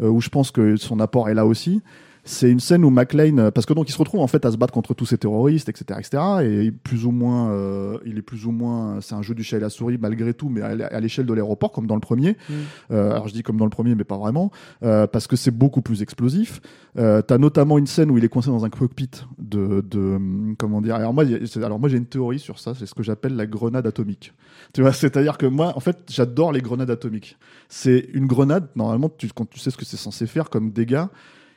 euh, 0.01 0.07
où 0.09 0.21
je 0.21 0.29
pense 0.29 0.49
que 0.51 0.75
son 0.75 0.99
apport 0.99 1.29
est 1.29 1.35
là 1.35 1.45
aussi. 1.45 1.81
C'est 2.23 2.51
une 2.51 2.59
scène 2.59 2.85
où 2.85 2.91
McLean, 2.91 3.37
euh, 3.37 3.51
parce 3.51 3.65
que 3.65 3.73
donc 3.73 3.89
il 3.89 3.91
se 3.91 3.97
retrouve 3.97 4.19
en 4.19 4.27
fait 4.27 4.45
à 4.45 4.51
se 4.51 4.57
battre 4.57 4.73
contre 4.73 4.93
tous 4.93 5.07
ces 5.07 5.17
terroristes, 5.17 5.69
etc., 5.69 5.99
etc. 5.99 6.23
Et 6.43 6.71
plus 6.71 7.05
ou 7.05 7.11
moins, 7.11 7.51
euh, 7.51 7.97
il 8.05 8.17
est 8.17 8.21
plus 8.21 8.45
ou 8.45 8.51
moins, 8.51 9.01
c'est 9.01 9.15
un 9.15 9.23
jeu 9.23 9.33
du 9.33 9.43
chat 9.43 9.57
et 9.57 9.59
la 9.59 9.69
souris 9.69 9.97
malgré 9.99 10.33
tout, 10.33 10.49
mais 10.49 10.61
à 10.61 10.99
l'échelle 10.99 11.25
de 11.25 11.33
l'aéroport 11.33 11.71
comme 11.71 11.87
dans 11.87 11.95
le 11.95 12.01
premier. 12.01 12.37
Mm. 12.49 12.53
Euh, 12.91 13.11
alors 13.11 13.27
je 13.27 13.33
dis 13.33 13.41
comme 13.41 13.57
dans 13.57 13.65
le 13.65 13.71
premier, 13.71 13.95
mais 13.95 14.03
pas 14.03 14.17
vraiment, 14.17 14.51
euh, 14.83 15.07
parce 15.07 15.25
que 15.25 15.35
c'est 15.35 15.51
beaucoup 15.51 15.81
plus 15.81 16.01
explosif. 16.01 16.61
T'as 16.95 17.37
notamment 17.37 17.77
une 17.77 17.87
scène 17.87 18.11
où 18.11 18.17
il 18.17 18.23
est 18.23 18.29
coincé 18.29 18.49
dans 18.49 18.65
un 18.65 18.69
cockpit 18.69 19.09
de, 19.39 19.81
de 19.81 19.99
hum, 19.99 20.55
comment 20.57 20.81
dire. 20.81 20.95
Alors 20.95 21.13
moi, 21.13 21.23
alors 21.55 21.79
moi 21.79 21.89
j'ai 21.89 21.97
une 21.97 22.05
théorie 22.05 22.39
sur 22.39 22.59
ça, 22.59 22.73
c'est 22.77 22.85
ce 22.85 22.93
que 22.93 23.03
j'appelle 23.03 23.35
la 23.35 23.47
grenade 23.47 23.87
atomique. 23.87 24.33
Tu 24.73 24.81
vois, 24.81 24.93
c'est-à-dire 24.93 25.37
que 25.37 25.45
moi, 25.45 25.73
en 25.75 25.79
fait, 25.79 25.97
j'adore 26.09 26.51
les 26.51 26.61
grenades 26.61 26.89
atomiques. 26.89 27.37
C'est 27.69 28.09
une 28.13 28.27
grenade. 28.27 28.67
Normalement, 28.75 29.09
tu, 29.09 29.29
quand 29.33 29.49
tu 29.49 29.59
sais 29.59 29.71
ce 29.71 29.77
que 29.77 29.85
c'est 29.85 29.97
censé 29.97 30.27
faire 30.27 30.49
comme 30.49 30.71
dégâts 30.71 31.05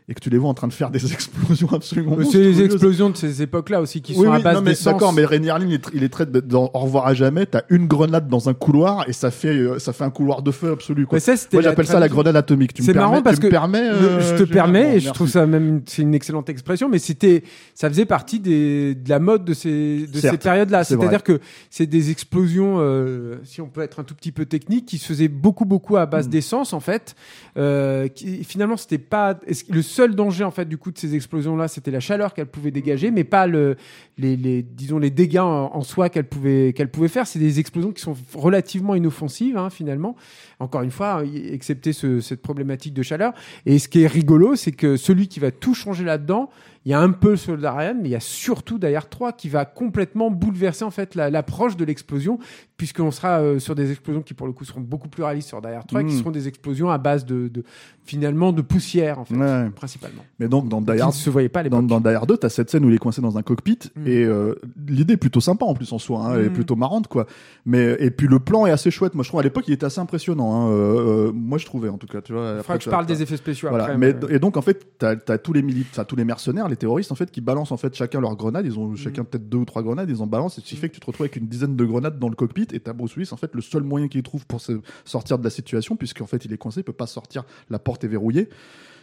et 0.06 0.12
que 0.14 0.20
tu 0.20 0.28
les 0.28 0.36
vois 0.36 0.50
en 0.50 0.54
train 0.54 0.68
de 0.68 0.72
faire 0.74 0.90
des 0.90 1.12
explosions 1.12 1.72
absolument. 1.72 2.16
C'est 2.30 2.38
les 2.38 2.60
explosions 2.62 3.08
de 3.08 3.16
ces 3.16 3.40
époques-là 3.40 3.80
aussi 3.80 4.02
qui 4.02 4.12
Oui, 4.12 4.26
sont 4.26 4.32
à 4.32 4.36
oui, 4.36 4.42
base 4.42 4.56
non, 4.56 4.60
mais 4.62 4.74
d'accord, 4.84 5.12
mais 5.14 5.24
Rainier 5.24 5.54
Lynn, 5.58 5.68
il 5.70 5.74
est, 5.74 5.84
tr- 5.86 5.90
il 5.94 6.02
est 6.04 6.08
très 6.10 6.26
dans 6.26 6.70
Au 6.74 6.80
revoir 6.80 7.06
à 7.06 7.14
jamais. 7.14 7.46
T'as 7.46 7.62
une 7.70 7.86
grenade 7.86 8.28
dans 8.28 8.48
un 8.50 8.54
couloir 8.54 9.08
et 9.08 9.14
ça 9.14 9.30
fait, 9.30 9.48
euh, 9.48 9.78
ça 9.78 9.94
fait 9.94 10.04
un 10.04 10.10
couloir 10.10 10.42
de 10.42 10.50
feu 10.50 10.72
absolu. 10.72 11.06
Quoi. 11.06 11.16
Mais 11.16 11.20
ça, 11.20 11.36
c'était 11.36 11.56
Moi, 11.56 11.62
j'appelle 11.62 11.86
ça 11.86 11.98
la 12.00 12.08
grenade 12.08 12.36
atomique. 12.36 12.72
C'est 12.78 12.92
marrant 12.92 13.22
parce 13.22 13.38
que 13.38 13.46
permets, 13.46 13.86
je- 13.92 14.04
euh, 14.04 14.20
je 14.38 14.44
te 14.44 14.48
permets 14.50 14.84
Bon, 14.84 14.92
et 14.96 15.00
je 15.00 15.10
trouve 15.10 15.28
ça 15.28 15.46
même 15.46 15.80
c'est 15.86 16.02
une 16.02 16.14
excellente 16.14 16.48
expression, 16.50 16.88
mais 16.90 16.98
c'était 16.98 17.42
ça 17.74 17.88
faisait 17.88 18.04
partie 18.04 18.40
des, 18.40 18.94
de 18.94 19.08
la 19.08 19.18
mode 19.18 19.44
de 19.46 19.54
ces 19.54 20.06
de 20.06 20.14
ces 20.14 20.20
Certes, 20.20 20.42
périodes-là. 20.42 20.84
c'est 20.84 20.98
C'est-à-dire 20.98 21.22
que 21.22 21.40
c'est 21.70 21.86
des 21.86 22.10
explosions, 22.10 22.76
euh, 22.78 23.36
si 23.44 23.60
on 23.62 23.68
peut 23.68 23.80
être 23.80 24.00
un 24.00 24.04
tout 24.04 24.14
petit 24.14 24.32
peu 24.32 24.44
technique, 24.44 24.84
qui 24.86 24.98
se 24.98 25.06
faisaient 25.06 25.28
beaucoup 25.28 25.64
beaucoup 25.64 25.96
à 25.96 26.04
base 26.06 26.26
Mm. 26.26 26.30
d'essence 26.30 26.72
en 26.74 26.80
fait. 26.80 27.14
Euh, 27.56 28.08
qui, 28.08 28.44
finalement, 28.44 28.76
c'était 28.76 28.98
pas 28.98 29.38
le 29.68 29.82
seul 29.94 30.14
danger 30.14 30.44
en 30.44 30.50
fait 30.50 30.66
du 30.68 30.76
coup 30.76 30.90
de 30.90 30.98
ces 30.98 31.14
explosions-là, 31.14 31.68
c'était 31.68 31.90
la 31.90 32.00
chaleur 32.00 32.34
qu'elles 32.34 32.46
pouvaient 32.56 32.70
dégager, 32.70 33.10
mais 33.10 33.24
pas 33.24 33.46
le 33.46 33.76
les, 34.18 34.36
disons 34.62 34.98
les 34.98 35.10
dégâts 35.10 35.38
en, 35.38 35.82
soi 35.82 36.08
qu'elles 36.08 36.24
pouvaient 36.26 36.72
faire. 37.08 37.26
C'est 37.26 37.38
des 37.38 37.58
explosions 37.60 37.92
qui 37.92 38.02
sont 38.02 38.16
relativement 38.34 38.94
inoffensives 38.94 39.56
hein, 39.56 39.70
finalement. 39.70 40.16
Encore 40.60 40.82
une 40.82 40.90
fois, 40.90 41.22
y- 41.24 41.48
excepté 41.52 41.92
ce- 41.92 42.20
cette 42.20 42.42
problématique 42.42 42.94
de 42.94 43.02
chaleur. 43.02 43.32
Et 43.66 43.78
ce 43.78 43.88
qui 43.88 44.02
est 44.02 44.06
rigolo, 44.06 44.56
c'est 44.56 44.72
que 44.72 44.96
celui 44.96 45.28
qui 45.28 45.40
va 45.40 45.50
tout 45.50 45.74
changer 45.74 46.04
là-dedans, 46.04 46.48
il 46.86 46.90
y 46.90 46.94
a 46.94 47.00
un 47.00 47.10
peu 47.10 47.30
le 47.30 47.36
Soldat 47.36 47.72
Ryan, 47.72 47.94
mais 48.00 48.08
il 48.08 48.12
y 48.12 48.16
a 48.16 48.20
surtout 48.20 48.78
d'ailleurs 48.78 49.08
3 49.08 49.32
qui 49.32 49.48
va 49.48 49.64
complètement 49.64 50.30
bouleverser 50.30 50.84
en 50.84 50.90
fait 50.90 51.14
la- 51.14 51.30
l'approche 51.30 51.76
de 51.76 51.84
l'explosion, 51.84 52.38
puisqu'on 52.76 53.10
sera 53.10 53.40
euh, 53.40 53.58
sur 53.58 53.74
des 53.74 53.90
explosions 53.90 54.20
qui 54.22 54.34
pour 54.34 54.46
le 54.46 54.52
coup 54.52 54.64
seront 54.64 54.80
beaucoup 54.80 55.08
plus 55.08 55.22
réalistes 55.22 55.48
sur 55.48 55.60
derrière 55.62 55.86
3, 55.86 56.02
qui 56.02 56.14
Mm. 56.14 56.18
seront 56.18 56.30
des 56.30 56.48
explosions 56.48 56.90
à 56.90 56.98
base 56.98 57.24
de, 57.24 57.48
de- 57.48 57.64
finalement 58.04 58.52
de 58.52 58.60
poussière 58.60 59.18
en 59.18 59.24
fait. 59.24 59.34
Ouais. 59.34 59.70
principalement. 59.74 60.22
Mais 60.38 60.46
donc 60.48 60.68
dans 60.68 60.82
Die 60.82 61.00
Hard, 61.00 61.12
se 61.14 61.30
voyait 61.30 61.48
pas 61.48 61.60
à 61.60 61.62
dans, 61.68 61.80
l'époque. 61.80 62.02
dans 62.02 62.10
Die 62.10 62.14
Hard 62.14 62.28
2, 62.28 62.36
t'as 62.36 62.48
cette 62.50 62.68
scène 62.70 62.84
où 62.84 62.88
il 62.90 62.94
est 62.94 62.98
coincé 62.98 63.22
dans 63.22 63.38
un 63.38 63.42
cockpit 63.42 63.78
Mm. 63.96 64.06
et 64.06 64.24
euh, 64.24 64.54
l'idée 64.86 65.14
est 65.14 65.16
plutôt 65.18 65.40
sympa 65.40 65.64
en 65.64 65.74
plus 65.74 65.90
en 65.92 65.98
soi, 65.98 66.20
hein, 66.26 66.34
elle 66.36 66.46
est 66.46 66.50
Mm. 66.50 66.52
plutôt 66.52 66.76
marrante 66.76 67.08
quoi. 67.08 67.26
Mais 67.64 67.96
et 67.98 68.10
puis 68.10 68.26
le 68.26 68.40
plan 68.40 68.66
est 68.66 68.70
assez 68.70 68.90
chouette. 68.90 69.14
Moi 69.14 69.22
je 69.24 69.28
trouve 69.30 69.40
à 69.40 69.42
l'époque 69.44 69.64
il 69.68 69.72
était 69.74 69.86
assez 69.86 70.00
impressionnant. 70.00 70.54
hein, 70.66 70.70
euh, 70.70 71.32
moi 71.32 71.56
je 71.58 71.64
trouvais 71.64 71.88
en 71.88 71.96
tout 71.96 72.06
cas, 72.06 72.20
tu 72.20 72.32
vois. 72.34 72.52
Il 72.56 72.60
après, 72.60 72.76
que 72.78 72.84
je 72.84 72.90
parle 72.90 73.06
des 73.06 73.22
effets 73.22 73.36
spéciaux 73.38 73.68
Voilà. 73.70 73.84
après. 73.84 73.96
mais, 73.98 74.12
mais- 74.12 74.34
et 74.34 74.38
donc 74.38 74.56
en 74.58 74.62
fait, 74.62 74.98
t'as 74.98 75.14
as 75.28 75.38
tous 75.38 75.52
les 75.54 75.62
militaires, 75.62 76.06
tous 76.06 76.16
les 76.16 76.24
mercenaires, 76.24 76.68
les 76.74 76.78
terroristes 76.78 77.12
en 77.12 77.14
fait, 77.14 77.30
qui 77.30 77.40
balancent 77.40 77.72
en 77.72 77.76
fait 77.76 77.94
chacun 77.94 78.20
leurs 78.20 78.36
grenades. 78.36 78.66
Ils 78.66 78.78
ont 78.78 78.88
Mm. 78.90 78.96
chacun 78.96 79.24
peut-être 79.24 79.48
deux 79.48 79.58
ou 79.58 79.64
trois 79.64 79.82
grenades, 79.82 80.10
ils 80.10 80.20
en 80.22 80.26
balancent, 80.26 80.58
et 80.58 80.60
ce 80.60 80.66
qui 80.66 80.76
fait 80.76 80.88
que 80.88 80.94
tu 80.94 81.00
te 81.00 81.06
retrouves 81.06 81.24
avec 81.24 81.36
une 81.36 81.46
dizaine 81.46 81.76
de 81.76 81.84
grenades 81.84 82.18
dans 82.18 82.28
le 82.28 82.34
cockpit. 82.36 82.66
Et 82.72 82.80
t'as 82.80 82.92
Bruce 82.92 83.16
Willis 83.16 83.30
en 83.32 83.36
fait 83.36 83.54
le 83.54 83.60
seul 83.62 83.82
moyen 83.82 84.08
qu'il 84.08 84.22
trouve 84.22 84.46
pour 84.46 84.60
se 84.60 84.80
sortir 85.04 85.38
de 85.38 85.44
la 85.44 85.50
situation, 85.50 85.96
puisqu'en 85.96 86.26
fait 86.26 86.44
il 86.44 86.52
est 86.52 86.58
coincé, 86.58 86.80
il 86.80 86.84
peut 86.84 86.92
pas 86.92 87.06
sortir, 87.06 87.44
la 87.70 87.78
porte 87.78 88.04
est 88.04 88.08
verrouillée. 88.08 88.48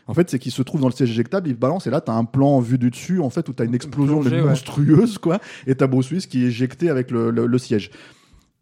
En 0.07 0.13
fait, 0.15 0.29
c'est 0.31 0.39
qu'il 0.39 0.51
se 0.51 0.63
trouve 0.63 0.81
dans 0.81 0.87
le 0.87 0.93
siège 0.93 1.11
éjectable, 1.11 1.47
il 1.47 1.55
balance, 1.55 1.85
et 1.85 1.91
là, 1.91 2.01
t'as 2.01 2.13
un 2.13 2.25
plan 2.25 2.49
en 2.49 2.59
vue 2.59 2.79
du 2.79 2.89
dessus, 2.89 3.19
en 3.19 3.29
fait, 3.29 3.47
où 3.49 3.53
t'as 3.53 3.65
une 3.65 3.75
explosion 3.75 4.19
ouais. 4.21 4.41
monstrueuse, 4.41 5.19
quoi, 5.19 5.39
et 5.67 5.75
t'as 5.75 5.85
Bruce 5.87 6.09
Willis 6.09 6.27
qui 6.27 6.43
est 6.43 6.47
éjecté 6.47 6.89
avec 6.89 7.11
le, 7.11 7.29
le- 7.29 7.45
le 7.45 7.57
siège. 7.59 7.91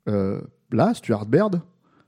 Euh, 0.10 0.42
là, 0.72 0.94
Stuart 0.94 1.26
Baird, 1.26 1.62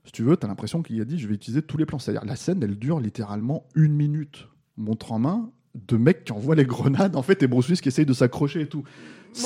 si 0.03 0.11
tu 0.11 0.23
veux, 0.23 0.35
t'as 0.35 0.47
l'impression 0.47 0.81
qu'il 0.83 0.99
a 0.99 1.05
dit, 1.05 1.17
je 1.17 1.27
vais 1.27 1.35
utiliser 1.35 1.61
tous 1.61 1.77
les 1.77 1.85
plans. 1.85 1.97
C'est-à-dire, 1.97 2.25
la 2.25 2.35
scène, 2.35 2.61
elle 2.61 2.75
dure 2.77 2.99
littéralement 2.99 3.65
une 3.73 3.93
minute, 3.93 4.47
montre 4.77 5.11
en 5.13 5.19
main, 5.19 5.49
de 5.87 5.97
mecs 5.97 6.25
qui 6.25 6.31
envoient 6.31 6.55
les 6.55 6.65
grenades, 6.65 7.15
en 7.15 7.21
fait, 7.21 7.41
et 7.43 7.47
Bruce 7.47 7.67
Willis 7.67 7.79
qui 7.81 7.87
essaye 7.89 8.05
de 8.05 8.13
s'accrocher 8.13 8.61
et 8.61 8.65
tout. 8.67 8.83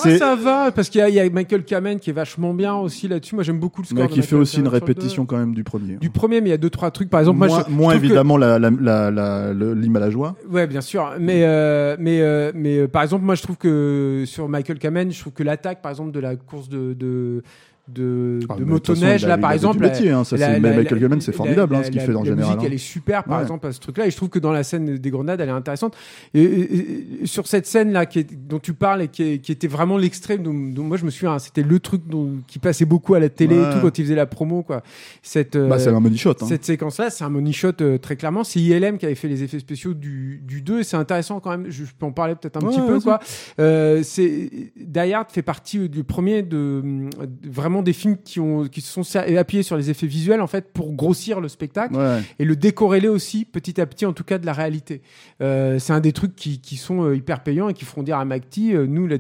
Moi, 0.03 0.17
ça 0.17 0.35
va, 0.35 0.71
parce 0.71 0.89
qu'il 0.89 0.97
y, 0.99 1.03
a- 1.03 1.09
il 1.09 1.13
y 1.13 1.19
a 1.19 1.29
Michael 1.29 1.63
Kamen 1.63 1.99
qui 1.99 2.09
est 2.09 2.13
vachement 2.13 2.55
bien 2.55 2.73
aussi 2.73 3.07
là-dessus. 3.07 3.35
Moi, 3.35 3.43
j'aime 3.43 3.59
beaucoup 3.59 3.83
le 3.83 3.85
score. 3.85 3.99
mais 3.99 4.07
qui 4.09 4.23
fait 4.23 4.35
aussi 4.35 4.57
une 4.57 4.63
Kamen 4.63 4.79
répétition 4.79 5.27
quand 5.27 5.38
même 5.38 5.53
du 5.53 5.63
premier. 5.63 5.97
Du 5.97 6.09
premier, 6.09 6.41
mais 6.41 6.47
il 6.47 6.51
y 6.51 6.55
a 6.55 6.57
deux, 6.57 6.71
trois 6.71 6.89
trucs. 6.89 7.07
Par 7.11 7.19
exemple, 7.19 7.38
moins 7.38 7.47
moi, 7.47 7.63
je, 7.67 7.71
moins 7.71 7.93
je 7.93 7.97
trouve 7.97 8.01
que- 8.01 8.05
évidemment 8.07 8.38
la, 8.38 8.57
la, 8.57 8.71
la, 8.71 9.11
la- 9.11 9.53
le- 9.53 9.75
l'hymne 9.75 9.97
à 9.97 9.99
la 9.99 10.09
joie. 10.09 10.35
Ouais, 10.49 10.65
bien 10.65 10.81
sûr. 10.81 11.13
Mais, 11.19 11.43
euh, 11.43 11.95
mais, 11.99 12.19
euh, 12.21 12.51
mais 12.55 12.79
euh, 12.79 12.88
par 12.88 13.03
exemple, 13.03 13.23
moi, 13.25 13.35
je 13.35 13.43
trouve 13.43 13.57
que 13.57 14.23
sur 14.25 14.49
Michael 14.49 14.79
Kamen, 14.79 15.11
je 15.11 15.19
trouve 15.19 15.33
que 15.33 15.43
l'attaque, 15.43 15.83
par 15.83 15.91
exemple, 15.91 16.09
de 16.13 16.19
la 16.19 16.35
course 16.35 16.67
de, 16.67 16.93
de, 16.93 17.43
de, 17.88 18.39
Ah, 18.50 18.54
de 18.56 18.60
façon, 18.60 18.65
motoneige, 18.65 19.21
il 19.21 19.28
là, 19.28 19.36
il 19.38 19.41
par 19.41 19.52
exemple. 19.52 19.80
métier, 19.80 20.10
hein, 20.12 20.24
ça, 20.24 20.38
la- 20.38 20.56
c'est- 20.56 20.60
la- 20.60 20.74
Michael 20.76 21.00
Kamen, 21.00 21.21
c'est 21.21 21.32
la- 21.32 21.38
formidable, 21.38 21.76
hein, 21.76 21.84
ce 21.84 21.91
qu'il 21.91 22.02
fait 22.02 22.15
en 22.15 22.24
général. 22.26 22.45
musique, 22.56 22.60
hein. 22.62 22.63
elle 22.67 22.74
est 22.74 22.78
super, 22.80 23.24
par 23.24 23.38
Ouais. 23.38 23.43
exemple, 23.43 23.67
à 23.67 23.71
ce 23.71 23.80
truc-là. 23.80 24.08
Et 24.08 24.12
je 24.12 24.15
trouve 24.17 24.30
que 24.30 24.39
dans 24.39 24.52
la 24.52 24.63
scène 24.63 24.98
des 24.98 25.10
grenades, 25.12 25.39
elle 25.39 25.50
est 25.50 25.52
intéressante. 25.52 25.95
Et, 26.34 26.41
et- 26.43 27.24
et 27.24 27.26
sur 27.28 27.45
cette 27.48 27.67
scène-là 27.67 28.06
qui 28.08 28.19
est- 28.19 28.34
dont 28.36 28.60
tu 28.60 28.74
parles 28.74 29.04
et 29.04 29.08
qui, 29.08 29.24
est- 29.24 29.38
qui 29.39 29.52
était 29.52 29.67
vraiment 29.67 29.98
l'extrême, 29.98 30.41
dont, 30.41 30.54
dont 30.54 30.84
moi 30.84 30.98
je 30.98 31.06
me 31.06 31.12
souviens, 31.12 31.34
hein, 31.34 31.39
c'était 31.39 31.62
le 31.63 31.80
truc 31.80 32.02
dont- 32.08 32.38
qui 32.48 32.58
passait 32.60 32.86
beaucoup 32.86 33.13
à 33.13 33.19
la 33.19 33.30
télé 33.30 33.56
et 33.56 33.74
tout 33.74 33.80
quand 33.82 33.98
ils 34.00 34.04
faisaient 34.06 34.15
la 34.15 34.26
promo, 34.26 34.63
quoi. 34.63 34.82
Cette, 35.21 35.56
Bah, 35.58 35.76
euh, 35.76 35.80
c'est 35.80 35.89
un 35.89 36.00
money 36.00 36.17
shot. 36.17 36.32
hein. 36.41 36.45
cette 36.48 36.65
séquence-là, 36.65 37.10
c'est 37.12 37.24
un 37.24 37.30
money 37.30 37.52
shot 37.52 37.69
euh, 37.82 37.98
très 37.98 38.15
clairement. 38.15 38.43
C'est 38.43 38.60
ILM 38.60 38.98
qui 38.98 39.06
avait 39.06 39.15
fait 39.15 39.28
les 39.28 39.43
effets 39.43 39.60
spéciaux 39.60 39.93
du, 39.93 40.41
du 40.43 40.62
2 40.62 40.80
et 40.80 40.84
c'est 40.84 40.98
intéressant 40.98 41.39
quand 41.39 41.52
même. 41.52 41.65
Je, 41.69 41.86
je 41.86 41.91
peux 41.98 42.06
en 42.06 42.12
parler 42.12 42.36
peut-être 42.36 42.58
un 42.58 42.62
Ouais, 42.65 42.74
petit 42.76 42.82
peu 42.88 43.00
quoi. 43.00 43.19
Euh, 43.60 44.02
c'est 44.04 44.50
Die 44.76 45.13
Hard 45.13 45.28
fait 45.30 45.41
partie 45.41 45.88
du 45.89 46.04
premier 46.04 46.41
de, 46.41 46.82
de- 46.82 47.50
vraiment 47.50 47.74
des 47.81 47.93
films 47.93 48.17
qui 48.23 48.39
ont 48.39 48.65
qui 48.67 48.81
se 48.81 49.01
sont 49.03 49.17
appuyés 49.38 49.63
sur 49.63 49.77
les 49.77 49.89
effets 49.89 50.07
visuels 50.07 50.41
en 50.41 50.47
fait 50.47 50.71
pour 50.73 50.93
grossir 50.93 51.39
le 51.41 51.47
spectacle 51.47 51.95
Ouais. 51.95 52.21
et 52.39 52.45
le 52.45 52.55
décorréler 52.55 53.07
aussi 53.07 53.45
petit 53.45 53.79
à 53.79 53.85
petit 53.85 54.05
en 54.05 54.13
tout 54.13 54.23
cas 54.23 54.38
de 54.38 54.45
la 54.45 54.53
réalité. 54.53 55.01
Euh, 55.41 55.79
c'est 55.79 55.93
un 55.93 55.99
des 55.99 56.13
trucs 56.13 56.35
qui, 56.35 56.59
qui 56.59 56.77
sont 56.77 57.03
euh, 57.03 57.15
hyper 57.15 57.41
payants 57.43 57.69
et 57.69 57.73
qui 57.73 57.85
feront 57.85 58.03
dire 58.03 58.17
à 58.17 58.25
McTee, 58.25 58.73
euh, 58.73 58.85
nous 58.85 59.07
l'a 59.07 59.17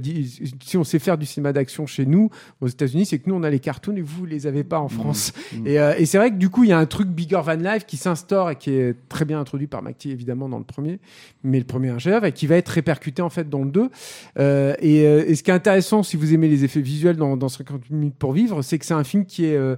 si 0.61 0.77
on 0.77 0.83
sait 0.83 0.99
faire 0.99 1.17
du 1.17 1.25
cinéma 1.25 1.53
d'action 1.53 1.85
chez 1.85 2.05
nous 2.05 2.29
aux 2.61 2.67
États-Unis, 2.67 3.05
c'est 3.05 3.19
que 3.19 3.29
nous 3.29 3.35
on 3.35 3.43
a 3.43 3.49
les 3.49 3.59
cartoons 3.59 3.95
et 3.95 4.01
vous 4.01 4.25
les 4.25 4.47
avez 4.47 4.63
pas 4.63 4.79
en 4.79 4.87
France. 4.89 5.33
mmh. 5.53 5.67
Et, 5.67 5.79
euh, 5.79 5.93
et 5.97 6.05
c'est 6.05 6.17
vrai 6.17 6.29
que 6.31 6.35
du 6.35 6.49
coup 6.49 6.63
il 6.63 6.69
y 6.69 6.73
a 6.73 6.77
un 6.79 6.85
truc 6.85 7.07
bigger 7.07 7.41
than 7.45 7.55
life 7.55 7.85
qui 7.85 7.97
s'instaure 7.97 8.49
et 8.51 8.55
qui 8.55 8.71
est 8.71 8.95
très 9.09 9.25
bien 9.25 9.39
introduit 9.39 9.67
par 9.67 9.81
McTee 9.81 10.11
évidemment 10.11 10.49
dans 10.49 10.57
le 10.59 10.63
premier, 10.63 10.99
mais 11.43 11.59
le 11.59 11.65
premier 11.65 11.89
un 11.89 11.99
chef-d'œuvre 11.99 12.25
et 12.25 12.31
qui 12.31 12.47
va 12.47 12.55
être 12.57 12.69
répercuté 12.69 13.21
en 13.21 13.29
fait 13.29 13.49
dans 13.49 13.63
le 13.63 13.71
2. 13.71 13.89
Euh, 14.37 14.73
et, 14.79 15.05
euh, 15.05 15.23
et 15.27 15.35
ce 15.35 15.43
qui 15.43 15.51
est 15.51 15.53
intéressant 15.53 16.03
si 16.03 16.17
vous 16.17 16.33
aimez 16.33 16.47
les 16.47 16.63
effets 16.63 16.81
visuels 16.81 17.15
dans, 17.15 17.37
dans 17.37 17.49
50 17.49 17.89
minutes 17.89 18.15
pour 18.17 18.33
vivre, 18.33 18.44
c'est 18.61 18.79
que 18.79 18.85
c'est 18.85 18.93
un 18.93 19.03
film 19.03 19.25
qui 19.25 19.45
est 19.45 19.55
euh, 19.55 19.75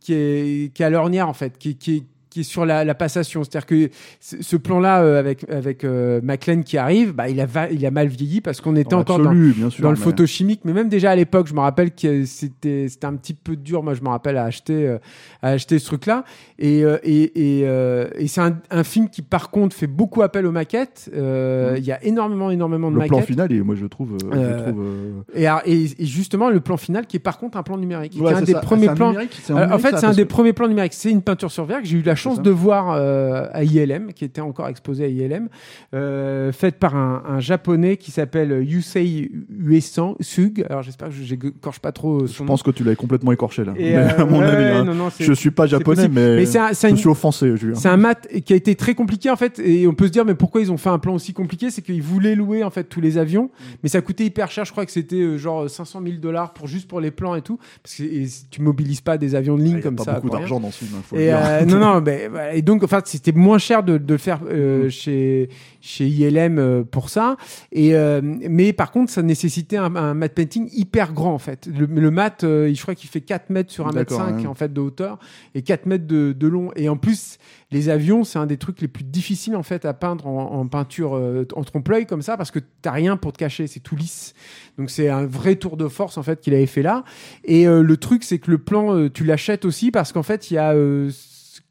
qui 0.00 0.14
est 0.14 0.74
qui 0.74 0.82
est 0.82 0.86
à 0.86 0.90
l'ornière 0.90 1.28
en 1.28 1.34
fait, 1.34 1.58
qui, 1.58 1.76
qui 1.76 2.06
qui 2.34 2.40
est 2.40 2.42
sur 2.42 2.66
la, 2.66 2.84
la 2.84 2.94
passation, 2.96 3.44
c'est-à-dire 3.44 3.64
que 3.66 3.88
ce 4.18 4.56
plan-là 4.56 5.02
euh, 5.04 5.20
avec 5.20 5.48
avec 5.48 5.84
euh, 5.84 6.20
McLean 6.24 6.62
qui 6.62 6.76
arrive, 6.76 7.12
bah 7.12 7.28
il 7.28 7.40
a 7.40 7.46
va- 7.46 7.70
il 7.70 7.86
a 7.86 7.92
mal 7.92 8.08
vieilli 8.08 8.40
parce 8.40 8.60
qu'on 8.60 8.74
était 8.74 8.88
Dans 8.90 8.98
encore 9.02 9.18
dans, 9.18 9.24
l'absolu, 9.26 9.52
bien 9.56 9.70
sûr, 9.70 9.82
dans 9.84 9.90
le 9.92 9.96
mais- 9.96 10.02
photochimique, 10.02 10.62
mais 10.64 10.72
même 10.72 10.88
déjà 10.88 11.12
à 11.12 11.16
l'époque, 11.16 11.46
je 11.46 11.54
me 11.54 11.60
rappelle 11.60 11.92
que 11.94 12.24
c'était 12.24 12.88
c'était 12.88 13.06
un 13.06 13.14
petit 13.14 13.34
peu 13.34 13.54
dur. 13.54 13.84
Moi, 13.84 13.94
je 13.94 14.02
me 14.02 14.08
rappelle 14.08 14.36
à 14.36 14.42
acheter 14.44 14.84
euh, 14.88 14.98
à 15.42 15.50
acheter 15.50 15.78
ce 15.78 15.86
truc-là. 15.86 16.24
Et 16.58 16.84
euh, 16.84 16.98
et 17.04 17.60
et, 17.60 17.60
et 18.18 18.26
c'est 18.26 18.40
un, 18.40 18.58
un 18.70 18.82
film 18.82 19.08
qui 19.08 19.22
par 19.22 19.50
contre 19.50 19.76
fait 19.76 19.86
beaucoup 19.86 20.22
appel 20.22 20.44
aux 20.44 20.50
maquettes. 20.52 21.08
Euh, 21.14 21.76
Il 21.78 21.84
y 21.84 21.92
a 21.92 22.02
énormément 22.04 22.50
énormément 22.50 22.90
de 22.90 22.96
Le 22.98 23.06
plan 23.06 23.18
maquettes. 23.18 23.28
final, 23.30 23.52
et 23.52 23.60
moi 23.60 23.76
je 23.76 23.86
trouve, 23.86 24.16
je 24.20 24.62
trouve, 24.62 24.84
Et, 25.34 25.46
et, 25.66 26.04
justement 26.04 26.50
le 26.50 26.58
plan 26.60 26.76
final 26.76 27.06
qui 27.06 27.16
est 27.16 27.20
par 27.20 27.38
contre 27.38 27.56
un 27.58 27.62
plan 27.62 27.76
numérique, 27.76 28.12
qui 28.12 28.20
ouais, 28.20 28.32
est 28.32 28.34
un 28.34 28.38
c'est 28.40 28.46
des 28.46 28.52
ça. 28.54 28.60
premiers 28.60 28.88
plans. 28.88 29.14
en 29.14 29.78
fait, 29.78 29.96
c'est 29.98 30.06
un 30.06 30.12
des 30.12 30.24
premiers 30.24 30.52
plans 30.52 30.66
numériques. 30.68 30.94
C'est 30.94 31.10
une 31.10 31.22
peinture 31.22 31.50
sur 31.52 31.64
verre 31.64 31.80
que 31.82 31.86
j'ai 31.86 31.98
eu 31.98 32.02
la 32.02 32.16
chance 32.24 32.42
de 32.42 32.50
voir 32.50 32.90
euh, 32.92 33.46
à 33.52 33.64
ILM, 33.64 34.12
qui 34.12 34.24
était 34.24 34.40
encore 34.40 34.68
exposée 34.68 35.04
à 35.04 35.08
ILM, 35.08 35.48
euh, 35.94 36.52
faite 36.52 36.78
par 36.78 36.96
un, 36.96 37.22
un 37.26 37.40
japonais 37.40 37.96
qui 37.96 38.10
s'appelle 38.10 38.62
Yusei 38.64 39.30
Uesan 39.50 40.16
Sug. 40.20 40.64
Alors 40.68 40.82
j'espère 40.82 41.08
que 41.08 41.14
je 41.14 41.34
n'écorche 41.34 41.78
pas 41.80 41.92
trop 41.92 42.26
Je 42.26 42.32
son 42.32 42.44
pense 42.46 42.62
que 42.62 42.70
tu 42.70 42.84
l'as 42.84 42.96
complètement 42.96 43.32
écorché 43.32 43.64
là. 43.64 43.72
Mais 43.76 43.96
euh, 43.96 44.08
à 44.18 44.24
mon 44.24 44.38
ouais, 44.40 44.44
avis, 44.46 44.78
hein. 44.78 44.84
non, 44.84 44.94
non, 44.94 45.08
je 45.18 45.32
suis 45.32 45.50
pas 45.50 45.66
japonais, 45.66 46.08
mais, 46.08 46.42
un- 46.56 46.72
je 46.72 46.88
une- 46.88 46.96
suis 46.96 47.08
offensé. 47.08 47.52
C'est 47.74 47.88
un 47.88 47.96
mat 47.96 48.26
qui 48.44 48.52
a 48.52 48.56
été 48.56 48.74
très 48.74 48.94
compliqué 48.94 49.30
en 49.30 49.36
fait, 49.36 49.58
et 49.58 49.86
on 49.86 49.94
peut 49.94 50.06
se 50.06 50.12
dire 50.12 50.24
mais 50.24 50.34
pourquoi 50.34 50.60
ils 50.60 50.72
ont 50.72 50.76
fait 50.76 50.90
un 50.90 50.98
plan 50.98 51.14
aussi 51.14 51.32
compliqué? 51.32 51.70
C'est 51.70 51.82
qu'ils 51.82 52.02
voulaient 52.02 52.34
louer 52.34 52.64
en 52.64 52.70
fait 52.70 52.84
tous 52.84 53.00
les 53.00 53.18
avions, 53.18 53.50
mais 53.82 53.88
ça 53.88 54.00
coûtait 54.00 54.24
hyper 54.24 54.50
cher. 54.50 54.64
Je 54.64 54.72
crois 54.72 54.86
que 54.86 54.92
c'était 54.92 55.16
euh, 55.20 55.36
genre 55.38 55.68
500 55.68 56.00
000 56.04 56.16
dollars 56.18 56.52
pour 56.52 56.66
juste 56.66 56.88
pour 56.88 57.00
les 57.00 57.10
plans 57.10 57.34
et 57.34 57.42
tout, 57.42 57.58
parce 57.82 57.96
que 57.96 58.02
et 58.04 58.26
tu 58.50 58.62
mobilises 58.62 59.00
pas 59.00 59.18
des 59.18 59.34
avions 59.34 59.56
de 59.56 59.62
ligne 59.62 59.72
Il 59.72 59.76
y 59.76 59.80
a 59.80 59.82
comme 59.82 59.96
pas 59.96 60.04
ça. 60.04 60.12
beaucoup 60.14 60.30
d'argent 60.30 60.60
dans 60.60 60.70
ce 60.70 60.84
film, 60.84 60.90
hein, 60.96 61.02
faut 61.06 61.16
le 61.16 61.22
Et 61.22 61.26
dire. 61.26 61.38
euh, 61.42 61.64
non, 61.64 61.78
non, 61.78 62.00
mais, 62.00 62.13
voilà. 62.30 62.54
et 62.54 62.62
donc, 62.62 62.82
enfin, 62.82 63.00
c'était 63.04 63.32
moins 63.32 63.58
cher 63.58 63.82
de, 63.82 63.98
de 63.98 64.12
le 64.12 64.18
faire 64.18 64.40
euh, 64.48 64.88
chez, 64.90 65.48
chez 65.84 66.06
ILM 66.06 66.58
euh, 66.58 66.82
pour 66.82 67.10
ça. 67.10 67.36
Et, 67.70 67.94
euh, 67.94 68.20
mais 68.22 68.72
par 68.72 68.90
contre, 68.90 69.12
ça 69.12 69.22
nécessitait 69.22 69.76
un, 69.76 69.94
un 69.96 70.14
matte 70.14 70.32
painting 70.32 70.68
hyper 70.72 71.12
grand, 71.12 71.34
en 71.34 71.38
fait. 71.38 71.66
Le, 71.66 71.84
le 71.84 72.10
mat, 72.10 72.42
euh, 72.42 72.72
je 72.74 72.80
crois 72.80 72.94
qu'il 72.94 73.10
fait 73.10 73.20
4 73.20 73.50
mètres 73.50 73.70
sur 73.70 73.86
1 73.86 73.92
mètre 73.92 74.16
D'accord, 74.16 74.26
5 74.28 74.38
ouais. 74.38 74.46
en 74.46 74.54
fait, 74.54 74.72
de 74.72 74.80
hauteur 74.80 75.18
et 75.54 75.60
4 75.60 75.84
mètres 75.86 76.06
de, 76.06 76.32
de 76.32 76.46
long. 76.46 76.70
Et 76.74 76.88
en 76.88 76.96
plus, 76.96 77.38
les 77.70 77.90
avions, 77.90 78.24
c'est 78.24 78.38
un 78.38 78.46
des 78.46 78.56
trucs 78.56 78.80
les 78.80 78.88
plus 78.88 79.04
difficiles, 79.04 79.56
en 79.56 79.62
fait, 79.62 79.84
à 79.84 79.92
peindre 79.92 80.26
en, 80.26 80.52
en 80.54 80.66
peinture 80.66 81.20
en 81.54 81.64
trompe-l'œil 81.64 82.06
comme 82.06 82.22
ça, 82.22 82.36
parce 82.38 82.50
que 82.50 82.60
t'as 82.80 82.92
rien 82.92 83.16
pour 83.18 83.32
te 83.32 83.38
cacher, 83.38 83.66
c'est 83.66 83.80
tout 83.80 83.96
lisse. 83.96 84.32
Donc, 84.78 84.90
c'est 84.90 85.10
un 85.10 85.26
vrai 85.26 85.56
tour 85.56 85.76
de 85.76 85.88
force, 85.88 86.16
en 86.16 86.22
fait, 86.22 86.40
qu'il 86.40 86.54
avait 86.54 86.66
fait 86.66 86.82
là. 86.82 87.04
Et 87.44 87.66
le 87.66 87.96
truc, 87.96 88.24
c'est 88.24 88.38
que 88.38 88.50
le 88.50 88.58
plan, 88.58 89.08
tu 89.08 89.24
l'achètes 89.24 89.64
aussi 89.64 89.90
parce 89.90 90.12
qu'en 90.12 90.22
fait, 90.22 90.50
il 90.50 90.54
y 90.54 90.58
a 90.58 90.74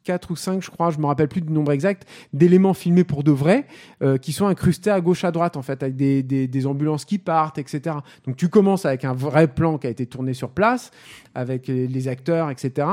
4 0.04 0.32
ou 0.32 0.36
5, 0.36 0.64
je 0.64 0.70
crois, 0.70 0.92
je 0.92 1.00
me 1.00 1.06
rappelle 1.06 1.28
plus 1.28 1.42
du 1.42 1.52
nombre 1.52 1.72
exact, 1.72 2.08
d'éléments 2.34 2.74
filmés 2.74 3.04
pour 3.04 3.24
de 3.24 3.32
vrai, 3.32 3.66
euh, 4.02 4.18
qui 4.18 4.34
sont 4.34 4.48
incrustés 4.48 4.92
à 4.92 5.02
gauche, 5.02 5.24
à 5.24 5.32
droite, 5.32 5.58
en 5.58 5.62
fait, 5.62 5.84
avec 5.84 5.96
des, 5.96 6.24
des, 6.24 6.48
des 6.48 6.68
ambulances 6.68 7.06
qui 7.06 7.18
partent, 7.18 7.58
etc. 7.58 7.98
Donc 8.26 8.36
tu 8.36 8.50
commences 8.50 8.86
avec 8.86 9.06
un 9.06 9.14
vrai 9.14 9.48
plan 9.48 9.78
qui 9.78 9.88
a 9.88 9.90
été 9.90 10.06
tourné 10.06 10.34
sur 10.34 10.50
place, 10.50 10.92
avec 11.36 11.68
les, 11.68 12.08
acteurs, 12.08 12.50
etc. 12.50 12.88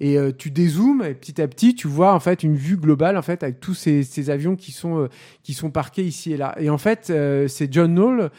Et 0.00 0.18
euh, 0.18 0.32
tu 0.36 0.50
dézoomes, 0.50 1.02
et 1.02 1.14
petit 1.14 1.40
à 1.40 1.48
petit, 1.48 1.74
tu 1.74 1.88
vois, 1.88 2.14
en 2.14 2.20
fait, 2.20 2.42
une 2.42 2.54
vue 2.54 2.76
globale, 2.76 3.16
en 3.16 3.22
fait, 3.22 3.42
avec 3.42 3.58
tous 3.60 3.74
ces, 3.74 4.02
ces 4.02 4.30
avions 4.30 4.54
qui 4.54 4.70
sont, 4.70 5.00
euh, 5.00 5.08
qui 5.42 5.54
sont 5.54 5.70
parqués 5.70 6.04
ici 6.04 6.32
et 6.32 6.36
là. 6.36 6.54
Et 6.60 6.70
en 6.70 6.78
fait, 6.78 7.08
euh, 7.10 7.48
c'est 7.48 7.72
John 7.72 7.94
Knoll, 7.94 8.30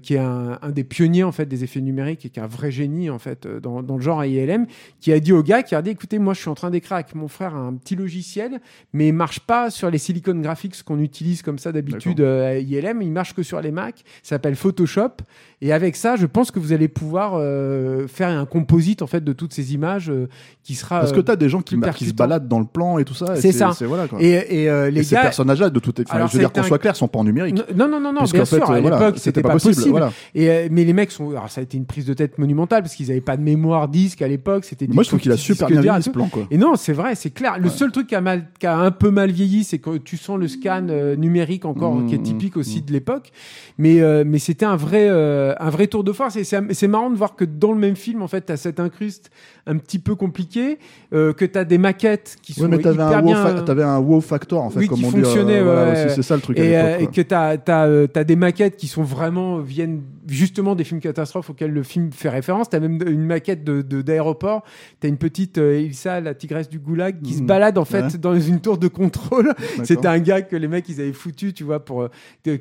qui 0.00 0.14
est 0.14 0.18
un, 0.18 0.58
des 0.70 0.84
pionniers, 0.84 1.24
en 1.24 1.32
fait, 1.32 1.44
des 1.44 1.62
effets 1.62 1.82
numériques 1.82 2.24
et 2.24 2.30
qui 2.30 2.40
est 2.40 2.42
un 2.42 2.46
vrai 2.46 2.70
génie, 2.70 3.10
en 3.10 3.18
fait, 3.18 3.46
dans, 3.46 3.82
dans 3.82 3.96
le 3.96 4.00
genre 4.00 4.24
ILM, 4.24 4.66
qui 5.00 5.12
a 5.12 5.20
dit 5.20 5.32
au 5.34 5.42
gars, 5.42 5.62
qui 5.62 5.74
a 5.74 5.82
dit, 5.82 5.90
écoutez, 5.90 6.18
moi, 6.18 6.32
je 6.32 6.40
suis 6.40 6.48
en 6.48 6.54
train 6.54 6.68
avec 6.68 6.86
mon 7.16 7.28
frère 7.28 7.54
un 7.54 7.74
petit 7.74 7.96
logiciel, 7.96 8.60
mais 8.92 9.08
il 9.08 9.12
marche 9.12 9.40
pas 9.40 9.70
sur 9.70 9.90
les 9.90 9.98
Silicon 9.98 10.34
Graphics 10.34 10.82
qu'on 10.82 11.00
utilise 11.00 11.42
comme 11.42 11.58
ça 11.58 11.72
d'habitude 11.72 12.20
euh, 12.20 12.48
à 12.48 12.58
ILM, 12.58 13.02
il 13.02 13.10
marche 13.10 13.34
que 13.34 13.42
sur 13.42 13.60
les 13.60 13.70
Mac, 13.70 13.96
ça 14.22 14.36
s'appelle 14.36 14.56
Photoshop, 14.56 15.16
et 15.62 15.72
avec 15.72 15.96
ça, 15.96 16.16
je 16.16 16.26
pense 16.26 16.50
que 16.50 16.58
vous 16.58 16.72
allez 16.72 16.88
pouvoir 16.88 17.32
euh, 17.34 18.06
faire 18.06 18.28
un 18.28 18.44
composite, 18.44 19.00
en 19.00 19.06
fait, 19.06 19.24
de 19.24 19.32
toutes 19.32 19.54
ces 19.54 19.72
images 19.72 20.10
euh, 20.10 20.28
qui 20.62 20.74
sera... 20.74 21.00
Parce 21.00 21.12
que 21.12 21.20
euh, 21.20 21.22
t'as 21.22 21.36
des 21.36 21.48
gens 21.48 21.62
qui, 21.62 21.76
se 21.76 22.12
baladent 22.12 22.46
dans 22.46 22.60
le 22.60 22.66
plan 22.66 22.98
et 22.98 23.04
tout 23.04 23.14
ça. 23.14 23.36
C'est 23.36 23.52
ça. 23.52 23.72
Voilà 23.80 24.06
quoi. 24.06 24.20
et, 24.20 24.62
et, 24.64 24.70
euh, 24.70 24.88
Et 24.88 24.90
les 24.90 25.02
ces 25.02 25.14
personnages-là, 25.14 25.70
de 25.70 25.78
toute, 25.80 26.00
enfin, 26.00 26.26
je 26.26 26.32
veux 26.32 26.38
dire 26.40 26.52
qu'on 26.52 26.60
un- 26.60 26.64
soit 26.64 26.78
clair, 26.78 26.94
sont 26.94 27.08
pas 27.08 27.18
en 27.18 27.24
numérique. 27.24 27.56
Non, 27.74 27.88
non, 27.88 28.00
non, 28.00 28.12
non, 28.12 28.24
bien 28.24 28.44
fait, 28.44 28.56
sûr, 28.56 28.70
à 28.70 28.74
euh, 28.74 28.80
voilà, 28.80 28.98
l'époque, 28.98 29.18
c'était 29.18 29.40
pas, 29.40 29.52
possible. 29.52 29.90
voilà. 29.90 30.12
Et, 30.34 30.68
mais 30.70 30.84
les 30.84 30.92
mecs 30.92 31.10
sont. 31.10 31.30
Alors, 31.30 31.48
ça 31.50 31.60
a 31.60 31.64
été 31.64 31.78
une 31.78 31.86
prise 31.86 32.04
de 32.04 32.12
tête 32.12 32.38
monumentale 32.38 32.82
parce 32.82 32.94
qu'ils 32.94 33.08
n'avaient 33.08 33.20
pas 33.20 33.36
de 33.36 33.42
mémoire 33.42 33.88
disque 33.88 34.20
à 34.20 34.28
l'époque. 34.28 34.64
C'était 34.64 34.86
Moi, 34.88 35.04
je 35.04 35.08
trouve 35.08 35.20
qu'il 35.20 35.32
a 35.32 35.36
super 35.36 35.68
bien 35.68 36.00
ce 36.00 36.10
plan 36.10 36.28
quoi. 36.28 36.46
Et 36.50 36.58
non, 36.58 36.76
c'est 36.76 36.92
vrai. 36.92 37.05
Vrai, 37.06 37.14
c'est 37.14 37.30
clair. 37.30 37.58
Le 37.58 37.68
seul 37.68 37.90
truc 37.92 38.06
qui 38.06 38.14
a, 38.14 38.20
mal, 38.20 38.46
qui 38.58 38.66
a 38.66 38.76
un 38.76 38.90
peu 38.90 39.10
mal 39.10 39.30
vieilli, 39.30 39.64
c'est 39.64 39.78
que 39.78 39.96
tu 39.98 40.16
sens 40.16 40.38
le 40.38 40.48
scan 40.48 40.86
euh, 40.88 41.16
numérique 41.16 41.64
encore, 41.64 41.96
Mmh, 41.96 42.06
qui 42.06 42.14
est 42.14 42.22
typique 42.22 42.56
aussi 42.56 42.82
de 42.82 42.92
l'époque. 42.92 43.30
Mais, 43.78 44.00
euh, 44.00 44.24
mais 44.26 44.38
c'était 44.38 44.66
un 44.66 44.76
vrai, 44.76 45.06
euh, 45.08 45.54
un 45.58 45.70
vrai 45.70 45.86
tour 45.86 46.04
de 46.04 46.12
force. 46.12 46.36
Et 46.36 46.44
c'est 46.44 46.60
c'est 46.74 46.88
marrant 46.88 47.10
de 47.10 47.16
voir 47.16 47.36
que 47.36 47.44
dans 47.44 47.72
le 47.72 47.78
même 47.78 47.96
film, 47.96 48.22
en 48.22 48.28
fait, 48.28 48.46
tu 48.46 48.52
as 48.52 48.56
cette 48.56 48.80
incruste 48.80 49.30
un 49.68 49.76
petit 49.78 49.98
peu 49.98 50.14
compliquée, 50.14 50.78
euh, 51.12 51.32
que 51.32 51.44
tu 51.44 51.58
as 51.58 51.64
des 51.64 51.78
maquettes 51.78 52.36
qui 52.42 52.52
sont 52.52 52.62
Ouais, 52.62 52.68
mais 52.68 52.78
t'avais 52.78 52.94
hyper 52.94 53.18
un, 53.18 53.22
wow 53.22 53.26
bien. 53.54 53.62
t'avais 53.64 53.82
un 53.82 53.98
wow 53.98 54.20
factor 54.20 54.62
en 54.62 54.70
fait, 54.70 54.78
Oui, 54.80 54.86
comme 54.88 54.98
qui 54.98 55.04
on 55.06 55.10
dit. 55.10 55.18
euh, 55.18 55.22
fonctionnait, 55.24 55.62
voilà, 55.62 55.90
ouais, 55.92 56.04
aussi, 56.06 56.14
c'est 56.14 56.22
ça 56.22 56.36
le 56.36 56.40
truc. 56.40 56.58
et, 56.58 56.78
euh, 56.78 56.98
et 57.00 57.06
que 57.08 57.20
t'as 57.20 57.56
t'as 57.56 57.86
euh, 57.86 58.06
t'as 58.06 58.24
des 58.24 58.36
maquettes 58.36 58.76
qui 58.76 58.86
sont 58.86 59.02
vraiment 59.02 59.58
viennent 59.58 60.02
justement 60.28 60.74
des 60.74 60.84
films 60.84 61.00
catastrophes 61.00 61.50
auxquels 61.50 61.72
le 61.72 61.82
film 61.82 62.10
fait 62.12 62.28
référence. 62.28 62.68
T'as 62.70 62.80
même 62.80 62.98
une 63.06 63.24
maquette 63.24 63.64
de 63.64 63.82
d'aéroport. 64.02 64.62
T'as 65.00 65.08
une 65.08 65.16
petite 65.16 65.58
euh, 65.58 65.80
Ilsa, 65.80 66.20
la 66.20 66.34
tigresse 66.34 66.68
du 66.68 66.78
goulag, 66.78 67.20
qui 67.22 67.34
se 67.34 67.40
Mhm. 67.40 67.46
balade 67.46 67.78
en 67.78 67.84
fait 67.84 68.02
Ouais. 68.02 68.18
dans 68.20 68.38
une 68.38 68.60
tour 68.60 68.78
de 68.78 68.88
contrôle. 68.88 69.52
C'était 69.84 70.06
un 70.08 70.18
gars 70.18 70.42
que 70.42 70.54
les 70.56 70.68
mecs 70.68 70.88
ils 70.88 71.00
avaient 71.00 71.12
foutu, 71.12 71.52
tu 71.52 71.64
vois, 71.64 71.84
pour 71.84 72.02
euh, 72.02 72.08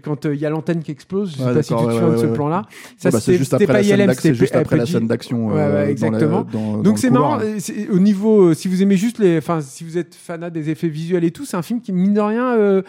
quand 0.04 0.26
euh, 0.26 0.34
il 0.34 0.42
y 0.42 0.46
a 0.46 0.50
l'antenne 0.50 0.82
qui 0.82 0.92
explose. 0.92 1.34
Je 1.34 1.38
sais 1.38 1.44
Ouais, 1.46 1.54
pas 1.54 1.64
si 1.64 1.70
tu 1.76 1.86
te 1.86 1.92
souviens 1.92 2.10
de 2.10 2.18
ce 2.18 2.26
plan-là. 2.26 2.64
Ça 2.98 3.12
bah, 3.12 3.20
c'est 3.20 3.36
juste 3.38 3.54
après 3.54 3.68
pas 3.68 3.74
la 3.74 3.84
scène 3.84 4.00
ILM, 4.00 4.08
d'ac- 4.08 4.16
c'est 4.16 4.22
c'était 4.24 4.34
juste 4.36 4.56
après 4.56 4.78
la 4.78 4.86
scène 4.86 5.08
d'action. 5.08 5.56
Euh, 5.56 5.88
exactement. 5.88 6.46
dans 6.52 6.95
Donc 6.96 7.00
c'est 7.00 7.10
marrant. 7.10 7.40
c'est- 7.60 7.90
Au 7.90 8.00
niveau, 8.00 8.48
euh, 8.50 8.54
si 8.54 8.68
vous 8.68 8.82
aimez 8.82 8.98
juste 8.98 9.20
les, 9.20 9.38
enfin, 9.38 9.62
si 9.62 9.84
vous 9.84 9.98
êtes 9.98 10.16
fanat 10.16 10.50
des 10.50 10.70
effets 10.70 10.88
visuels 10.88 11.24
et 11.24 11.32
tout, 11.32 11.46
c'est 11.46 11.58
un 11.58 11.62
film 11.62 11.82
qui 11.82 11.92
mine 11.92 12.14
de 12.14 12.22
rien 12.22 12.54
euh, 12.56 12.82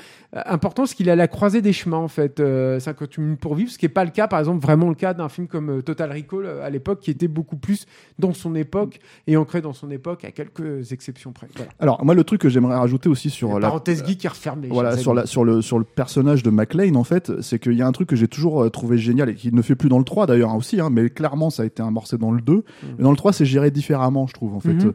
important, 0.46 0.82
parce 0.82 0.94
qu'il 0.94 1.08
est 1.08 1.12
à 1.12 1.16
la 1.16 1.28
croisée 1.28 1.62
des 1.62 1.72
chemins 1.72 1.96
en 1.96 2.08
fait. 2.08 2.40
Euh, 2.40 2.78
58 2.80 3.22
minutes 3.22 3.40
pour 3.40 3.54
vivre, 3.54 3.70
ce 3.70 3.78
qui 3.78 3.86
est 3.86 3.90
pas 3.90 4.04
le 4.04 4.10
cas, 4.10 4.28
par 4.28 4.38
exemple, 4.38 4.62
vraiment 4.62 4.88
le 4.88 4.94
cas 4.94 5.14
d'un 5.14 5.28
film 5.28 5.46
comme 5.46 5.70
euh, 5.70 5.82
Total 5.82 6.10
Recall 6.10 6.44
euh, 6.44 6.64
à 6.64 6.70
l'époque, 6.70 7.00
qui 7.00 7.10
était 7.10 7.28
beaucoup 7.28 7.56
plus 7.56 7.86
dans 8.18 8.32
son 8.32 8.54
époque 8.54 9.00
et 9.26 9.36
ancré 9.36 9.60
dans 9.60 9.72
son 9.72 9.90
époque, 9.90 10.24
à 10.24 10.30
quelques 10.30 10.92
exceptions 10.92 11.32
près. 11.32 11.48
Voilà. 11.54 11.70
Alors 11.78 12.04
moi 12.04 12.14
le 12.14 12.24
truc 12.24 12.40
que 12.40 12.48
j'aimerais 12.48 12.76
rajouter 12.76 13.08
aussi 13.08 13.30
sur 13.30 13.58
la 13.58 13.68
Parenthèse 13.68 14.04
geek 14.06 14.18
qui 14.18 14.28
referme 14.28 14.62
voilà 14.70 14.96
sur 14.96 15.14
la 15.14 15.26
sur 15.26 15.44
le 15.44 15.62
sur 15.62 15.78
le 15.78 15.84
personnage 15.84 16.42
de 16.42 16.50
McLean 16.50 16.94
en 16.94 17.04
fait 17.04 17.40
c'est 17.40 17.58
qu'il 17.58 17.74
y 17.74 17.82
a 17.82 17.86
un 17.86 17.92
truc 17.92 18.08
que 18.08 18.16
j'ai 18.16 18.28
toujours 18.28 18.62
euh, 18.62 18.70
trouvé 18.70 18.98
génial 18.98 19.28
et 19.28 19.34
qui 19.34 19.52
ne 19.52 19.62
fait 19.62 19.74
plus 19.74 19.88
dans 19.88 19.98
le 19.98 20.04
3 20.04 20.26
d'ailleurs 20.26 20.50
hein, 20.50 20.56
aussi 20.56 20.80
hein, 20.80 20.90
mais 20.90 21.10
clairement 21.10 21.50
ça 21.50 21.62
a 21.62 21.66
été 21.66 21.82
amorcé 21.82 22.18
dans 22.18 22.30
le 22.30 22.40
2 22.40 22.64
mais 22.96 23.02
dans 23.04 23.10
le 23.10 23.16
3 23.16 23.32
c'est 23.32 23.44
géré 23.44 23.70
différemment 23.70 24.26
je 24.26 24.34
trouve 24.34 24.54
en 24.54 24.60
fait 24.60 24.72
Mhm. 24.72 24.92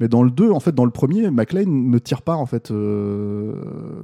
Mais 0.00 0.08
dans 0.08 0.22
le 0.22 0.30
2 0.30 0.50
en 0.50 0.60
fait 0.60 0.74
dans 0.74 0.84
le 0.84 0.90
premier 0.90 1.30
McLean 1.30 1.66
ne 1.66 1.98
tire 1.98 2.22
pas 2.22 2.34
en 2.36 2.46
fait 2.46 2.70
euh, 2.70 3.54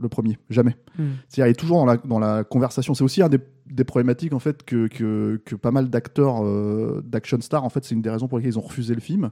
le 0.01 0.09
premier. 0.09 0.39
Jamais. 0.51 0.77
Mhm. 0.99 1.11
c'est-à-dire 1.29 1.49
il 1.49 1.51
est 1.51 1.55
toujours 1.55 1.79
dans 1.79 1.87
la 1.87 1.97
dans 1.97 2.19
la 2.19 2.45
conversation. 2.45 2.95
C'est 2.95 3.05
aussi 3.05 3.23
un 3.23 3.29
des, 3.29 3.39
des 3.71 3.85
problématiques 3.85 4.33
en 4.33 4.39
fait 4.39 4.63
que 4.65 4.87
que, 4.89 5.41
que 5.45 5.55
pas 5.55 5.71
mal 5.71 5.91
d'acteurs 5.91 6.45
euh, 6.45 7.03
d'action 7.07 7.41
stars 7.41 7.65
en 7.65 7.69
fait 7.71 7.85
c'est 7.85 7.95
une 7.95 8.03
des 8.03 8.11
raisons 8.11 8.29
pour 8.29 8.39
lesquelles 8.39 8.53
ils 8.55 8.59
ont 8.59 8.63
refusé 8.63 8.95
le 8.95 9.01
film. 9.01 9.31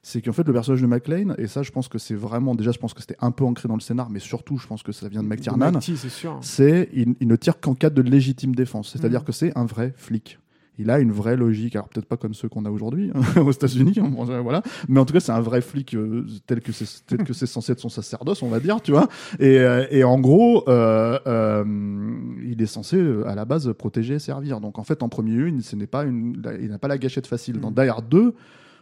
C'est 0.00 0.22
qu'en 0.22 0.32
fait 0.32 0.46
le 0.46 0.52
personnage 0.52 0.80
de 0.80 0.86
McLean 0.86 1.34
et 1.38 1.48
ça 1.48 1.62
je 1.62 1.72
pense 1.72 1.88
que 1.88 1.98
c'est 1.98 2.14
vraiment 2.14 2.54
déjà 2.54 2.70
je 2.70 2.78
pense 2.78 2.94
que 2.94 3.00
c'était 3.00 3.16
un 3.20 3.32
peu 3.32 3.44
ancré 3.44 3.68
dans 3.68 3.74
le 3.74 3.80
scénar 3.80 4.10
mais 4.10 4.20
surtout 4.20 4.56
je 4.56 4.66
pense 4.66 4.82
que 4.84 4.92
ça 4.92 5.08
vient 5.08 5.22
de 5.22 5.28
McTiernan 5.28 5.72
c'est 6.40 6.88
il, 6.94 7.14
il 7.20 7.26
ne 7.28 7.36
tire 7.36 7.60
qu'en 7.60 7.74
cas 7.74 7.90
de 7.90 8.00
légitime 8.00 8.54
défense. 8.54 8.90
C'est-à-dire 8.92 9.20
Mhm. 9.20 9.26
que 9.26 9.32
c'est 9.32 9.58
un 9.58 9.66
vrai 9.66 9.92
flic 9.96 10.38
il 10.78 10.90
a 10.90 10.98
une 11.00 11.12
vraie 11.12 11.36
logique, 11.36 11.74
alors 11.76 11.88
peut-être 11.88 12.06
pas 12.06 12.16
comme 12.16 12.34
ceux 12.34 12.48
qu'on 12.48 12.64
a 12.64 12.70
aujourd'hui 12.70 13.10
hein, 13.14 13.40
aux 13.40 13.50
États-Unis, 13.52 13.94
hein, 14.00 14.10
voilà, 14.42 14.62
mais 14.88 15.00
en 15.00 15.04
tout 15.04 15.12
cas 15.12 15.20
c'est 15.20 15.32
un 15.32 15.40
vrai 15.40 15.60
flic 15.60 15.94
euh, 15.94 16.24
tel 16.46 16.60
que 16.60 16.72
c'est 16.72 17.04
tel 17.06 17.24
que 17.24 17.32
c'est 17.32 17.46
censé 17.46 17.72
être 17.72 17.80
son 17.80 17.88
sacerdoce, 17.88 18.42
on 18.42 18.48
va 18.48 18.60
dire, 18.60 18.80
tu 18.80 18.92
vois. 18.92 19.08
Et, 19.40 19.58
euh, 19.58 19.86
et 19.90 20.04
en 20.04 20.18
gros, 20.20 20.68
euh, 20.68 21.18
euh, 21.26 21.64
il 22.44 22.60
est 22.62 22.66
censé 22.66 22.96
euh, 22.96 23.26
à 23.28 23.34
la 23.34 23.44
base 23.44 23.72
protéger 23.76 24.14
et 24.14 24.18
servir. 24.18 24.60
Donc 24.60 24.78
en 24.78 24.84
fait, 24.84 25.02
en 25.02 25.08
premier 25.08 25.32
lieu, 25.32 25.48
il- 25.48 25.62
ce 25.62 25.76
n'est 25.76 25.86
pas 25.86 26.04
une, 26.04 26.40
il 26.60 26.68
n'a 26.68 26.78
pas 26.78 26.88
la 26.88 26.98
gâchette 26.98 27.26
facile. 27.26 27.58
Dans 27.60 27.68
Mhm. 27.70 27.74
Die 27.74 27.88
Hard 27.88 28.08
2, 28.08 28.34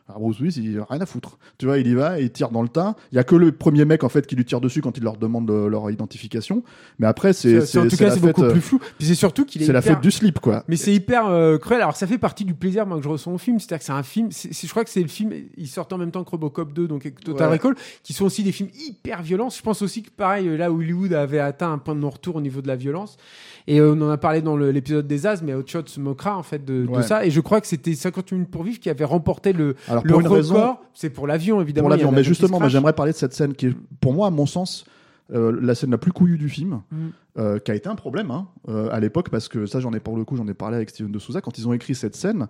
alors 0.08 0.20
Bruce 0.20 0.38
Willis, 0.38 0.60
il 0.62 0.78
a 0.78 0.86
rien 0.88 1.00
à 1.00 1.06
foutre. 1.06 1.36
Tu 1.58 1.66
vois, 1.66 1.78
il 1.78 1.86
y 1.88 1.94
va, 1.94 2.20
il 2.20 2.30
tire 2.30 2.50
dans 2.50 2.62
le 2.62 2.68
tas. 2.68 2.94
Il 3.10 3.16
y 3.16 3.18
a 3.18 3.24
que 3.24 3.34
le 3.34 3.50
premier 3.52 3.84
mec 3.84 4.04
en 4.04 4.08
fait 4.08 4.26
qui 4.26 4.36
lui 4.36 4.44
tire 4.44 4.60
dessus 4.60 4.80
quand 4.80 4.96
il 4.96 5.02
leur 5.02 5.16
demande 5.16 5.50
euh, 5.50 5.68
leur 5.68 5.90
identification. 5.90 6.62
Mais 6.98 7.06
après, 7.08 7.32
c'est 7.32 7.58
En 7.78 7.88
tout 7.88 7.96
cas, 7.96 8.04
la 8.06 8.10
c'est 8.12 8.20
beaucoup 8.20 8.44
euh, 8.44 8.52
plus 8.52 8.60
flou. 8.60 8.78
Puis 8.98 9.08
c'est 9.08 9.14
surtout 9.16 9.44
qu'il 9.44 9.62
est 9.62 9.66
c'est 9.66 9.72
la 9.72 9.80
hyper- 9.80 9.94
fête 9.94 10.02
du 10.02 10.10
slip, 10.12 10.38
quoi. 10.38 10.62
Mais 10.68 10.76
c'est 10.76 10.94
hyper 10.94 11.26
euh, 11.26 11.58
cruel. 11.58 11.80
Alors 11.80 11.96
ça 11.96 12.06
fait 12.06 12.18
partie 12.18 12.44
du 12.44 12.54
plaisir 12.54 12.86
moi 12.86 12.98
que 12.98 13.02
je 13.04 13.08
ressens 13.08 13.32
au 13.32 13.38
film, 13.38 13.58
c'est-à-dire 13.58 13.78
que 13.80 13.84
c'est 13.84 13.92
un 13.92 14.02
film. 14.04 14.30
c'est- 14.30 14.52
c'est- 14.52 14.66
je 14.66 14.72
crois 14.72 14.84
que 14.84 14.90
c'est 14.90 15.02
le 15.02 15.08
film. 15.08 15.32
Il 15.56 15.66
sort 15.66 15.88
en 15.90 15.98
même 15.98 16.10
temps 16.12 16.22
que 16.22 16.30
Robocop 16.30 16.72
2, 16.72 16.86
donc 16.86 17.10
Total 17.24 17.48
Ouais. 17.48 17.54
Recall, 17.56 17.74
qui 18.04 18.12
sont 18.12 18.24
aussi 18.26 18.42
des 18.44 18.52
films 18.52 18.70
hyper 18.88 19.22
violents. 19.22 19.50
Je 19.50 19.60
pense 19.62 19.82
aussi 19.82 20.02
que 20.02 20.10
pareil, 20.10 20.46
euh, 20.48 20.56
là 20.56 20.70
Hollywood 20.70 21.12
avait 21.14 21.40
atteint 21.40 21.72
un 21.72 21.78
point 21.78 21.94
de 21.94 22.00
non-retour 22.00 22.36
au 22.36 22.40
niveau 22.40 22.60
de 22.62 22.68
la 22.68 22.76
violence. 22.76 23.16
Et 23.66 23.80
euh, 23.80 23.94
on 23.96 24.00
en 24.02 24.10
a 24.10 24.16
parlé 24.18 24.42
dans 24.42 24.56
le- 24.56 24.70
l'épisode 24.70 25.06
des 25.08 25.26
As, 25.26 25.42
mais 25.42 25.52
Hot 25.54 25.64
Shot 25.66 25.86
se 25.86 25.98
moquera 25.98 26.36
en 26.36 26.44
fait 26.44 26.64
de, 26.64 26.84
de 26.84 26.88
Ouais. 26.88 27.02
ça. 27.02 27.26
Et 27.26 27.30
je 27.32 27.40
crois 27.40 27.60
que 27.60 27.66
c'était 27.66 27.94
50 27.94 28.30
minutes 28.32 28.50
pour 28.50 28.62
vivre 28.62 28.78
qui 28.78 28.88
avait 28.90 29.04
remporté 29.04 29.52
le, 29.52 29.74
Alors 29.96 30.04
le 30.04 30.10
pour 30.10 30.20
une 30.20 30.26
record. 30.28 30.36
raison, 30.36 30.76
C'est 30.94 31.10
pour 31.10 31.26
l'avion 31.26 31.60
évidemment. 31.60 31.84
pour 31.84 31.90
l'avion. 31.90 32.12
Mais 32.12 32.22
justement, 32.24 32.66
j'aimerais 32.68 32.92
parler 32.92 33.12
de 33.12 33.16
cette 33.16 33.32
scène 33.34 33.54
qui 33.54 33.66
est, 33.66 33.76
pour 34.00 34.12
moi, 34.14 34.26
à 34.28 34.30
mon 34.30 34.46
sens, 34.46 34.84
euh, 35.34 35.56
la 35.60 35.74
scène 35.74 35.90
la 35.90 35.98
plus 35.98 36.12
couillue 36.12 36.38
du 36.38 36.48
film, 36.48 36.82
Mm. 36.92 36.96
euh, 37.38 37.58
qui 37.58 37.70
a 37.70 37.74
été 37.74 37.88
un 37.88 37.96
problème 37.96 38.30
hein, 38.30 38.46
euh, 38.68 38.88
à 38.92 39.00
l'époque, 39.00 39.28
parce 39.30 39.48
que 39.48 39.66
ça, 39.66 39.80
j'en 39.80 39.92
ai 39.92 40.00
pour 40.00 40.16
le 40.16 40.24
coup, 40.24 40.36
j'en 40.36 40.46
ai 40.46 40.54
parlé 40.54 40.76
avec 40.76 40.90
Steven 40.90 41.10
de 41.10 41.18
Souza 41.18 41.40
quand 41.40 41.58
ils 41.58 41.66
ont 41.66 41.72
écrit 41.72 41.94
cette 41.94 42.14
scène. 42.14 42.46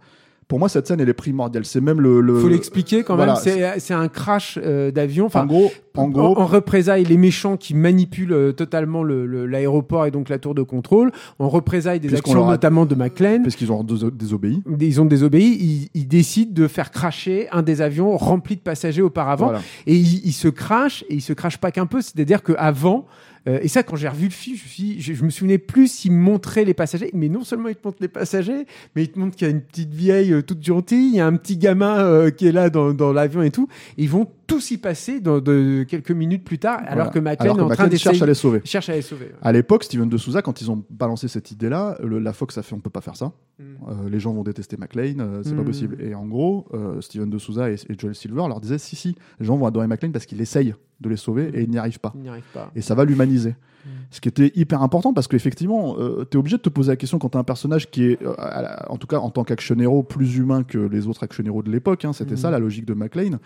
Pour 0.49 0.61
moi, 0.61 0.69
cette 0.69 0.87
scène, 0.87 1.01
elle 1.01 1.09
est 1.09 1.13
primordiale. 1.13 1.65
C'est 1.65 1.81
même 1.81 2.01
le. 2.01 2.21
le... 2.21 2.39
Faut 2.39 2.49
l'expliquer 2.49 3.03
quand 3.03 3.17
voilà, 3.17 3.33
même. 3.35 3.43
C'est 3.43 3.81
c'est 3.81 3.95
un 3.95 4.07
crash 4.07 4.59
euh, 4.63 4.93
d'avion. 4.93 5.27
Enfin, 5.27 5.43
En 5.43 5.47
gros, 5.47 5.73
en 5.97 6.09
gros, 6.09 6.39
en 6.39 6.47
représailles 6.47 7.03
les 7.05 7.17
méchants 7.17 7.57
qui 7.57 7.75
manipulent 7.75 8.33
euh, 8.33 8.53
totalement 8.53 9.03
le- 9.03 9.27
le- 9.27 9.47
l'aéroport 9.47 10.07
et 10.07 10.13
donc 10.13 10.29
la 10.29 10.39
tour 10.39 10.55
de 10.55 10.63
contrôle. 10.63 11.11
En 11.41 11.49
représailles 11.49 11.99
des 11.99 12.15
actions 12.15 12.47
a- 12.47 12.53
notamment 12.53 12.87
de 12.87 12.95
McLean. 12.95 13.41
parce 13.43 13.57
qu'ils 13.57 13.73
ont 13.73 13.83
dés- 13.83 14.11
désobéi. 14.13 14.63
Ils 14.81 15.01
ont 15.01 15.05
désobéi. 15.07 15.57
Ils, 15.61 15.89
ils 16.01 16.07
décident 16.07 16.53
de 16.55 16.69
faire 16.69 16.93
cracher 16.93 17.49
un 17.51 17.63
des 17.63 17.81
avions 17.83 18.17
rempli 18.17 18.55
de 18.55 18.61
passagers 18.61 19.03
auparavant. 19.03 19.47
Voilà. 19.47 19.63
Et 19.89 19.97
ils, 19.97 20.25
ils 20.27 20.33
se 20.33 20.47
crachent 20.47 21.05
et 21.09 21.15
ils 21.15 21.23
se 21.23 21.33
crachent 21.33 21.59
pas 21.59 21.73
qu'un 21.73 21.87
peu. 21.87 22.01
C'est-à-dire 22.01 22.45
qu'avant, 22.45 23.07
euh, 23.49 23.59
et 23.63 23.69
ça, 23.69 23.83
quand 23.83 23.97
j'ai 23.97 24.09
revu 24.09 24.27
le 24.27 24.31
film, 24.31 24.57
je, 24.99 25.25
me 25.25 25.31
souvenais 25.31 25.59
plus 25.59 25.89
s'ils 25.89 26.13
montraient 26.13 26.65
les 26.65 26.75
passagers, 26.75 27.11
mais 27.15 27.29
non 27.29 27.45
seulement 27.45 27.69
ils 27.69 27.77
te 27.77 27.87
montrent 27.87 27.99
les 28.01 28.09
passagers, 28.09 28.67
mais 28.95 29.05
ils 29.05 29.11
te 29.11 29.19
montrent 29.19 29.37
qu'il 29.37 29.47
y 29.47 29.51
a 29.51 29.53
une 29.53 29.61
petite 29.61 29.93
vieille 29.93 30.33
euh, 30.33 30.43
toute 30.43 30.65
gentille, 30.65 31.11
il 31.13 31.17
y 31.17 31.21
a 31.21 31.27
un 31.27 31.37
petit 31.37 31.57
gamin 31.57 31.99
euh, 31.99 32.31
qui 32.31 32.47
est 32.47 32.53
là 32.53 32.71
dans, 32.71 33.13
l'avion 33.13 33.43
et 33.43 33.51
tout. 33.51 33.69
Ils 33.99 34.11
vont 34.11 34.27
tous 34.47 34.71
y 34.71 34.79
passer 34.79 35.21
dans 35.21 35.41
de, 35.41 35.85
quelques 35.89 36.11
minutes 36.13 36.45
plus 36.45 36.59
tard, 36.59 36.81
alors 36.87 37.11
que 37.11 37.19
McLean 37.19 37.55
Alors 37.55 37.59
est 37.59 37.63
en 37.63 37.69
train 37.69 37.77
cherche 37.77 37.91
d'essayer. 37.91 38.23
à 38.23 38.27
les 38.27 38.35
sauver. 38.35 38.61
cherche 38.65 38.89
à 38.89 38.95
les 38.95 39.03
sauver. 39.03 39.33
À 39.43 39.53
l'époque, 39.53 39.85
Steven 39.85 40.09
de 40.09 40.17
Souza, 40.17 40.43
quand 40.43 40.61
ils 40.61 40.71
ont 40.71 40.85
balancé 40.91 41.29
cette 41.29 41.51
idée-là, 41.51 41.99
la 42.03 42.33
Fox 42.33 42.57
a 42.59 42.63
fait 42.63 42.75
on 42.75 42.81
peut 42.81 42.91
pas 42.91 43.01
faire 43.01 43.17
ça. 43.17 43.33
Euh, 43.61 44.09
les 44.11 44.21
gens 44.21 44.33
vont 44.35 44.43
détester 44.43 44.77
McLean, 44.77 45.19
euh, 45.21 45.43
c'est 45.43 45.55
pas 45.55 45.63
Mm. 45.63 45.65
possible. 45.65 45.97
Et 46.03 46.15
en 46.15 46.27
gros, 46.27 46.67
euh, 46.75 47.01
Steven 47.01 47.31
de 47.31 47.39
Souza 47.39 47.71
et, 47.71 47.75
et 47.89 47.97
Joel 47.99 48.15
Silver 48.15 48.45
leur 48.49 48.61
disaient 48.61 48.79
si, 48.79 48.97
si, 48.97 49.15
les 49.41 49.47
gens 49.47 49.57
vont 49.57 49.67
adorer 49.67 49.87
McLean 49.87 50.11
parce 50.13 50.27
qu'il 50.27 50.41
essaye 50.41 50.75
de 51.01 51.09
les 51.09 51.17
sauver 51.17 51.51
et 51.55 51.63
il 51.63 51.71
n'y 51.71 51.79
arrive 51.79 51.99
pas. 52.01 52.13
Il 52.15 52.23
n'y 52.23 52.29
arrive 52.29 52.45
pas. 52.53 52.71
Et 52.77 52.83
ça 52.83 52.95
va 52.95 53.05
l'humaniser. 53.05 53.55
Mm. 53.87 53.89
Ce 54.11 54.21
qui 54.21 54.29
était 54.29 54.53
hyper 54.55 54.83
important 54.83 55.15
parce 55.15 55.29
qu'effectivement, 55.29 55.97
euh, 55.99 56.25
tu 56.31 56.37
es 56.37 56.41
obligé 56.41 56.57
de 56.57 56.63
te 56.63 56.69
poser 56.69 56.91
la 56.93 56.97
question 56.97 57.19
quand 57.19 57.29
tu 57.31 57.37
as 57.39 57.41
un 57.41 57.45
personnage 57.45 57.91
qui 57.91 58.05
est, 58.05 58.23
euh, 58.23 58.35
la- 58.39 58.87
en 58.91 58.97
tout 58.99 59.07
cas 59.07 59.19
en 59.19 59.31
tant 59.31 59.45
qu'action 59.45 59.79
héros, 59.79 60.03
plus 60.03 60.37
humain 60.37 60.63
que 60.65 60.79
les 60.79 61.07
autres 61.07 61.23
action 61.23 61.45
héros 61.45 61.63
de 61.63 61.71
l'époque. 61.71 62.05
hein, 62.05 62.13
C'était 62.13 62.35
Mm. 62.35 62.39
ça 62.39 62.51
la 62.51 62.59
logique 62.59 62.85
de 62.85 62.95
McLean. 62.95 63.39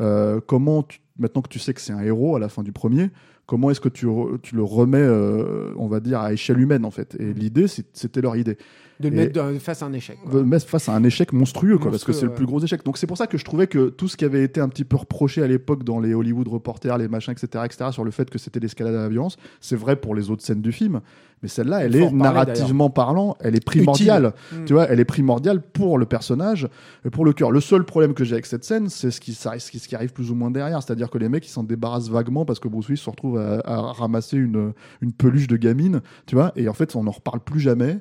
Euh, 0.00 0.40
comment, 0.46 0.82
tu- 0.82 1.00
maintenant 1.18 1.42
que 1.42 1.48
tu 1.48 1.58
sais 1.58 1.74
que 1.74 1.80
c'est 1.80 1.92
un 1.92 2.00
héros 2.02 2.36
à 2.36 2.38
la 2.40 2.48
fin 2.48 2.62
du 2.62 2.72
premier, 2.72 3.10
comment 3.46 3.70
est-ce 3.70 3.80
que 3.80 3.88
tu, 3.90 4.06
re- 4.06 4.40
tu 4.40 4.54
le 4.56 4.62
remets, 4.62 4.98
euh, 4.98 5.72
on 5.76 5.86
va 5.88 6.00
dire, 6.00 6.20
à 6.20 6.32
échelle 6.32 6.60
humaine 6.60 6.84
en 6.84 6.90
fait? 6.90 7.14
Mm. 7.18 7.22
Et 7.22 7.34
l'idée, 7.34 7.68
c'est- 7.68 7.86
c'était 7.92 8.20
leur 8.22 8.36
idée. 8.36 8.56
De 9.02 9.08
le 9.08 9.14
Et- 9.14 9.26
mettre 9.26 9.60
face 9.60 9.82
à 9.82 9.86
un 9.86 9.92
échec. 9.92 10.18
quoi. 10.22 10.32
De 10.32 10.42
mettre 10.42 10.66
face 10.66 10.88
à 10.88 10.94
un 10.94 11.02
échec 11.04 11.32
monstrueux, 11.32 11.78
quoi, 11.78 11.90
parce 11.90 12.04
que 12.04 12.12
c'est 12.12 12.26
le 12.26 12.32
plus 12.34 12.46
gros 12.46 12.60
échec. 12.60 12.84
Donc 12.84 12.96
c'est 12.98 13.06
pour 13.06 13.18
ça 13.18 13.26
que 13.26 13.36
je 13.36 13.44
trouvais 13.44 13.66
que 13.66 13.88
tout 13.88 14.08
ce 14.08 14.16
qui 14.16 14.24
avait 14.24 14.44
été 14.44 14.60
un 14.60 14.68
petit 14.68 14.84
peu 14.84 14.96
reproché 14.96 15.42
à 15.42 15.46
l'époque 15.46 15.84
dans 15.84 16.00
les 16.00 16.14
Hollywood 16.14 16.48
reporters, 16.48 16.96
les 16.98 17.08
machins, 17.08 17.32
etc., 17.32 17.64
etc., 17.64 17.90
sur 17.92 18.04
le 18.04 18.10
fait 18.10 18.30
que 18.30 18.38
c'était 18.38 18.60
l'escalade 18.60 18.94
à 18.94 19.02
la 19.02 19.08
violence, 19.08 19.36
c'est 19.60 19.76
vrai 19.76 19.96
pour 19.96 20.14
les 20.14 20.30
autres 20.30 20.42
scènes 20.42 20.62
du 20.62 20.72
film, 20.72 21.00
mais 21.42 21.48
celle-là, 21.48 21.84
elle 21.84 21.96
est 21.96 22.10
narrativement 22.12 22.88
parlant, 22.88 23.36
elle 23.40 23.56
est 23.56 23.64
primordiale. 23.64 24.32
Mm. 24.52 24.64
Tu 24.64 24.72
vois, 24.74 24.84
elle 24.88 25.00
est 25.00 25.04
primordiale 25.04 25.60
pour 25.60 25.98
le 25.98 26.06
personnage, 26.06 26.68
et 27.04 27.10
pour 27.10 27.24
le 27.24 27.32
cœur. 27.32 27.50
Le 27.50 27.60
seul 27.60 27.84
problème 27.84 28.14
que 28.14 28.22
j'ai 28.24 28.34
avec 28.34 28.46
cette 28.46 28.64
scène, 28.64 28.88
c'est 28.88 29.10
ce 29.10 29.20
qui, 29.20 29.34
ce 29.34 29.48
qui, 29.70 29.78
ce 29.80 29.88
qui 29.88 29.96
arrive 29.96 30.12
plus 30.12 30.30
ou 30.30 30.34
moins 30.36 30.50
derrière, 30.52 30.82
c'est-à-dire 30.82 31.10
que 31.10 31.18
les 31.18 31.28
mecs 31.28 31.44
ils 31.46 31.50
s'en 31.50 31.64
débarrassent 31.64 32.08
vaguement 32.08 32.44
parce 32.44 32.60
que 32.60 32.68
Bruce 32.68 32.88
Willis 32.88 33.00
se 33.00 33.10
retrouve 33.10 33.38
à, 33.38 33.60
à 33.64 33.80
ramasser 33.92 34.36
une, 34.36 34.72
une 35.00 35.12
peluche 35.12 35.48
de 35.48 35.56
gamine, 35.56 36.00
tu 36.26 36.36
vois, 36.36 36.52
et 36.54 36.68
en 36.68 36.74
fait 36.74 36.94
on 36.94 37.02
n'en 37.04 37.10
reparle 37.10 37.40
plus 37.40 37.60
jamais. 37.60 38.00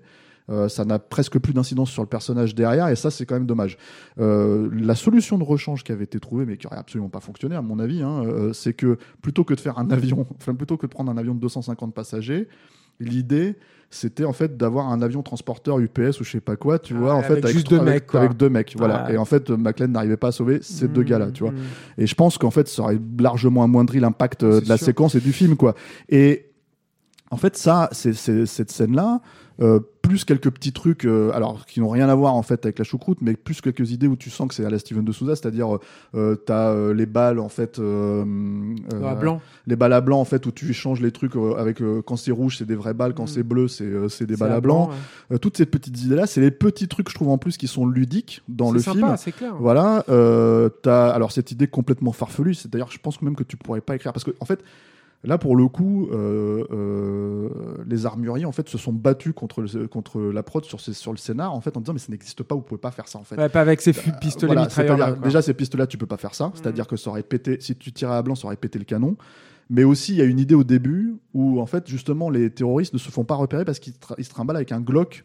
Euh, 0.51 0.67
ça 0.69 0.85
n'a 0.85 0.99
presque 0.99 1.39
plus 1.39 1.53
d'incidence 1.53 1.89
sur 1.89 2.01
le 2.03 2.07
personnage 2.09 2.53
derrière, 2.53 2.89
et 2.89 2.95
ça, 2.95 3.09
c'est 3.09 3.25
quand 3.25 3.35
même 3.35 3.45
dommage. 3.47 3.77
Euh, 4.19 4.69
la 4.73 4.95
solution 4.95 5.37
de 5.37 5.43
rechange 5.43 5.83
qui 5.83 5.91
avait 5.91 6.03
été 6.03 6.19
trouvée, 6.19 6.45
mais 6.45 6.57
qui 6.57 6.67
aurait 6.67 6.77
absolument 6.77 7.09
pas 7.09 7.21
fonctionné, 7.21 7.55
à 7.55 7.61
mon 7.61 7.79
avis, 7.79 8.01
hein, 8.03 8.23
euh, 8.25 8.51
c'est 8.53 8.73
que 8.73 8.97
plutôt 9.21 9.43
que 9.45 9.53
de 9.53 9.59
faire 9.61 9.79
un 9.79 9.89
avion, 9.89 10.27
enfin, 10.37 10.53
plutôt 10.53 10.77
que 10.77 10.85
de 10.85 10.91
prendre 10.91 11.09
un 11.11 11.17
avion 11.17 11.33
de 11.33 11.39
250 11.39 11.93
passagers, 11.93 12.47
l'idée, 12.99 13.55
c'était 13.89 14.25
en 14.25 14.33
fait 14.33 14.57
d'avoir 14.57 14.89
un 14.89 15.01
avion 15.01 15.21
transporteur 15.23 15.79
UPS 15.79 16.19
ou 16.19 16.23
je 16.23 16.31
sais 16.31 16.39
pas 16.41 16.55
quoi, 16.55 16.79
tu 16.79 16.93
Ah, 16.95 16.99
vois, 16.99 17.13
en 17.15 17.21
fait, 17.23 17.33
avec 17.43 17.47
juste 17.47 17.69
deux 17.69 17.77
avec- 17.79 17.93
mecs, 17.93 18.07
quoi. 18.07 18.19
avec 18.21 18.37
deux 18.37 18.49
mecs, 18.49 18.73
voilà. 18.77 19.05
Ouais. 19.05 19.13
Et 19.15 19.17
en 19.17 19.25
fait, 19.25 19.49
McLean 19.49 19.87
n'arrivait 19.89 20.17
pas 20.17 20.27
à 20.27 20.31
sauver 20.31 20.59
ces 20.61 20.87
deux 20.87 21.01
Mm, 21.01 21.05
gars-là, 21.05 21.31
tu 21.31 21.43
vois. 21.43 21.51
mm. 21.51 21.57
Et 21.97 22.07
je 22.07 22.15
pense 22.15 22.37
qu'en 22.37 22.51
fait, 22.51 22.67
ça 22.67 22.83
aurait 22.83 22.99
largement 23.19 23.63
amoindri 23.63 23.99
l'impact 23.99 24.45
de 24.45 24.61
la 24.67 24.77
sûr. 24.77 24.85
séquence 24.85 25.15
et 25.15 25.19
du 25.19 25.33
film, 25.33 25.55
quoi. 25.55 25.75
Et 26.09 26.51
en 27.31 27.37
fait, 27.37 27.57
ça, 27.57 27.89
c'est- 27.91 28.13
cette 28.45 28.71
scène-là, 28.71 29.21
Euh, 29.61 29.79
plus 30.01 30.25
quelques 30.25 30.49
petits 30.49 30.73
trucs, 30.73 31.05
euh, 31.05 31.31
alors 31.33 31.67
qui 31.67 31.79
n'ont 31.79 31.89
rien 31.89 32.09
à 32.09 32.15
voir 32.15 32.33
en 32.33 32.41
fait 32.41 32.65
avec 32.65 32.79
la 32.79 32.83
choucroute, 32.83 33.19
mais 33.21 33.35
plus 33.35 33.61
quelques 33.61 33.91
idées 33.91 34.07
où 34.07 34.15
tu 34.15 34.31
sens 34.31 34.47
que 34.47 34.55
c'est 34.55 34.65
à 34.65 34.69
la 34.71 34.79
Steven 34.79 35.05
de 35.05 35.11
Souza, 35.11 35.35
c'est-à-dire 35.35 35.77
euh, 36.15 36.35
t'as 36.35 36.71
euh, 36.71 36.93
les 36.95 37.05
balles 37.05 37.37
en 37.39 37.47
fait, 37.49 37.77
euh, 37.77 38.25
euh, 38.93 39.03
à 39.05 39.13
blanc. 39.13 39.39
les 39.67 39.75
balles 39.75 39.93
à 39.93 40.01
blanc 40.01 40.19
en 40.19 40.25
fait 40.25 40.43
où 40.47 40.51
tu 40.51 40.67
échanges 40.69 40.99
les 40.99 41.11
trucs 41.11 41.35
euh, 41.35 41.53
avec 41.57 41.79
euh, 41.81 42.01
quand 42.01 42.15
c'est 42.17 42.31
rouge 42.31 42.57
c'est 42.57 42.65
des 42.65 42.73
vraies 42.75 42.95
balles, 42.95 43.13
quand 43.13 43.25
Mm. 43.25 43.27
c'est 43.27 43.43
bleu 43.43 43.67
c'est 43.67 43.83
euh, 43.85 44.09
c'est 44.09 44.25
des 44.25 44.35
balles 44.35 44.51
à 44.51 44.55
à 44.55 44.61
blanc. 44.61 44.89
ouais. 44.89 45.35
Euh, 45.35 45.37
toutes 45.37 45.57
ces 45.57 45.67
petites 45.67 46.01
idées 46.03 46.15
là, 46.15 46.25
c'est 46.25 46.41
les 46.41 46.51
petits 46.51 46.87
trucs 46.87 47.09
je 47.09 47.13
trouve 47.15 47.29
en 47.29 47.37
plus 47.37 47.55
qui 47.57 47.67
sont 47.67 47.85
ludiques 47.85 48.41
dans 48.49 48.71
le 48.71 48.79
sympa, 48.79 48.97
film. 48.97 49.15
c'est 49.17 49.31
clair. 49.31 49.53
Voilà, 49.59 50.03
euh, 50.09 50.69
t'as 50.81 51.09
alors 51.11 51.31
cette 51.31 51.51
idée 51.51 51.67
complètement 51.67 52.11
farfelue. 52.11 52.55
C'est 52.55 52.71
d'ailleurs, 52.71 52.91
je 52.91 52.97
pense 52.97 53.21
même 53.21 53.35
que 53.35 53.43
tu 53.43 53.55
pourrais 53.57 53.81
pas 53.81 53.95
écrire 53.95 54.11
parce 54.13 54.23
que 54.23 54.31
en 54.39 54.45
fait, 54.45 54.61
là 55.23 55.37
pour 55.37 55.55
le 55.55 55.67
coup, 55.67 56.07
euh, 56.11 56.63
euh, 56.71 57.49
les 57.87 58.05
armuriers 58.05 58.45
en 58.45 58.51
fait 58.51 58.67
se 58.69 58.77
sont 58.77 58.93
battus 58.93 59.33
contre 59.33 59.61
le- 59.61 59.87
contre 59.87 60.19
la 60.21 60.43
prod 60.43 60.63
sur 60.65 60.79
ces- 60.81 60.93
sur 60.93 61.11
le 61.11 61.17
scénar 61.17 61.53
en 61.53 61.61
fait 61.61 61.75
en 61.77 61.81
disant 61.81 61.93
mais 61.93 61.99
ça 61.99 62.11
n'existe 62.11 62.43
pas, 62.43 62.55
vous 62.55 62.61
pouvez 62.61 62.79
pas 62.81 62.91
faire 62.91 63.07
ça 63.07 63.19
en 63.19 63.23
fait. 63.23 63.35
Ouais, 63.37 63.49
pas 63.49 63.61
avec 63.61 63.81
ses 63.81 63.93
fu- 63.93 64.11
pistolets 64.19 64.53
Voilà, 64.53 64.61
mitrailleurs. 64.63 65.17
déjà 65.17 65.41
ces 65.41 65.53
pistolets 65.53 65.83
là 65.83 65.87
tu 65.87 65.97
peux 65.97 66.05
pas 66.05 66.17
faire 66.17 66.35
ça, 66.35 66.51
c'est-à-dire 66.55 66.87
que 66.87 66.95
ça 66.97 67.09
aurait 67.09 67.23
pété 67.23 67.57
si 67.59 67.75
tu 67.75 67.91
tirais 67.91 68.15
à 68.15 68.21
blanc 68.21 68.35
ça 68.35 68.47
aurait 68.47 68.55
pété 68.57 68.79
le 68.79 68.85
canon. 68.85 69.15
Mais 69.73 69.85
aussi, 69.85 70.11
il 70.11 70.17
y 70.17 70.21
a 70.21 70.25
une 70.25 70.39
idée 70.39 70.55
au 70.55 70.65
début 70.65 71.15
où, 71.33 71.61
en 71.61 71.65
fait, 71.65 71.87
justement, 71.87 72.29
les 72.29 72.49
terroristes 72.49 72.91
ne 72.93 72.97
se 72.99 73.09
font 73.09 73.23
pas 73.23 73.35
repérer 73.35 73.63
parce 73.63 73.79
qu'ils 73.79 73.93
se 73.93 74.29
trimballent 74.29 74.57
avec 74.57 74.73
un 74.73 74.81
Glock 74.81 75.23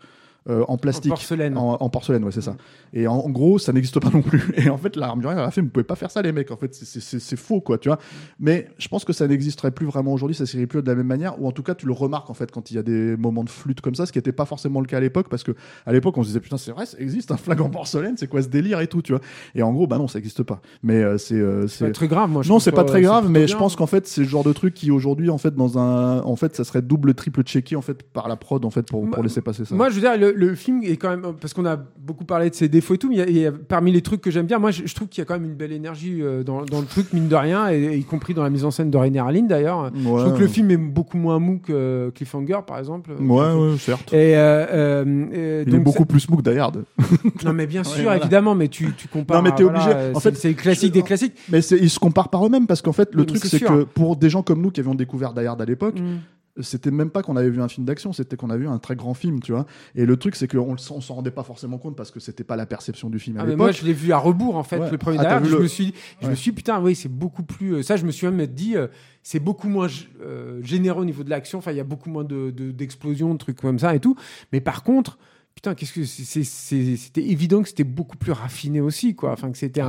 euh, 0.49 0.65
en 0.69 0.77
plastique. 0.77 1.13
En 1.13 1.17
porcelaine. 1.17 1.57
En, 1.59 1.77
en 1.81 1.89
porcelaine, 1.91 2.25
ouais, 2.25 2.33
c'est 2.33 2.41
ça. 2.41 2.57
Et 2.93 3.07
en, 3.07 3.15
en 3.17 3.31
gros, 3.31 3.59
ça 3.59 3.73
n'existe 3.73 3.99
pas 4.01 4.11
non 4.15 4.23
plus. 4.23 4.43
Et 4.57 4.69
en 4.71 4.79
fait, 4.79 4.97
l'armurière 4.97 5.43
a 5.43 5.51
fait, 5.51 5.61
vous 5.61 5.69
pouvez 5.69 5.85
pas 5.85 5.97
faire 5.97 6.11
ça, 6.11 6.23
les 6.23 6.33
mecs. 6.33 6.51
En 6.51 6.57
fait, 6.57 6.75
c'est- 6.75 7.37
faux, 7.37 7.61
quoi, 7.61 7.79
tu 7.79 7.89
vois. 7.89 7.99
Mais 8.41 8.69
je 8.79 8.89
pense 8.89 9.05
que 9.05 9.13
ça 9.13 9.27
n'existerait 9.29 9.71
plus 9.71 9.87
vraiment 9.87 10.13
aujourd'hui, 10.13 10.35
ça 10.35 10.47
serait 10.47 10.67
plus 10.67 10.83
de 10.83 10.87
la 10.89 10.95
même 10.95 11.07
manière, 11.07 11.41
ou 11.41 11.47
en 11.47 11.53
tout 11.53 11.63
cas, 11.63 11.75
tu 11.75 11.87
le 11.87 11.93
remarques, 11.93 12.31
en 12.31 12.35
fait, 12.35 12.51
quand 12.51 12.71
il 12.71 12.75
y 12.75 12.79
a 12.79 12.83
des 12.83 13.17
moments 13.17 13.45
de 13.45 13.51
flûte 13.51 13.81
comme 13.81 13.95
ça, 13.95 14.07
ce 14.07 14.13
qui 14.13 14.19
n'était 14.19 14.33
pas 14.33 14.45
forcément 14.47 14.81
le 14.81 14.87
cas 14.87 14.97
à 14.99 15.01
l'époque, 15.01 15.29
parce 15.29 15.43
que 15.43 15.53
à 15.85 15.93
l'époque, 15.93 16.17
on 16.17 16.23
se 16.23 16.29
disait, 16.29 16.41
putain, 16.41 16.57
c'est 16.57 16.71
vrai, 16.73 16.87
ça 16.87 16.99
existe, 16.99 17.31
un 17.33 17.37
flag 17.37 17.61
en 17.61 17.69
porcelaine, 17.69 18.17
c'est 18.17 18.27
quoi 18.29 18.43
ce 18.43 18.49
délire 18.49 18.81
et 18.81 18.87
tout, 18.87 19.03
tu 19.03 19.13
vois. 19.13 19.21
Et 19.55 19.63
en 19.63 19.73
gros, 19.73 19.87
bah 19.87 19.99
non, 19.99 20.09
ça 20.09 20.19
n'existe 20.19 20.43
pas. 20.43 20.61
Mais 20.83 21.03
euh, 21.03 21.19
c'est. 21.19 21.35
euh, 21.35 21.67
C'est 21.67 21.87
pas 21.87 21.91
très 21.93 22.09
grave, 22.09 22.31
moi. 22.31 22.43
je 22.43 22.49
non, 22.49 22.59
c'est 22.59 22.73
pas 22.73 22.85
très 22.85 23.03
grave, 23.03 23.29
mais 23.29 23.41
bien. 23.41 23.47
je 23.49 23.57
pense 23.57 23.77
qu'en 23.77 23.87
fait, 23.87 24.07
c'est 24.07 24.23
le 24.23 24.29
genre 24.29 24.45
de 24.45 24.53
truc 24.53 24.75
qui 24.75 24.91
aujourd'hui, 24.91 25.31
en 25.31 25.39
fait, 25.39 25.55
dans 25.55 25.79
un, 25.79 26.23
en 26.23 26.37
fait, 26.37 26.55
ça 26.57 26.65
serait 26.65 26.83
double, 26.83 27.15
triple 27.15 27.43
checké 27.43 27.77
en 27.77 27.83
fait 27.83 28.03
par 28.03 28.29
la 28.29 28.37
prod, 28.37 28.65
en 28.65 28.71
fait, 28.71 28.87
pour, 28.87 29.07
laisser 29.23 29.41
passer 29.41 29.65
ça. 29.65 29.75
Moi, 29.75 29.89
je 29.91 29.95
veux 29.97 30.01
dire, 30.01 30.17
le, 30.17 30.33
le 30.37 30.55
film 30.55 30.83
est 30.85 30.97
quand 30.97 31.09
même 31.11 31.23
parce 31.41 31.55
qu'on 31.55 31.65
a 31.67 31.77
beaucoup 31.99 32.25
parlé 32.25 32.51
de 32.51 32.55
ses 32.55 32.69
défauts 32.69 32.95
et 32.95 32.99
tout, 32.99 33.09
mais 33.09 33.17
il 33.17 33.19
y 33.19 33.23
a- 33.23 33.29
il 33.29 33.37
y 33.39 33.47
a- 33.47 33.53
parmi 33.53 33.91
les 33.91 34.03
trucs 34.03 34.21
que 34.21 34.31
j'aime 34.31 34.47
bien, 34.47 34.59
moi, 34.59 34.71
je, 34.71 34.83
je 34.87 34.95
trouve 34.95 35.09
qu'il 35.09 35.21
y 35.21 35.23
a 35.23 35.25
quand 35.25 35.35
même 35.35 35.45
une 35.45 35.55
belle 35.57 35.73
énergie 35.73 36.23
euh, 36.23 36.43
dans, 36.45 36.65
dans 36.65 36.81
le 36.81 36.87
truc, 36.87 37.13
mine 37.13 37.29
de 37.29 37.35
rien, 37.35 37.71
et, 37.71 37.83
et 37.83 37.97
y 37.97 38.05
compris 38.05 38.35
dans 38.35 38.43
la 38.43 38.51
mise 38.51 38.65
en 38.65 38.71
scène 38.71 38.91
de 38.91 38.97
Rainer 38.99 39.19
Harlin 39.21 39.43
d'ailleurs. 39.45 39.91
Je 39.95 40.03
trouve 40.03 40.35
que 40.35 40.41
le 40.43 40.47
film 40.49 40.71
est 40.71 40.77
beaucoup 40.77 41.17
moins 41.17 41.39
mou 41.39 41.59
que 41.59 42.11
Cliffhanger, 42.15 42.59
par 42.67 42.79
exemple. 42.79 43.11
Ouais, 43.19 43.53
ouais, 43.53 43.77
certes. 43.79 44.13
Et 44.13 44.37
euh, 44.37 44.67
euh, 44.73 45.65
Il 45.67 45.73
donc 45.73 45.81
est 45.81 45.85
beaucoup 45.85 46.05
plus 46.07 46.29
mou 46.29 46.37
que 46.37 46.51
Die 46.51 46.59
Hard. 46.59 46.85
Non, 47.45 47.53
mais 47.53 47.67
bien 47.67 47.83
sûr, 47.85 48.03
voilà. 48.05 48.19
évidemment, 48.21 48.55
mais 48.55 48.69
tu, 48.69 48.93
tu 48.97 49.09
compares. 49.09 49.39
Non, 49.43 49.49
mais 49.49 49.55
t'es 49.55 49.63
voilà, 49.63 49.81
obligé. 49.83 50.15
En 50.15 50.21
fait, 50.21 50.37
c'est 50.37 50.55
classique 50.55 50.89
je- 50.89 51.01
des 51.01 51.03
classiques. 51.03 51.35
Mais 51.51 51.61
ils 51.61 51.91
se 51.91 51.99
comparent 51.99 52.29
par 52.31 52.45
eux-mêmes 52.47 52.67
parce 52.67 52.83
qu'en 52.83 52.93
fait, 52.93 53.15
le 53.15 53.21
mais 53.23 53.27
truc, 53.27 53.45
c'est 53.45 53.61
que 53.61 53.85
pour 53.85 54.17
des 54.17 54.31
gens 54.31 54.43
comme 54.43 54.61
nous 54.63 54.71
qui 54.71 54.81
avions 54.81 54.95
découvert 54.95 55.33
Die 55.33 55.45
Hard 55.47 55.61
à 55.61 55.65
l'époque, 55.65 55.99
Mm. 56.01 56.19
C'était 56.61 56.91
même 56.91 57.11
pas 57.11 57.23
qu'on 57.23 57.37
avait 57.37 57.51
vu 57.51 57.61
un 57.61 57.69
film 57.69 57.85
d'action, 57.87 58.13
c'était 58.13 58.37
qu'on 58.37 58.51
avait 58.51 58.61
vu 58.61 58.69
un 58.69 58.79
très 58.79 58.97
grand 58.97 59.15
film, 59.15 59.41
tu 59.41 59.53
vois. 59.53 59.67
Et 59.95 60.07
le 60.07 60.17
truc, 60.17 60.37
c'est 60.37 60.49
qu'on 60.49 60.75
le- 60.75 60.81
on 60.91 61.01
s'en 61.01 61.15
rendait 61.15 61.31
pas 61.31 61.43
forcément 61.43 61.79
compte 61.79 61.97
parce 61.97 62.11
que 62.11 62.21
c'était 62.21 62.45
pas 62.45 62.57
la 62.57 62.67
perception 62.67 63.11
du 63.11 63.19
film 63.19 63.37
à 63.39 63.43
Ah, 63.43 63.57
moi, 63.57 63.73
je 63.73 63.85
l'ai 63.85 63.93
vu 63.93 64.13
à 64.13 64.19
rebours 64.19 64.57
en 64.57 64.63
fait, 64.63 64.79
Ouais. 64.79 64.91
le 64.91 64.99
premier 64.99 65.19
Ah, 65.19 65.41
Je 65.43 65.55
le- 65.57 65.63
me 65.63 65.67
suis, 65.67 65.93
je 66.23 66.29
me 66.29 66.35
suis 66.35 66.51
dit, 66.51 66.57
putain, 66.57 66.81
oui, 66.81 66.95
c'est 66.95 67.09
beaucoup 67.09 67.43
plus. 67.43 67.75
euh, 67.75 67.83
Ça, 67.83 67.97
je 67.97 68.05
me 68.07 68.11
suis 68.11 68.27
même 68.27 68.47
dit, 68.47 68.77
euh, 68.77 68.87
c'est 69.23 69.41
beaucoup 69.41 69.69
moins 69.69 69.89
euh, 70.23 70.63
généreux 70.63 71.03
au 71.03 71.05
niveau 71.05 71.23
de 71.25 71.31
l'action. 71.31 71.59
Enfin, 71.59 71.73
il 71.73 71.77
y 71.77 71.81
a 71.81 71.85
beaucoup 71.85 72.09
moins 72.11 72.25
de 72.25 72.51
de- 72.51 72.71
d'explosions, 72.71 73.33
de, 73.35 73.39
trucs 73.39 73.61
comme 73.61 73.79
ça 73.79 73.95
et 73.95 74.01
tout. 74.01 74.17
Mais 74.53 74.61
par 74.61 74.83
contre. 74.83 75.19
Putain, 75.57 75.75
qu'est-ce 75.75 75.95
que 75.95 76.05
c'était 76.05 77.23
évident 77.23 77.63
que 77.63 77.69
c'était 77.69 77.83
beaucoup 77.83 78.19
plus 78.19 78.31
raffiné 78.33 78.83
aussi, 78.83 79.15
quoi. 79.15 79.33
Enfin, 79.33 79.51
que 79.51 79.57
c'était 79.57 79.81
Ah, 79.81 79.87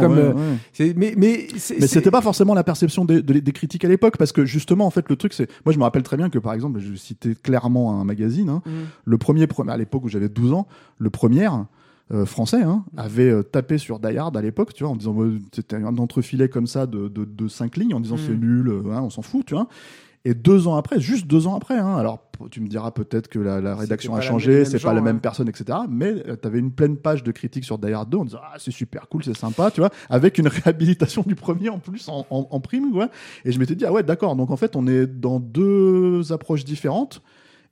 comme, 0.00 0.12
ouais, 0.12 0.18
euh, 0.18 0.32
ouais. 0.32 0.94
mais 0.96 1.14
mais 1.14 1.46
Mais 1.78 1.86
c'était 1.86 2.10
pas 2.10 2.22
forcément 2.22 2.54
la 2.54 2.64
perception 2.64 3.04
des, 3.04 3.20
de- 3.22 3.38
des 3.38 3.52
critiques 3.52 3.84
à 3.84 3.88
l'époque, 3.88 4.16
parce 4.16 4.32
que 4.32 4.46
justement, 4.46 4.86
en 4.86 4.90
fait, 4.90 5.06
le 5.10 5.16
truc, 5.16 5.34
c'est. 5.34 5.46
Moi, 5.66 5.74
je 5.74 5.78
me 5.78 5.82
rappelle 5.84 6.02
très 6.04 6.16
bien 6.16 6.30
que, 6.30 6.38
par 6.38 6.54
exemple, 6.54 6.80
je 6.80 6.94
citais 6.94 7.34
clairement 7.34 8.00
un 8.00 8.04
magazine, 8.04 8.48
hein, 8.48 8.62
Mm. 8.64 8.70
le 9.04 9.18
premier, 9.18 9.44
pre- 9.44 9.68
à 9.68 9.76
l'époque 9.76 10.04
où 10.04 10.08
j'avais 10.08 10.30
12 10.30 10.52
ans, 10.54 10.66
le 10.98 11.10
premier. 11.10 11.48
euh, 12.12 12.26
français 12.26 12.62
hein, 12.62 12.84
avait 12.96 13.30
euh, 13.30 13.44
tapé 13.44 13.78
sur 13.78 14.00
Die 14.00 14.16
Hard 14.18 14.36
à 14.36 14.42
l'époque, 14.42 14.74
tu 14.74 14.82
vois, 14.82 14.92
en 14.92 14.96
disant 14.96 15.16
c'était 15.54 15.76
un 15.76 15.96
entrefilet 15.96 16.48
comme 16.48 16.66
ça 16.66 16.86
de, 16.88 17.06
de, 17.06 17.24
de 17.24 17.46
cinq 17.46 17.76
lignes, 17.76 17.94
en 17.94 18.00
disant 18.00 18.16
Mm. 18.16 18.20
c'est 18.26 18.34
nul, 18.36 18.68
euh, 18.68 18.82
hein, 18.92 19.02
on 19.02 19.10
s'en 19.10 19.22
fout, 19.22 19.46
tu 19.46 19.54
vois. 19.54 19.68
Et 20.26 20.34
deux 20.34 20.66
ans 20.68 20.76
après, 20.76 21.00
juste 21.00 21.26
deux 21.26 21.46
ans 21.46 21.56
après, 21.56 21.78
hein, 21.78 21.96
alors 21.96 22.20
tu 22.50 22.60
me 22.60 22.68
diras 22.68 22.90
peut-être 22.90 23.28
que 23.28 23.38
la, 23.38 23.60
la 23.60 23.74
rédaction 23.74 24.14
a 24.14 24.20
changé, 24.20 24.64
c'est 24.66 24.78
pas 24.82 24.92
la 24.94 25.00
même 25.00 25.20
personne, 25.20 25.48
etc. 25.48 25.78
Mais 25.88 26.22
tu 26.40 26.46
avais 26.46 26.58
une 26.58 26.72
pleine 26.72 26.96
page 26.98 27.22
de 27.22 27.32
critiques 27.32 27.64
sur 27.64 27.78
Die 27.78 27.92
Hard 27.92 28.08
2 28.10 28.18
en 28.18 28.24
disant 28.24 28.38
ah 28.42 28.54
c'est 28.58 28.70
super 28.70 29.08
cool, 29.08 29.24
c'est 29.24 29.36
sympa, 29.36 29.70
tu 29.70 29.80
vois, 29.80 29.90
avec 30.10 30.36
une 30.38 30.48
réhabilitation 30.48 31.22
du 31.26 31.34
premier 31.34 31.68
en 31.70 31.78
plus 31.78 32.08
en, 32.08 32.26
en, 32.30 32.46
en 32.50 32.60
prime, 32.60 32.94
ouais. 32.96 33.08
Et 33.44 33.52
je 33.52 33.58
m'étais 33.58 33.74
dit 33.74 33.84
ah 33.86 33.92
ouais 33.92 34.02
d'accord, 34.02 34.36
donc 34.36 34.50
en 34.50 34.56
fait 34.56 34.76
on 34.76 34.86
est 34.86 35.06
dans 35.06 35.40
deux 35.40 36.32
approches 36.32 36.64
différentes. 36.64 37.22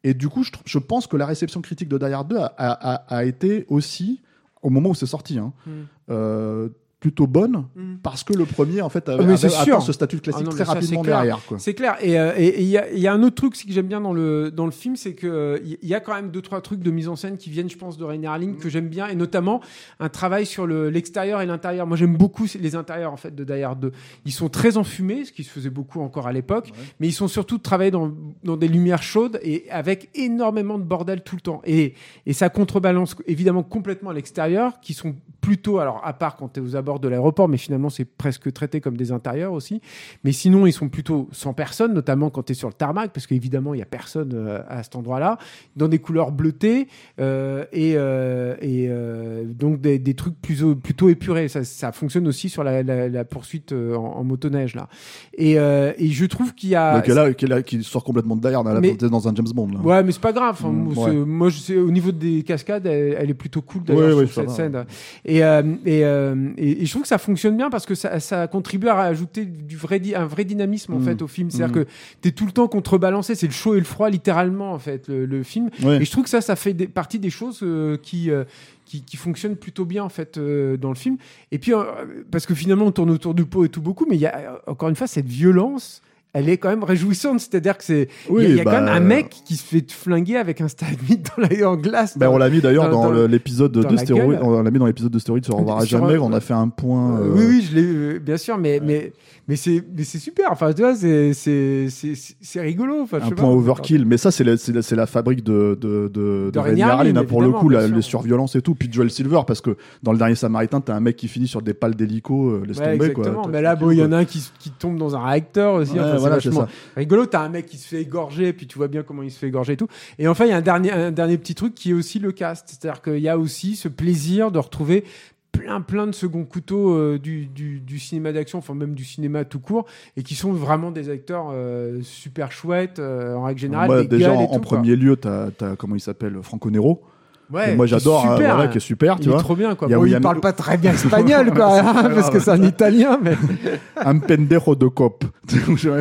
Et 0.04 0.14
du 0.14 0.28
coup, 0.28 0.44
je, 0.64 0.78
pense 0.78 1.06
que 1.08 1.16
la 1.16 1.26
réception 1.26 1.60
critique 1.60 1.88
de 1.88 1.98
Die 1.98 2.04
Hard 2.04 2.28
2 2.28 2.36
a, 2.36 2.44
a- 2.56 2.92
a- 2.94 3.16
a 3.18 3.24
été 3.24 3.66
aussi, 3.68 4.20
au 4.62 4.70
moment 4.70 4.90
où 4.90 4.94
c'est 4.94 5.06
sorti, 5.06 5.38
hein, 5.38 5.52
Mm. 5.66 5.70
euh, 6.10 6.68
plutôt 7.00 7.28
bonne, 7.28 7.66
Mm. 7.76 7.94
parce 8.02 8.24
que 8.24 8.32
le 8.32 8.44
premier, 8.44 8.82
en 8.82 8.88
fait, 8.88 9.08
Ah, 9.08 9.36
sûr. 9.36 9.52
atteint 9.60 9.80
ce 9.80 9.92
statut 9.92 10.16
de 10.16 10.20
classique 10.20 10.42
Ah 10.42 10.50
non, 10.50 10.50
très 10.50 10.64
ça, 10.64 10.72
rapidement 10.72 11.00
c'est 11.02 11.04
clair. 11.04 11.16
derrière. 11.18 11.40
Quoi. 11.46 11.58
C'est 11.60 11.74
clair. 11.74 11.96
Et 12.00 12.18
euh, 12.18 12.32
et- 12.36 12.46
et 12.48 12.62
il 12.62 12.68
y, 12.68 12.76
a- 12.76 12.92
y 12.92 13.06
a 13.06 13.12
un 13.12 13.22
autre 13.22 13.36
truc 13.36 13.52
aussi 13.52 13.66
que 13.66 13.72
j'aime 13.72 13.86
bien 13.86 14.00
dans 14.00 14.12
le, 14.12 14.50
dans 14.50 14.64
le 14.64 14.72
film, 14.72 14.96
c'est 14.96 15.14
que 15.14 15.26
euh, 15.28 15.58
il 15.64 15.88
y 15.88 15.94
a 15.94 16.00
quand 16.00 16.12
même 16.14 16.30
deux, 16.30 16.42
trois 16.42 16.60
trucs 16.60 16.80
de 16.80 16.90
mise 16.90 17.08
en 17.08 17.14
scène 17.14 17.36
qui 17.36 17.50
viennent, 17.50 17.70
je 17.70 17.76
pense, 17.78 17.98
de 17.98 18.04
Rainer 18.04 18.26
Harlin 18.26 18.54
que 18.60 18.68
j'aime 18.68 18.88
bien, 18.88 19.06
et 19.06 19.14
notamment 19.14 19.60
un 20.00 20.08
travail 20.08 20.44
sur 20.44 20.66
le- 20.66 20.90
l'extérieur 20.90 21.40
et 21.40 21.46
l'intérieur. 21.46 21.86
Moi, 21.86 21.96
j'aime 21.96 22.16
beaucoup 22.16 22.46
les 22.58 22.74
intérieurs, 22.74 23.12
en 23.12 23.16
fait, 23.16 23.32
de 23.34 23.44
Die 23.44 23.62
Hard 23.62 23.78
2. 23.78 23.92
Ils 24.24 24.32
sont 24.32 24.48
très 24.48 24.76
enfumés, 24.76 25.24
ce 25.24 25.30
qui 25.32 25.44
se 25.44 25.50
faisait 25.50 25.70
beaucoup 25.70 26.00
encore 26.00 26.26
à 26.26 26.32
l'époque, 26.32 26.72
mais 26.98 27.06
ils 27.06 27.12
sont 27.12 27.28
surtout 27.28 27.58
travaillés 27.58 27.92
dans, 27.92 28.10
dans 28.42 28.56
des 28.56 28.66
lumières 28.68 29.02
chaudes 29.04 29.38
et 29.44 29.66
avec 29.70 30.08
énormément 30.16 30.78
de 30.78 30.84
bordel 30.84 31.22
tout 31.22 31.36
le 31.36 31.42
temps. 31.42 31.62
Et, 31.64 31.94
et 32.26 32.32
ça 32.32 32.48
contrebalance 32.48 33.14
évidemment 33.28 33.62
complètement 33.62 34.10
à 34.10 34.14
l'extérieur, 34.14 34.80
qui 34.80 34.94
sont 34.94 35.14
plutôt, 35.40 35.78
alors 35.78 36.00
à 36.04 36.12
part 36.12 36.34
quand 36.36 36.48
tu 36.52 36.58
es 36.58 36.62
aux 36.62 36.74
abords 36.74 36.87
de 36.98 37.08
l'aéroport, 37.08 37.48
mais 37.48 37.58
finalement 37.58 37.90
c'est 37.90 38.06
presque 38.06 38.50
traité 38.52 38.80
comme 38.80 38.96
des 38.96 39.12
intérieurs 39.12 39.52
aussi. 39.52 39.80
Mais 40.24 40.32
sinon, 40.32 40.66
ils 40.66 40.72
sont 40.72 40.88
plutôt 40.88 41.28
sans 41.32 41.52
personne, 41.52 41.92
notamment 41.92 42.30
quand 42.30 42.44
tu 42.44 42.52
es 42.52 42.54
sur 42.54 42.68
le 42.68 42.74
tarmac, 42.74 43.12
parce 43.12 43.26
qu'évidemment, 43.26 43.74
il 43.74 43.76
n'y 43.78 43.82
a 43.82 43.86
personne 43.86 44.32
euh, 44.34 44.60
à 44.68 44.82
cet 44.82 44.96
endroit-là, 44.96 45.36
dans 45.76 45.88
des 45.88 45.98
couleurs 45.98 46.32
bleutées 46.32 46.88
euh, 47.20 47.64
et, 47.72 47.92
euh, 47.96 48.54
et 48.62 48.86
euh, 48.88 49.44
donc 49.44 49.80
des, 49.82 49.98
des 49.98 50.14
trucs 50.14 50.40
plus, 50.40 50.64
plutôt 50.82 51.08
épurés. 51.10 51.48
Ça, 51.48 51.64
ça 51.64 51.92
fonctionne 51.92 52.26
aussi 52.26 52.48
sur 52.48 52.64
la, 52.64 52.82
la- 52.82 53.08
la 53.08 53.24
poursuite 53.24 53.72
en, 53.72 53.96
en 54.16 54.24
motoneige 54.24 54.74
là. 54.74 54.88
Et, 55.36 55.52
et 55.52 56.08
je 56.08 56.24
trouve 56.24 56.54
qu'il 56.54 56.70
y 56.70 56.74
a. 56.74 56.94
Donc 57.00 57.06
là, 57.08 57.34
qui, 57.34 57.46
là, 57.46 57.62
qui 57.62 57.82
sort 57.84 58.02
complètement 58.04 58.36
de 58.36 58.48
là, 58.48 58.80
Mais- 58.80 58.94
dans 58.94 59.28
un 59.28 59.34
James 59.34 59.46
Bond. 59.54 59.68
Là. 59.72 59.80
Ouais, 59.80 60.02
mais 60.02 60.12
c'est 60.12 60.20
pas 60.20 60.32
grave. 60.32 60.56
Enfin, 60.58 60.70
Mm, 60.70 60.92
moi, 60.94 61.04
ouais. 61.04 61.10
c'est- 61.10 61.16
Moi, 61.26 61.48
je 61.50 61.58
sais, 61.58 61.76
au 61.76 61.90
niveau 61.90 62.12
des 62.12 62.42
cascades, 62.42 62.86
elle, 62.86 63.16
elle 63.18 63.30
est 63.30 63.34
plutôt 63.34 63.60
cool 63.62 63.82
d'ailleurs, 63.84 64.16
Ouais, 64.16 64.26
cette 64.26 64.46
va. 64.46 64.52
scène. 64.54 64.84
Et, 65.24 65.36
et, 65.38 65.42
euh, 65.44 66.34
et, 66.78 66.82
et 66.82 66.86
je 66.86 66.90
trouve 66.90 67.02
que 67.02 67.08
ça 67.08 67.18
fonctionne 67.18 67.56
bien 67.56 67.70
parce 67.70 67.86
que 67.86 67.94
ça, 67.94 68.20
ça 68.20 68.46
contribue 68.46 68.88
à 68.88 68.94
rajouter 68.94 69.44
du 69.44 69.76
vrai, 69.76 70.00
un 70.14 70.26
vrai 70.26 70.44
dynamisme 70.44 70.94
en 70.94 70.98
Mm. 70.98 71.04
fait 71.04 71.22
au 71.22 71.26
film. 71.26 71.50
C'est-à-dire 71.50 71.76
Mm. 71.76 71.84
que 71.84 71.90
t'es 72.20 72.30
tout 72.32 72.46
le 72.46 72.52
temps 72.52 72.68
contrebalancé. 72.68 73.34
C'est 73.34 73.46
le 73.46 73.52
chaud 73.52 73.74
et 73.74 73.78
le 73.78 73.84
froid 73.84 74.08
littéralement 74.10 74.72
en 74.72 74.78
fait 74.78 75.08
le, 75.08 75.26
le 75.26 75.42
film. 75.42 75.70
Ouais. 75.82 75.98
Et 76.00 76.04
je 76.04 76.10
trouve 76.10 76.24
que 76.24 76.30
ça, 76.30 76.40
ça 76.40 76.56
fait 76.56 76.74
des, 76.74 76.86
partie 76.88 77.18
des 77.18 77.30
choses 77.30 77.60
euh, 77.62 77.96
qui, 77.96 78.30
euh, 78.30 78.44
qui, 78.84 79.02
qui 79.02 79.16
fonctionnent 79.16 79.56
plutôt 79.56 79.84
bien 79.84 80.02
en 80.04 80.08
fait 80.08 80.38
euh, 80.38 80.76
dans 80.76 80.88
le 80.90 80.94
film. 80.94 81.16
Et 81.52 81.58
puis 81.58 81.72
euh, 81.74 81.82
parce 82.30 82.46
que 82.46 82.54
finalement 82.54 82.86
on 82.86 82.92
tourne 82.92 83.10
autour 83.10 83.34
du 83.34 83.44
pot 83.44 83.64
et 83.64 83.68
tout 83.68 83.82
beaucoup, 83.82 84.06
mais 84.08 84.16
il 84.16 84.20
y 84.20 84.26
a 84.26 84.60
encore 84.66 84.88
une 84.88 84.96
fois 84.96 85.06
cette 85.06 85.26
violence. 85.28 86.02
Elle 86.38 86.48
est 86.48 86.56
quand 86.58 86.68
même 86.68 86.84
réjouissante, 86.84 87.40
c'est-à-dire 87.40 87.76
que 87.76 87.84
c'est 87.84 88.08
il 88.28 88.32
y 88.32 88.36
a- 88.36 88.38
Oui, 88.38 88.44
il 88.48 88.56
y 88.56 88.60
a, 88.60 88.64
bah, 88.64 88.70
quand 88.76 88.80
même 88.84 88.94
un 88.94 89.00
mec 89.00 89.30
qui 89.44 89.56
se 89.56 89.64
fait 89.64 89.90
flinguer 89.90 90.36
avec 90.36 90.60
un 90.60 90.68
stalagmite 90.68 91.30
dans 91.36 91.42
la 91.48 91.68
en 91.68 91.76
glace. 91.76 92.16
Ben, 92.16 92.26
dans- 92.26 92.34
on 92.34 92.38
l'a 92.38 92.48
mis 92.50 92.60
d'ailleurs 92.60 92.84
dans- 92.88 93.02
dans, 93.02 93.04
dans- 93.04 93.10
le- 93.10 93.26
l'épisode 93.26 93.72
de 93.72 93.96
stéroïdes. 93.96 94.38
On 94.42 94.62
l'a 94.62 94.70
mis 94.70 94.78
dans 94.78 94.86
l'épisode 94.86 95.10
de 95.12 95.18
stéroïdes 95.18 95.44
sur 95.44 95.58
à 95.58 95.80
Sur, 95.84 95.98
jamais. 96.00 96.14
euh, 96.14 96.20
On 96.22 96.32
a 96.32 96.40
fait 96.40 96.54
un 96.54 96.68
point. 96.68 97.18
Euh, 97.18 97.24
euh, 97.24 97.32
Oui, 97.34 97.44
oui, 97.48 97.66
je 97.70 97.74
l'ai 97.76 97.82
euh, 97.84 98.18
bien 98.18 98.36
sûr, 98.36 98.56
mais 98.58 98.80
mais 98.84 99.12
mais 99.48 99.56
c'est 99.56 99.82
mais 99.96 100.04
c'est 100.04 100.18
super. 100.18 100.52
Enfin, 100.52 100.72
tu 100.72 100.82
vois, 100.82 100.94
c'est 100.94 101.32
c'est 101.32 101.86
c'est 101.90 102.12
c'est 102.40 102.60
rigolo. 102.60 103.02
Enfin, 103.02 103.18
je 103.20 103.24
un 103.24 103.28
sais 103.30 103.34
point 103.34 103.44
pas. 103.48 103.50
overkill, 103.54 104.04
mais 104.06 104.16
ça 104.16 104.30
c'est 104.30 104.44
la, 104.44 104.56
c'est 104.56 104.72
la, 104.72 104.82
c'est 104.82 104.96
la 104.96 105.06
fabrique 105.06 105.42
de 105.42 105.76
de 105.80 106.08
de, 106.12 106.50
De 106.52 106.58
Rainier 106.58 106.82
hein, 106.82 107.24
pour 107.24 107.42
le 107.42 107.50
coup 107.50 107.68
la, 107.68 107.86
les 107.88 108.02
surviolences 108.02 108.54
et 108.56 108.62
tout, 108.62 108.74
puis 108.74 108.88
Joel 108.90 109.10
Silver 109.10 109.40
parce 109.46 109.60
que 109.60 109.76
dans 110.02 110.12
le 110.12 110.18
dernier 110.18 110.34
Samaritain 110.34 110.80
t'as 110.80 110.94
un 110.94 111.00
mec 111.00 111.16
qui 111.16 111.28
finit 111.28 111.48
sur 111.48 111.62
des 111.62 111.74
pales 111.74 111.94
d'hélico, 111.94 112.50
euh, 112.50 112.62
laisse 112.66 112.78
Ouais, 112.78 112.92
tomber 112.92 113.06
exactement. 113.06 113.42
quoi. 113.42 113.50
mais 113.50 113.62
là, 113.62 113.76
il 113.90 113.98
y 113.98 114.02
en 114.02 114.12
a 114.12 114.18
un 114.18 114.24
qui 114.24 114.70
tombe 114.78 114.98
dans 114.98 115.16
un 115.16 115.24
réacteur 115.24 115.74
aussi. 115.74 115.98
Voilà, 116.28 116.42
vachement 116.42 116.68
rigolo. 116.96 117.26
T'as 117.26 117.42
un 117.42 117.48
mec 117.48 117.66
qui 117.66 117.76
se 117.76 117.88
fait 117.88 118.02
égorger, 118.02 118.52
puis 118.52 118.66
tu 118.66 118.78
vois 118.78 118.88
bien 118.88 119.02
comment 119.02 119.22
il 119.22 119.30
se 119.30 119.38
fait 119.38 119.48
égorger 119.48 119.74
et 119.74 119.76
tout. 119.76 119.88
Et 120.18 120.28
enfin, 120.28 120.44
il 120.44 120.50
y 120.50 120.52
a 120.52 120.56
un 120.56 120.62
dernier, 120.62 120.92
un 120.92 121.10
dernier 121.10 121.38
petit 121.38 121.54
truc 121.54 121.74
qui 121.74 121.90
est 121.90 121.94
aussi 121.94 122.18
le 122.18 122.32
cast. 122.32 122.68
C'est-à-dire 122.68 123.02
qu'il 123.02 123.20
y 123.20 123.28
a 123.28 123.38
aussi 123.38 123.76
ce 123.76 123.88
plaisir 123.88 124.50
de 124.50 124.58
retrouver 124.58 125.04
plein, 125.52 125.80
plein 125.80 126.06
de 126.06 126.12
second 126.12 126.44
couteaux 126.44 126.94
euh, 126.94 127.18
du, 127.18 127.46
du, 127.46 127.80
du, 127.80 127.98
cinéma 127.98 128.32
d'action, 128.32 128.58
enfin 128.58 128.74
même 128.74 128.94
du 128.94 129.04
cinéma 129.04 129.44
tout 129.44 129.60
court, 129.60 129.86
et 130.16 130.22
qui 130.22 130.34
sont 130.34 130.52
vraiment 130.52 130.90
des 130.90 131.10
acteurs 131.10 131.48
euh, 131.52 132.00
super 132.02 132.52
chouettes 132.52 132.98
euh, 132.98 133.34
en 133.34 133.44
règle 133.44 133.60
générale. 133.60 134.06
déjà, 134.08 134.32
en, 134.32 134.60
premier 134.60 134.96
lieu, 134.96 135.16
tu 135.16 135.28
as, 135.28 135.50
comment 135.76 135.96
il 135.96 136.00
s'appelle 136.00 136.38
Franco 136.42 136.70
Nero. 136.70 137.02
Ouais, 137.50 137.74
moi 137.74 137.86
j'adore, 137.86 138.26
hein, 138.26 138.34
voilà, 138.36 138.58
hein. 138.58 138.68
qui 138.68 138.76
est 138.76 138.80
super, 138.80 139.16
tu 139.16 139.22
il 139.22 139.28
vois. 139.30 139.38
Est 139.38 139.42
trop 139.42 139.56
bien 139.56 139.74
quoi. 139.74 139.88
Il, 139.90 139.96
bon, 139.96 140.04
il 140.04 140.20
parle 140.20 140.40
pas 140.40 140.52
très 140.52 140.76
bien 140.76 140.92
espagnol 140.92 141.50
quoi, 141.54 141.80
hein, 141.80 142.10
parce 142.14 142.28
que 142.28 142.40
c'est 142.40 142.50
un 142.50 142.62
italien, 142.62 143.18
mais. 143.22 143.38
un 144.04 144.18
pendejo 144.18 144.74
de 144.74 144.86
cop, 144.88 145.24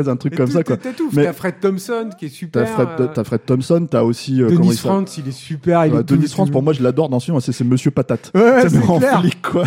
un 0.07 0.15
truc 0.17 0.35
comme 0.35 0.47
ça 0.47 0.63
quoi. 0.63 0.75
Mais... 1.13 1.23
t'as 1.23 1.33
Fred 1.33 1.55
Thompson 1.61 2.09
qui 2.19 2.25
est 2.25 2.29
super. 2.29 2.65
T'as 2.65 2.67
Fred, 2.67 2.87
euh... 3.17 3.23
Fred 3.23 3.45
Thompson, 3.45 3.87
t'as 3.89 4.03
aussi. 4.03 4.41
Euh, 4.41 4.49
Denis 4.49 4.75
France, 4.75 5.17
il 5.17 5.29
est 5.29 5.31
super. 5.31 5.85
Il 5.85 5.93
ouais, 5.93 6.01
est 6.01 6.03
Denis 6.03 6.27
France, 6.27 6.49
pour 6.49 6.63
moi 6.63 6.73
je 6.73 6.83
l'adore 6.83 7.07
dans 7.07 7.21
ce 7.21 7.25
film, 7.25 7.39
c'est 7.39 7.63
Monsieur 7.63 7.91
Patate. 7.91 8.29
Ouais, 8.35 8.67
c'est 8.67 8.83
en 8.83 8.99
clair. 8.99 9.21
flic 9.21 9.41
quoi. 9.41 9.63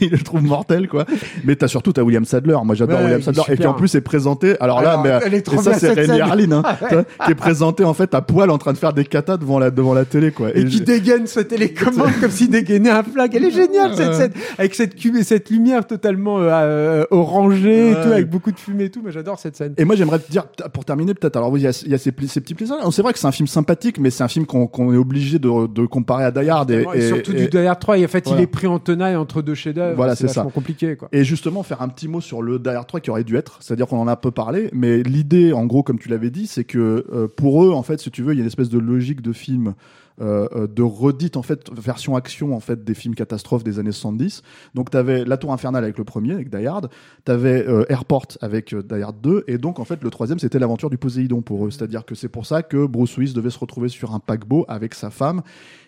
il 0.00 0.10
le 0.10 0.18
trouve 0.18 0.42
mortel 0.42 0.88
quoi. 0.88 1.04
Mais 1.44 1.54
t'as 1.54 1.68
surtout 1.68 1.92
t'as 1.92 2.02
William 2.02 2.24
Sadler. 2.24 2.56
Moi 2.64 2.74
j'adore 2.74 3.00
William 3.02 3.20
Sadler 3.20 3.42
et 3.48 3.56
puis 3.56 3.66
en 3.66 3.74
plus 3.74 3.88
c'est 3.88 4.00
présenté. 4.00 4.56
Alors, 4.60 4.80
là, 4.80 5.02
mais 5.02 5.42
ça 5.58 5.74
c'est 5.74 5.90
Rémi 5.90 6.18
Harlin, 6.18 6.52
hein, 6.52 7.04
qui 7.26 7.30
est 7.30 7.34
présenté 7.34 7.84
en 7.84 7.92
fait 7.92 8.14
à 8.14 8.22
poil 8.22 8.48
en 8.50 8.56
train 8.56 8.72
de 8.72 8.78
faire 8.78 8.94
des 8.94 9.04
katas 9.04 9.36
devant 9.36 9.58
la 9.58 9.70
devant 9.70 9.92
la 9.92 10.06
télé 10.06 10.30
quoi. 10.30 10.48
Et 10.66 10.70
qui 10.70 10.80
dégaine 10.80 11.26
sa 11.26 11.44
télécommande 11.44 12.10
comme 12.20 12.30
s'il 12.30 12.50
dégainait 12.50 12.90
un 12.90 13.02
flag. 13.02 13.34
Elle 13.34 13.44
est 13.44 13.50
géniale 13.50 13.94
cette 13.94 14.14
scène 14.14 14.32
avec 14.58 14.74
cette 14.74 14.94
cube 14.94 15.16
et 15.16 15.24
cette 15.24 15.50
lumière 15.50 15.86
totalement 15.86 16.38
euh, 16.40 17.04
orangée 17.10 17.90
et 17.90 17.94
tout 17.94 18.12
avec 18.12 18.28
beaucoup 18.28 18.52
de 18.52 18.58
fumée 18.58 18.84
et 18.84 18.90
tout. 18.90 19.02
Mais 19.04 19.12
j'adore 19.12 19.38
cette 19.38 19.56
scène. 19.56 19.74
Et 19.78 19.84
moi 19.84 19.96
j'aimerais 19.96 20.18
te 20.18 20.30
dire 20.30 20.46
pour 20.72 20.84
terminer 20.84 21.14
peut-être. 21.14 21.36
Alors 21.36 21.50
oui, 21.50 21.60
il 21.60 21.64
y 21.64 21.66
a, 21.66 21.84
y 21.86 21.94
a 21.94 21.98
ces, 21.98 22.12
ces, 22.26 22.40
petits 22.40 22.54
plaisirs. 22.54 22.76
C'est 22.90 23.02
vrai 23.02 23.12
que 23.12 23.18
c'est 23.18 23.26
un 23.26 23.32
film 23.32 23.46
sympathique, 23.46 23.98
mais 23.98 24.10
c'est 24.10 24.24
un 24.24 24.28
film 24.28 24.46
qu'on 24.46 24.66
qu 24.66 24.82
est 24.82 24.96
obligé 24.96 25.38
de, 25.38 25.66
de, 25.66 25.86
comparer 25.86 26.24
à 26.24 26.30
Die 26.30 26.48
Hard 26.48 26.70
et, 26.70 26.84
et, 26.94 26.98
et 26.98 27.08
surtout 27.08 27.32
et, 27.32 27.46
du 27.46 27.48
Die 27.48 27.58
Hard 27.58 27.78
3. 27.78 27.98
Et 27.98 28.04
en 28.04 28.08
fait, 28.08 28.24
voilà. 28.24 28.40
il 28.40 28.44
est 28.44 28.46
pris 28.46 28.66
en 28.66 28.78
tenaille 28.78 29.16
entre 29.16 29.42
deux 29.42 29.54
chefs-d'œuvre. 29.54 29.96
Voilà, 29.96 30.16
c'est 30.16 30.28
ça. 30.28 30.46
compliqué 30.52 30.96
quoi. 30.96 31.08
Et 31.12 31.24
justement 31.24 31.62
faire 31.62 31.82
un 31.82 31.88
petit 31.88 32.08
mot 32.08 32.20
sur 32.20 32.42
le 32.42 32.58
Die 32.58 32.68
Hard 32.68 32.86
3 32.86 33.00
qui 33.00 33.10
aurait 33.10 33.24
dû 33.24 33.36
être, 33.36 33.58
c'est-à-dire 33.60 33.86
qu'on 33.86 33.98
en 33.98 34.08
a 34.08 34.12
un 34.12 34.16
peu 34.16 34.30
parlé, 34.30 34.68
mais 34.72 35.02
l'idée 35.02 35.52
en 35.52 35.66
gros 35.66 35.82
comme 35.82 35.98
tu 35.98 36.08
l'avais 36.08 36.30
dit, 36.30 36.46
c'est 36.46 36.64
que 36.64 37.06
euh, 37.12 37.28
pour 37.28 37.64
eux 37.64 37.72
en 37.72 37.82
fait, 37.82 38.00
si 38.00 38.10
tu 38.10 38.22
veux, 38.22 38.32
il 38.32 38.36
y 38.36 38.40
a 38.40 38.42
une 38.42 38.48
espèce 38.48 38.68
de 38.68 38.78
logique 38.78 39.22
de 39.22 39.32
film 39.32 39.74
euh, 40.22 40.66
de 40.66 40.82
redite 40.82 41.36
en 41.36 41.42
fait 41.42 41.68
version 41.72 42.14
action 42.16 42.54
en 42.54 42.60
fait 42.60 42.84
des 42.84 42.94
films 42.94 43.14
catastrophes 43.14 43.64
des 43.64 43.78
années 43.78 43.92
70. 43.92 44.42
Donc 44.74 44.90
tu 44.90 44.96
avais 44.96 45.24
La 45.24 45.36
Tour 45.36 45.52
infernale 45.52 45.84
avec 45.84 45.98
le 45.98 46.04
premier 46.04 46.32
avec 46.32 46.48
Die 46.48 46.66
Hard, 46.66 46.90
tu 47.24 47.32
avais 47.32 47.66
euh, 47.66 47.84
Airport 47.88 48.26
avec 48.40 48.72
euh, 48.72 48.82
Die 48.82 49.02
Hard 49.02 49.20
2 49.20 49.44
et 49.48 49.58
donc 49.58 49.78
en 49.80 49.84
fait 49.84 50.02
le 50.02 50.10
troisième 50.10 50.38
c'était 50.38 50.58
l'aventure 50.58 50.90
du 50.90 50.98
Poséidon 50.98 51.42
pour 51.42 51.66
eux, 51.66 51.70
c'est-à-dire 51.70 52.04
que 52.04 52.14
c'est 52.14 52.28
pour 52.28 52.46
ça 52.46 52.62
que 52.62 52.86
Bruce 52.86 53.16
Willis 53.16 53.32
devait 53.32 53.50
se 53.50 53.58
retrouver 53.58 53.88
sur 53.88 54.14
un 54.14 54.20
paquebot 54.20 54.64
avec 54.68 54.94
sa 54.94 55.10
femme 55.10 55.42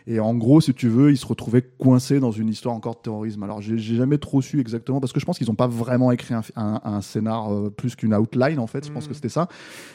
et 0.06 0.20
en 0.20 0.34
gros 0.34 0.60
si 0.60 0.74
tu 0.74 0.88
veux, 0.88 1.10
il 1.10 1.16
se 1.16 1.26
retrouvait 1.26 1.62
coincé 1.62 2.20
dans 2.20 2.30
une 2.30 2.48
histoire 2.48 2.74
encore 2.74 2.96
de 2.96 3.00
terrorisme. 3.00 3.42
Alors 3.42 3.60
j'ai 3.62 3.78
jamais 3.78 4.18
trop 4.18 4.42
su 4.42 4.60
exactement 4.60 5.00
parce 5.00 5.12
que 5.12 5.20
je 5.20 5.24
pense 5.24 5.38
qu'ils 5.38 5.48
n'ont 5.48 5.54
pas 5.54 5.66
vraiment 5.66 6.12
écrit 6.12 6.34
un, 6.34 6.42
un, 6.56 6.80
un 6.84 7.00
scénar 7.00 7.52
euh, 7.52 7.70
plus 7.70 7.96
qu'une 7.96 8.14
outline 8.14 8.58
en 8.58 8.66
fait, 8.66 8.86
je 8.86 8.92
pense 8.92 9.08
que 9.08 9.14
c'était 9.14 9.28
ça. 9.28 9.48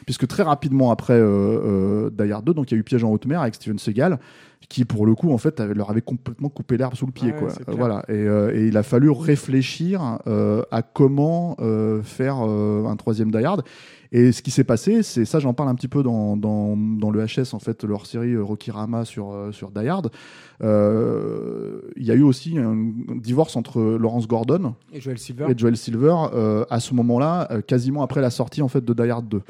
Puisque 0.05 0.27
très 0.27 0.43
rapidement 0.43 0.91
après 0.91 1.19
euh, 1.19 2.09
Die 2.11 2.31
Hard 2.31 2.45
2 2.45 2.53
donc 2.53 2.71
il 2.71 2.75
y 2.75 2.77
a 2.77 2.79
eu 2.79 2.83
Piège 2.83 3.03
en 3.03 3.11
haute 3.11 3.25
mer 3.25 3.41
avec 3.41 3.55
Steven 3.55 3.77
Seagal 3.77 4.19
qui 4.67 4.83
pour 4.83 5.05
le 5.05 5.15
coup 5.15 5.31
en 5.31 5.37
fait 5.37 5.59
avait, 5.59 5.73
leur 5.73 5.89
avait 5.89 6.01
complètement 6.01 6.49
coupé 6.49 6.77
l'herbe 6.77 6.95
sous 6.95 7.05
le 7.05 7.11
pied 7.11 7.31
quoi. 7.31 7.49
Euh, 7.49 7.73
voilà. 7.75 8.03
Et, 8.09 8.13
euh, 8.13 8.53
et 8.53 8.67
il 8.67 8.77
a 8.77 8.83
fallu 8.83 9.09
réfléchir 9.09 10.19
euh, 10.27 10.63
à 10.71 10.81
comment 10.81 11.55
euh, 11.59 12.01
faire 12.03 12.37
euh, 12.41 12.85
un 12.85 12.95
troisième 12.95 13.31
Die 13.31 13.43
Hard 13.43 13.63
et 14.11 14.31
ce 14.31 14.41
qui 14.41 14.49
s'est 14.51 14.63
passé 14.63 15.03
c'est 15.03 15.25
ça 15.25 15.39
j'en 15.39 15.53
parle 15.53 15.69
un 15.69 15.75
petit 15.75 15.87
peu 15.87 16.01
dans, 16.03 16.35
dans, 16.35 16.75
dans 16.75 17.11
le 17.11 17.23
HS 17.25 17.53
en 17.53 17.59
fait 17.59 17.83
leur 17.83 18.05
série 18.05 18.33
euh, 18.33 18.43
Rocky 18.43 18.71
Rama 18.71 19.05
sur, 19.05 19.31
euh, 19.31 19.51
sur 19.51 19.71
Die 19.71 19.87
Hard 19.87 20.09
Euh, 20.61 21.81
il 21.95 22.05
y 22.05 22.11
a 22.11 22.15
eu 22.15 22.21
aussi 22.21 22.57
un 22.57 22.75
divorce 23.15 23.55
entre 23.55 23.81
Lawrence 23.81 24.27
Gordon 24.27 24.73
Et 24.93 24.99
Joel 25.01 25.17
Silver. 25.17 25.45
et 25.49 25.57
Joel 25.57 25.77
Silver 25.77 26.15
euh, 26.33 26.65
à 26.69 26.79
ce 26.79 26.93
moment-là 26.93 27.47
quasiment 27.67 28.03
après 28.03 28.21
la 28.21 28.29
sortie 28.29 28.61
en 28.61 28.67
fait 28.67 28.83
de 28.83 28.93
Die 28.93 29.09
Hard 29.09 29.27
2 29.27 29.41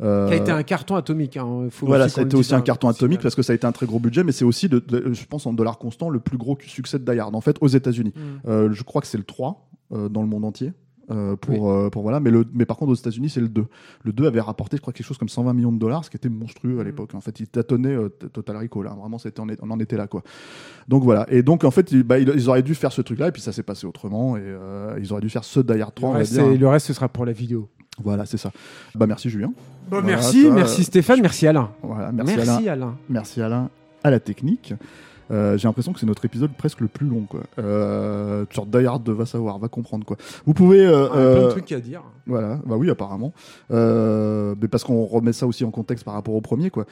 Euh, 0.00 0.28
Qui 0.28 0.34
a 0.34 0.36
été 0.36 0.50
un 0.52 0.62
carton 0.62 0.96
atomique. 0.96 1.36
Hein. 1.36 1.68
Faut 1.70 1.86
voilà, 1.86 2.08
ça 2.08 2.20
a 2.20 2.24
été 2.24 2.36
aussi 2.36 2.54
un 2.54 2.58
hein. 2.58 2.62
carton 2.62 2.88
atomique 2.88 3.20
parce 3.20 3.34
que 3.34 3.42
ça 3.42 3.52
a 3.52 3.56
été 3.56 3.66
un 3.66 3.72
très 3.72 3.86
gros 3.86 3.98
budget, 3.98 4.22
mais 4.24 4.32
c'est 4.32 4.44
aussi, 4.44 4.68
de, 4.68 4.78
de- 4.78 5.12
je 5.12 5.24
pense, 5.26 5.46
en 5.46 5.52
dollars 5.52 5.78
constants, 5.78 6.08
le 6.10 6.20
plus 6.20 6.38
gros 6.38 6.56
succès 6.60 6.98
de 6.98 7.10
Die 7.10 7.18
Hard, 7.18 7.34
en 7.34 7.40
fait, 7.40 7.56
aux 7.60 7.66
États-Unis. 7.68 8.12
Mm. 8.14 8.48
Euh, 8.48 8.72
je 8.72 8.82
crois 8.84 9.00
que 9.00 9.06
c'est 9.08 9.18
le 9.18 9.24
3 9.24 9.68
euh, 9.92 10.08
dans 10.08 10.22
le 10.22 10.28
monde 10.28 10.44
entier. 10.44 10.72
Euh, 11.10 11.36
pour, 11.36 11.70
euh, 11.72 11.88
pour 11.90 12.02
voilà. 12.02 12.20
Mais 12.20 12.30
le 12.30 12.44
mais 12.52 12.64
par 12.66 12.76
contre 12.76 12.92
aux 12.92 12.94
États-Unis 12.94 13.28
c'est 13.30 13.40
le 13.40 13.48
2 13.48 13.64
le 14.04 14.12
2 14.12 14.26
avait 14.26 14.40
rapporté 14.40 14.76
je 14.76 14.82
crois 14.82 14.92
quelque 14.92 15.06
chose 15.06 15.18
comme 15.18 15.28
120 15.28 15.52
millions 15.54 15.72
de 15.72 15.78
dollars 15.78 16.04
ce 16.04 16.10
qui 16.10 16.16
était 16.16 16.28
monstrueux 16.28 16.78
à 16.80 16.82
Mm. 16.82 16.86
l'époque. 16.86 17.14
En 17.14 17.20
fait 17.20 17.40
il 17.40 17.46
tâtonnait 17.48 17.94
euh, 17.94 18.08
Total 18.08 18.56
Recall 18.56 18.84
là. 18.84 18.96
Vraiment 18.98 19.18
c'était 19.18 19.40
on, 19.40 19.48
est- 19.48 19.58
on 19.62 19.70
en 19.70 19.80
était 19.80 19.96
là 19.96 20.06
quoi. 20.06 20.22
Donc 20.88 21.02
voilà. 21.04 21.26
Et 21.30 21.42
donc 21.42 21.64
en 21.64 21.70
fait 21.70 21.90
ils, 21.92 22.02
bah, 22.02 22.18
ils, 22.18 22.28
ils 22.34 22.48
auraient 22.48 22.62
dû 22.62 22.74
faire 22.74 22.92
ce 22.92 23.00
truc 23.02 23.18
là 23.18 23.28
et 23.28 23.32
puis 23.32 23.42
ça 23.42 23.52
s'est 23.52 23.62
passé 23.62 23.86
autrement 23.86 24.36
et 24.36 24.40
euh, 24.44 24.98
ils 25.00 25.12
auraient 25.12 25.22
dû 25.22 25.30
faire 25.30 25.44
ce 25.44 25.60
Die 25.60 25.80
Hard 25.80 25.94
3 25.94 26.08
on 26.10 26.12
Le 26.12 26.18
reste, 26.18 26.36
le 26.38 26.68
reste, 26.68 26.86
ce 26.86 26.92
sera 26.92 27.08
pour 27.08 27.24
la 27.26 27.32
vidéo. 27.32 27.68
voilà 28.02 28.26
c'est 28.26 28.36
ça. 28.38 28.50
Bah 28.94 29.06
merci 29.06 29.30
Julien. 29.30 29.48
Bon, 29.48 30.00
Voilà, 30.02 30.06
merci, 30.06 30.42
toi, 30.42 30.52
merci 30.52 30.84
Stéphane, 30.84 31.20
merci 31.22 31.46
Alain. 31.46 31.70
voilà 31.82 32.12
merci, 32.12 32.34
Alain. 32.38 32.66
Alain. 32.68 32.94
Merci 33.08 33.40
Alain. 33.40 33.70
À 34.04 34.10
la 34.10 34.20
technique. 34.20 34.74
Euh, 35.30 35.56
J'ai 35.58 35.68
l'impression 35.68 35.92
que 35.92 36.00
c'est 36.00 36.06
notre 36.06 36.24
épisode 36.24 36.50
presque 36.52 36.80
le 36.80 36.88
plus 36.88 37.06
long, 37.06 37.22
quoi. 37.28 37.40
Euh, 37.58 38.44
sur 38.50 38.66
Die 38.66 38.86
Hard 38.86 39.08
va 39.10 39.26
savoir, 39.26 39.58
va 39.58 39.68
comprendre, 39.68 40.04
quoi. 40.06 40.16
Vous 40.46 40.54
pouvez, 40.54 40.86
euh, 40.86 41.06
Ah, 41.06 41.10
plein 41.10 41.20
de 41.20 41.24
euh, 41.46 41.50
trucs 41.50 41.72
à 41.72 41.80
dire. 41.80 42.02
voilà, 42.26 42.58
bah 42.66 42.76
oui, 42.76 42.88
apparemment, 42.90 43.32
euh, 43.70 44.54
mais 44.60 44.68
parce 44.68 44.84
qu'on 44.84 45.04
remet 45.04 45.32
ça 45.32 45.46
aussi 45.46 45.64
en 45.64 45.70
contexte 45.70 46.04
par 46.04 46.14
rapport 46.14 46.34
au 46.34 46.40
premier, 46.40 46.70
quoi. 46.70 46.84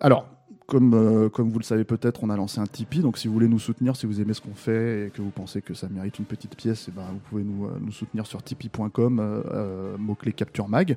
Alors. 0.00 0.26
Comme, 0.66 0.94
euh, 0.94 1.28
comme 1.28 1.48
vous 1.50 1.60
le 1.60 1.64
savez 1.64 1.84
peut-être, 1.84 2.24
on 2.24 2.30
a 2.30 2.36
lancé 2.36 2.58
un 2.58 2.66
Tipeee. 2.66 2.98
Donc, 2.98 3.18
si 3.18 3.28
vous 3.28 3.34
voulez 3.34 3.46
nous 3.46 3.60
soutenir, 3.60 3.94
si 3.94 4.04
vous 4.04 4.20
aimez 4.20 4.34
ce 4.34 4.40
qu'on 4.40 4.54
fait 4.54 5.06
et 5.06 5.10
que 5.10 5.22
vous 5.22 5.30
pensez 5.30 5.62
que 5.62 5.74
ça 5.74 5.86
mérite 5.88 6.18
une 6.18 6.24
petite 6.24 6.56
pièce, 6.56 6.86
eh 6.88 6.90
ben, 6.90 7.04
vous 7.12 7.20
pouvez 7.30 7.44
nous, 7.44 7.66
euh, 7.66 7.78
nous 7.80 7.92
soutenir 7.92 8.26
sur 8.26 8.42
tipeee.com, 8.42 9.20
euh, 9.20 9.42
euh, 9.52 9.96
mot-clé 9.96 10.32
Capture 10.32 10.68
Mag. 10.68 10.96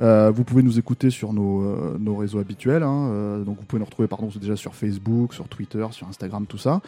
Euh, 0.00 0.30
vous 0.30 0.42
pouvez 0.44 0.62
nous 0.62 0.78
écouter 0.78 1.10
sur 1.10 1.34
nos, 1.34 1.98
nos 1.98 2.16
réseaux 2.16 2.38
habituels. 2.38 2.82
hein. 2.82 3.42
Donc, 3.44 3.58
vous 3.58 3.66
pouvez 3.66 3.80
nous 3.80 3.84
retrouver 3.84 4.08
pardon, 4.08 4.30
déjà 4.40 4.56
sur 4.56 4.74
Facebook, 4.74 5.34
sur 5.34 5.48
Twitter, 5.48 5.86
sur 5.90 6.08
Instagram, 6.08 6.46
tout 6.46 6.56
ça. 6.56 6.80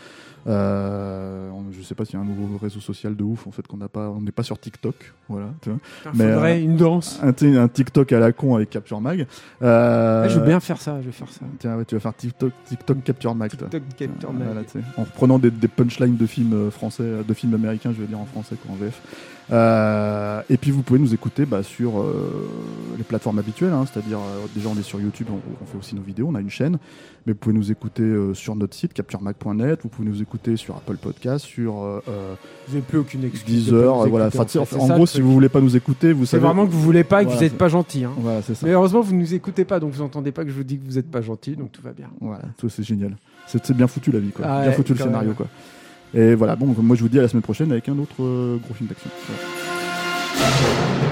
Je 0.46 1.82
sais 1.82 1.94
pas 1.94 2.04
s'il 2.04 2.14
y 2.14 2.18
a 2.18 2.20
un 2.22 2.24
nouveau 2.24 2.56
réseau 2.56 2.80
social 2.80 3.14
de 3.14 3.22
ouf 3.22 3.46
en 3.46 3.50
fait 3.50 3.66
qu'on 3.66 3.76
n'a 3.76 3.88
pas. 3.88 4.08
On 4.08 4.20
n'est 4.20 4.32
pas 4.32 4.42
sur 4.42 4.58
TikTok, 4.58 4.94
voilà. 5.28 5.48
tu 5.60 5.70
vois. 5.70 5.78
Il 6.06 6.18
Mais, 6.18 6.32
faudrait 6.32 6.62
une 6.62 6.76
danse. 6.76 7.20
Un, 7.22 7.68
TikTok 7.68 8.12
à 8.12 8.18
la 8.18 8.32
con 8.32 8.54
avec 8.56 8.70
Capture 8.70 9.00
Mag. 9.00 9.26
Ah, 9.60 10.26
je 10.28 10.38
veux 10.38 10.46
bien 10.46 10.60
faire 10.60 10.80
ça, 10.80 11.00
je 11.00 11.06
vais 11.06 11.12
faire 11.12 11.28
ça. 11.28 11.44
Tiens, 11.58 11.76
ouais, 11.76 11.84
tu 11.84 11.94
vas 11.94 12.00
faire 12.00 12.14
TikTok, 12.28 12.52
TikTok 12.66 13.04
Capture 13.04 13.34
toi. 13.36 13.48
TikTok 13.48 13.82
Capture 13.96 14.30
Euh, 14.30 14.32
voilà, 14.44 14.60
en 14.96 15.02
reprenant 15.04 15.38
des, 15.38 15.50
des 15.50 15.68
punchlines 15.68 16.16
de 16.16 16.26
films 16.26 16.52
euh, 16.54 16.70
français, 16.70 17.02
euh, 17.02 17.22
de 17.22 17.34
films 17.34 17.54
américains, 17.54 17.92
je 17.94 18.00
vais 18.00 18.06
dire 18.06 18.20
en 18.20 18.26
français 18.26 18.56
quoi, 18.62 18.72
en 18.72 18.76
VF. 18.76 19.00
Euh, 19.50 20.40
et 20.48 20.56
puis 20.56 20.70
vous 20.70 20.82
pouvez 20.82 21.00
nous 21.00 21.12
écouter 21.14 21.44
bah, 21.46 21.62
sur 21.64 22.00
euh, 22.00 22.48
les 22.96 23.02
plateformes 23.02 23.38
habituelles, 23.40 23.72
hein, 23.72 23.84
c'est-à-dire 23.92 24.18
déjà 24.54 24.68
on 24.68 24.78
est 24.78 24.82
sur 24.82 25.00
YouTube, 25.00 25.26
on, 25.30 25.40
on 25.62 25.66
fait 25.66 25.76
aussi 25.76 25.94
nos 25.96 26.00
vidéos, 26.02 26.28
on 26.30 26.34
a 26.36 26.40
une 26.40 26.48
chaîne, 26.48 26.78
mais 27.26 27.32
vous 27.32 27.38
pouvez 27.38 27.54
nous 27.54 27.70
écouter 27.72 28.02
euh, 28.04 28.34
sur 28.34 28.54
notre 28.54 28.74
site 28.74 28.92
capturemag.net, 28.94 29.80
vous 29.82 29.88
pouvez 29.88 30.08
nous 30.08 30.22
écouter 30.22 30.56
sur 30.56 30.76
Apple 30.76 30.96
Podcast, 30.96 31.44
sur 31.44 31.74
Vous 31.74 32.02
n'avez 32.72 32.82
plus 32.82 32.98
aucune 32.98 33.24
excuse. 33.24 33.70
voilà. 33.72 34.26
Enfin, 34.28 34.42
en 34.42 34.46
fait. 34.46 34.58
en 34.60 34.64
C'est 34.64 34.78
ça, 34.80 34.94
gros, 34.94 35.06
si 35.06 35.20
vous 35.20 35.32
voulez 35.32 35.48
pas 35.48 35.60
nous 35.60 35.76
écouter, 35.76 36.12
vous 36.12 36.24
C'est 36.24 36.32
savez. 36.36 36.44
vraiment 36.44 36.64
que 36.66 36.72
vous 36.72 36.80
voulez 36.80 37.04
pas 37.04 37.22
et 37.22 37.24
que 37.24 37.30
Voilà, 37.30 37.38
vous 37.38 37.42
n'êtes 37.44 37.52
c'est- 37.52 37.58
pas 37.58 37.68
gentil. 37.68 38.04
Hein. 38.04 38.12
Voilà, 38.18 38.42
c'est 38.42 38.54
ça. 38.54 38.64
Mais 38.64 38.72
heureusement, 38.72 39.00
vous 39.00 39.14
nous 39.14 39.34
écoutez 39.34 39.64
pas, 39.64 39.80
donc 39.80 39.92
vous 39.92 40.02
entendez 40.02 40.30
pas 40.32 40.44
que 40.44 40.50
je 40.50 40.54
vous 40.54 40.64
dis 40.64 40.78
que 40.78 40.84
vous 40.86 40.94
n'êtes 40.94 41.10
pas 41.10 41.20
gentil, 41.20 41.56
donc 41.56 41.72
tout 41.72 41.82
va 41.82 41.92
bien. 41.92 42.08
Voilà, 42.20 42.44
c'est 42.68 42.82
génial. 42.82 43.16
C'est 43.46 43.76
bien 43.76 43.86
foutu 43.86 44.12
la 44.12 44.18
vie, 44.20 44.30
quoi. 44.30 44.44
Ah 44.48 44.60
bien 44.60 44.70
ouais, 44.70 44.76
foutu 44.76 44.92
le 44.92 44.98
scénario, 44.98 45.28
même. 45.28 45.36
quoi. 45.36 45.48
Et 46.14 46.34
voilà, 46.34 46.56
bon, 46.56 46.74
moi 46.78 46.96
je 46.96 47.02
vous 47.02 47.08
dis 47.08 47.18
à 47.18 47.22
la 47.22 47.28
semaine 47.28 47.42
prochaine 47.42 47.72
avec 47.72 47.88
un 47.88 47.98
autre 47.98 48.22
euh, 48.22 48.58
gros 48.58 48.74
film 48.74 48.88
d'action. 48.88 49.10
Voilà. 49.28 51.11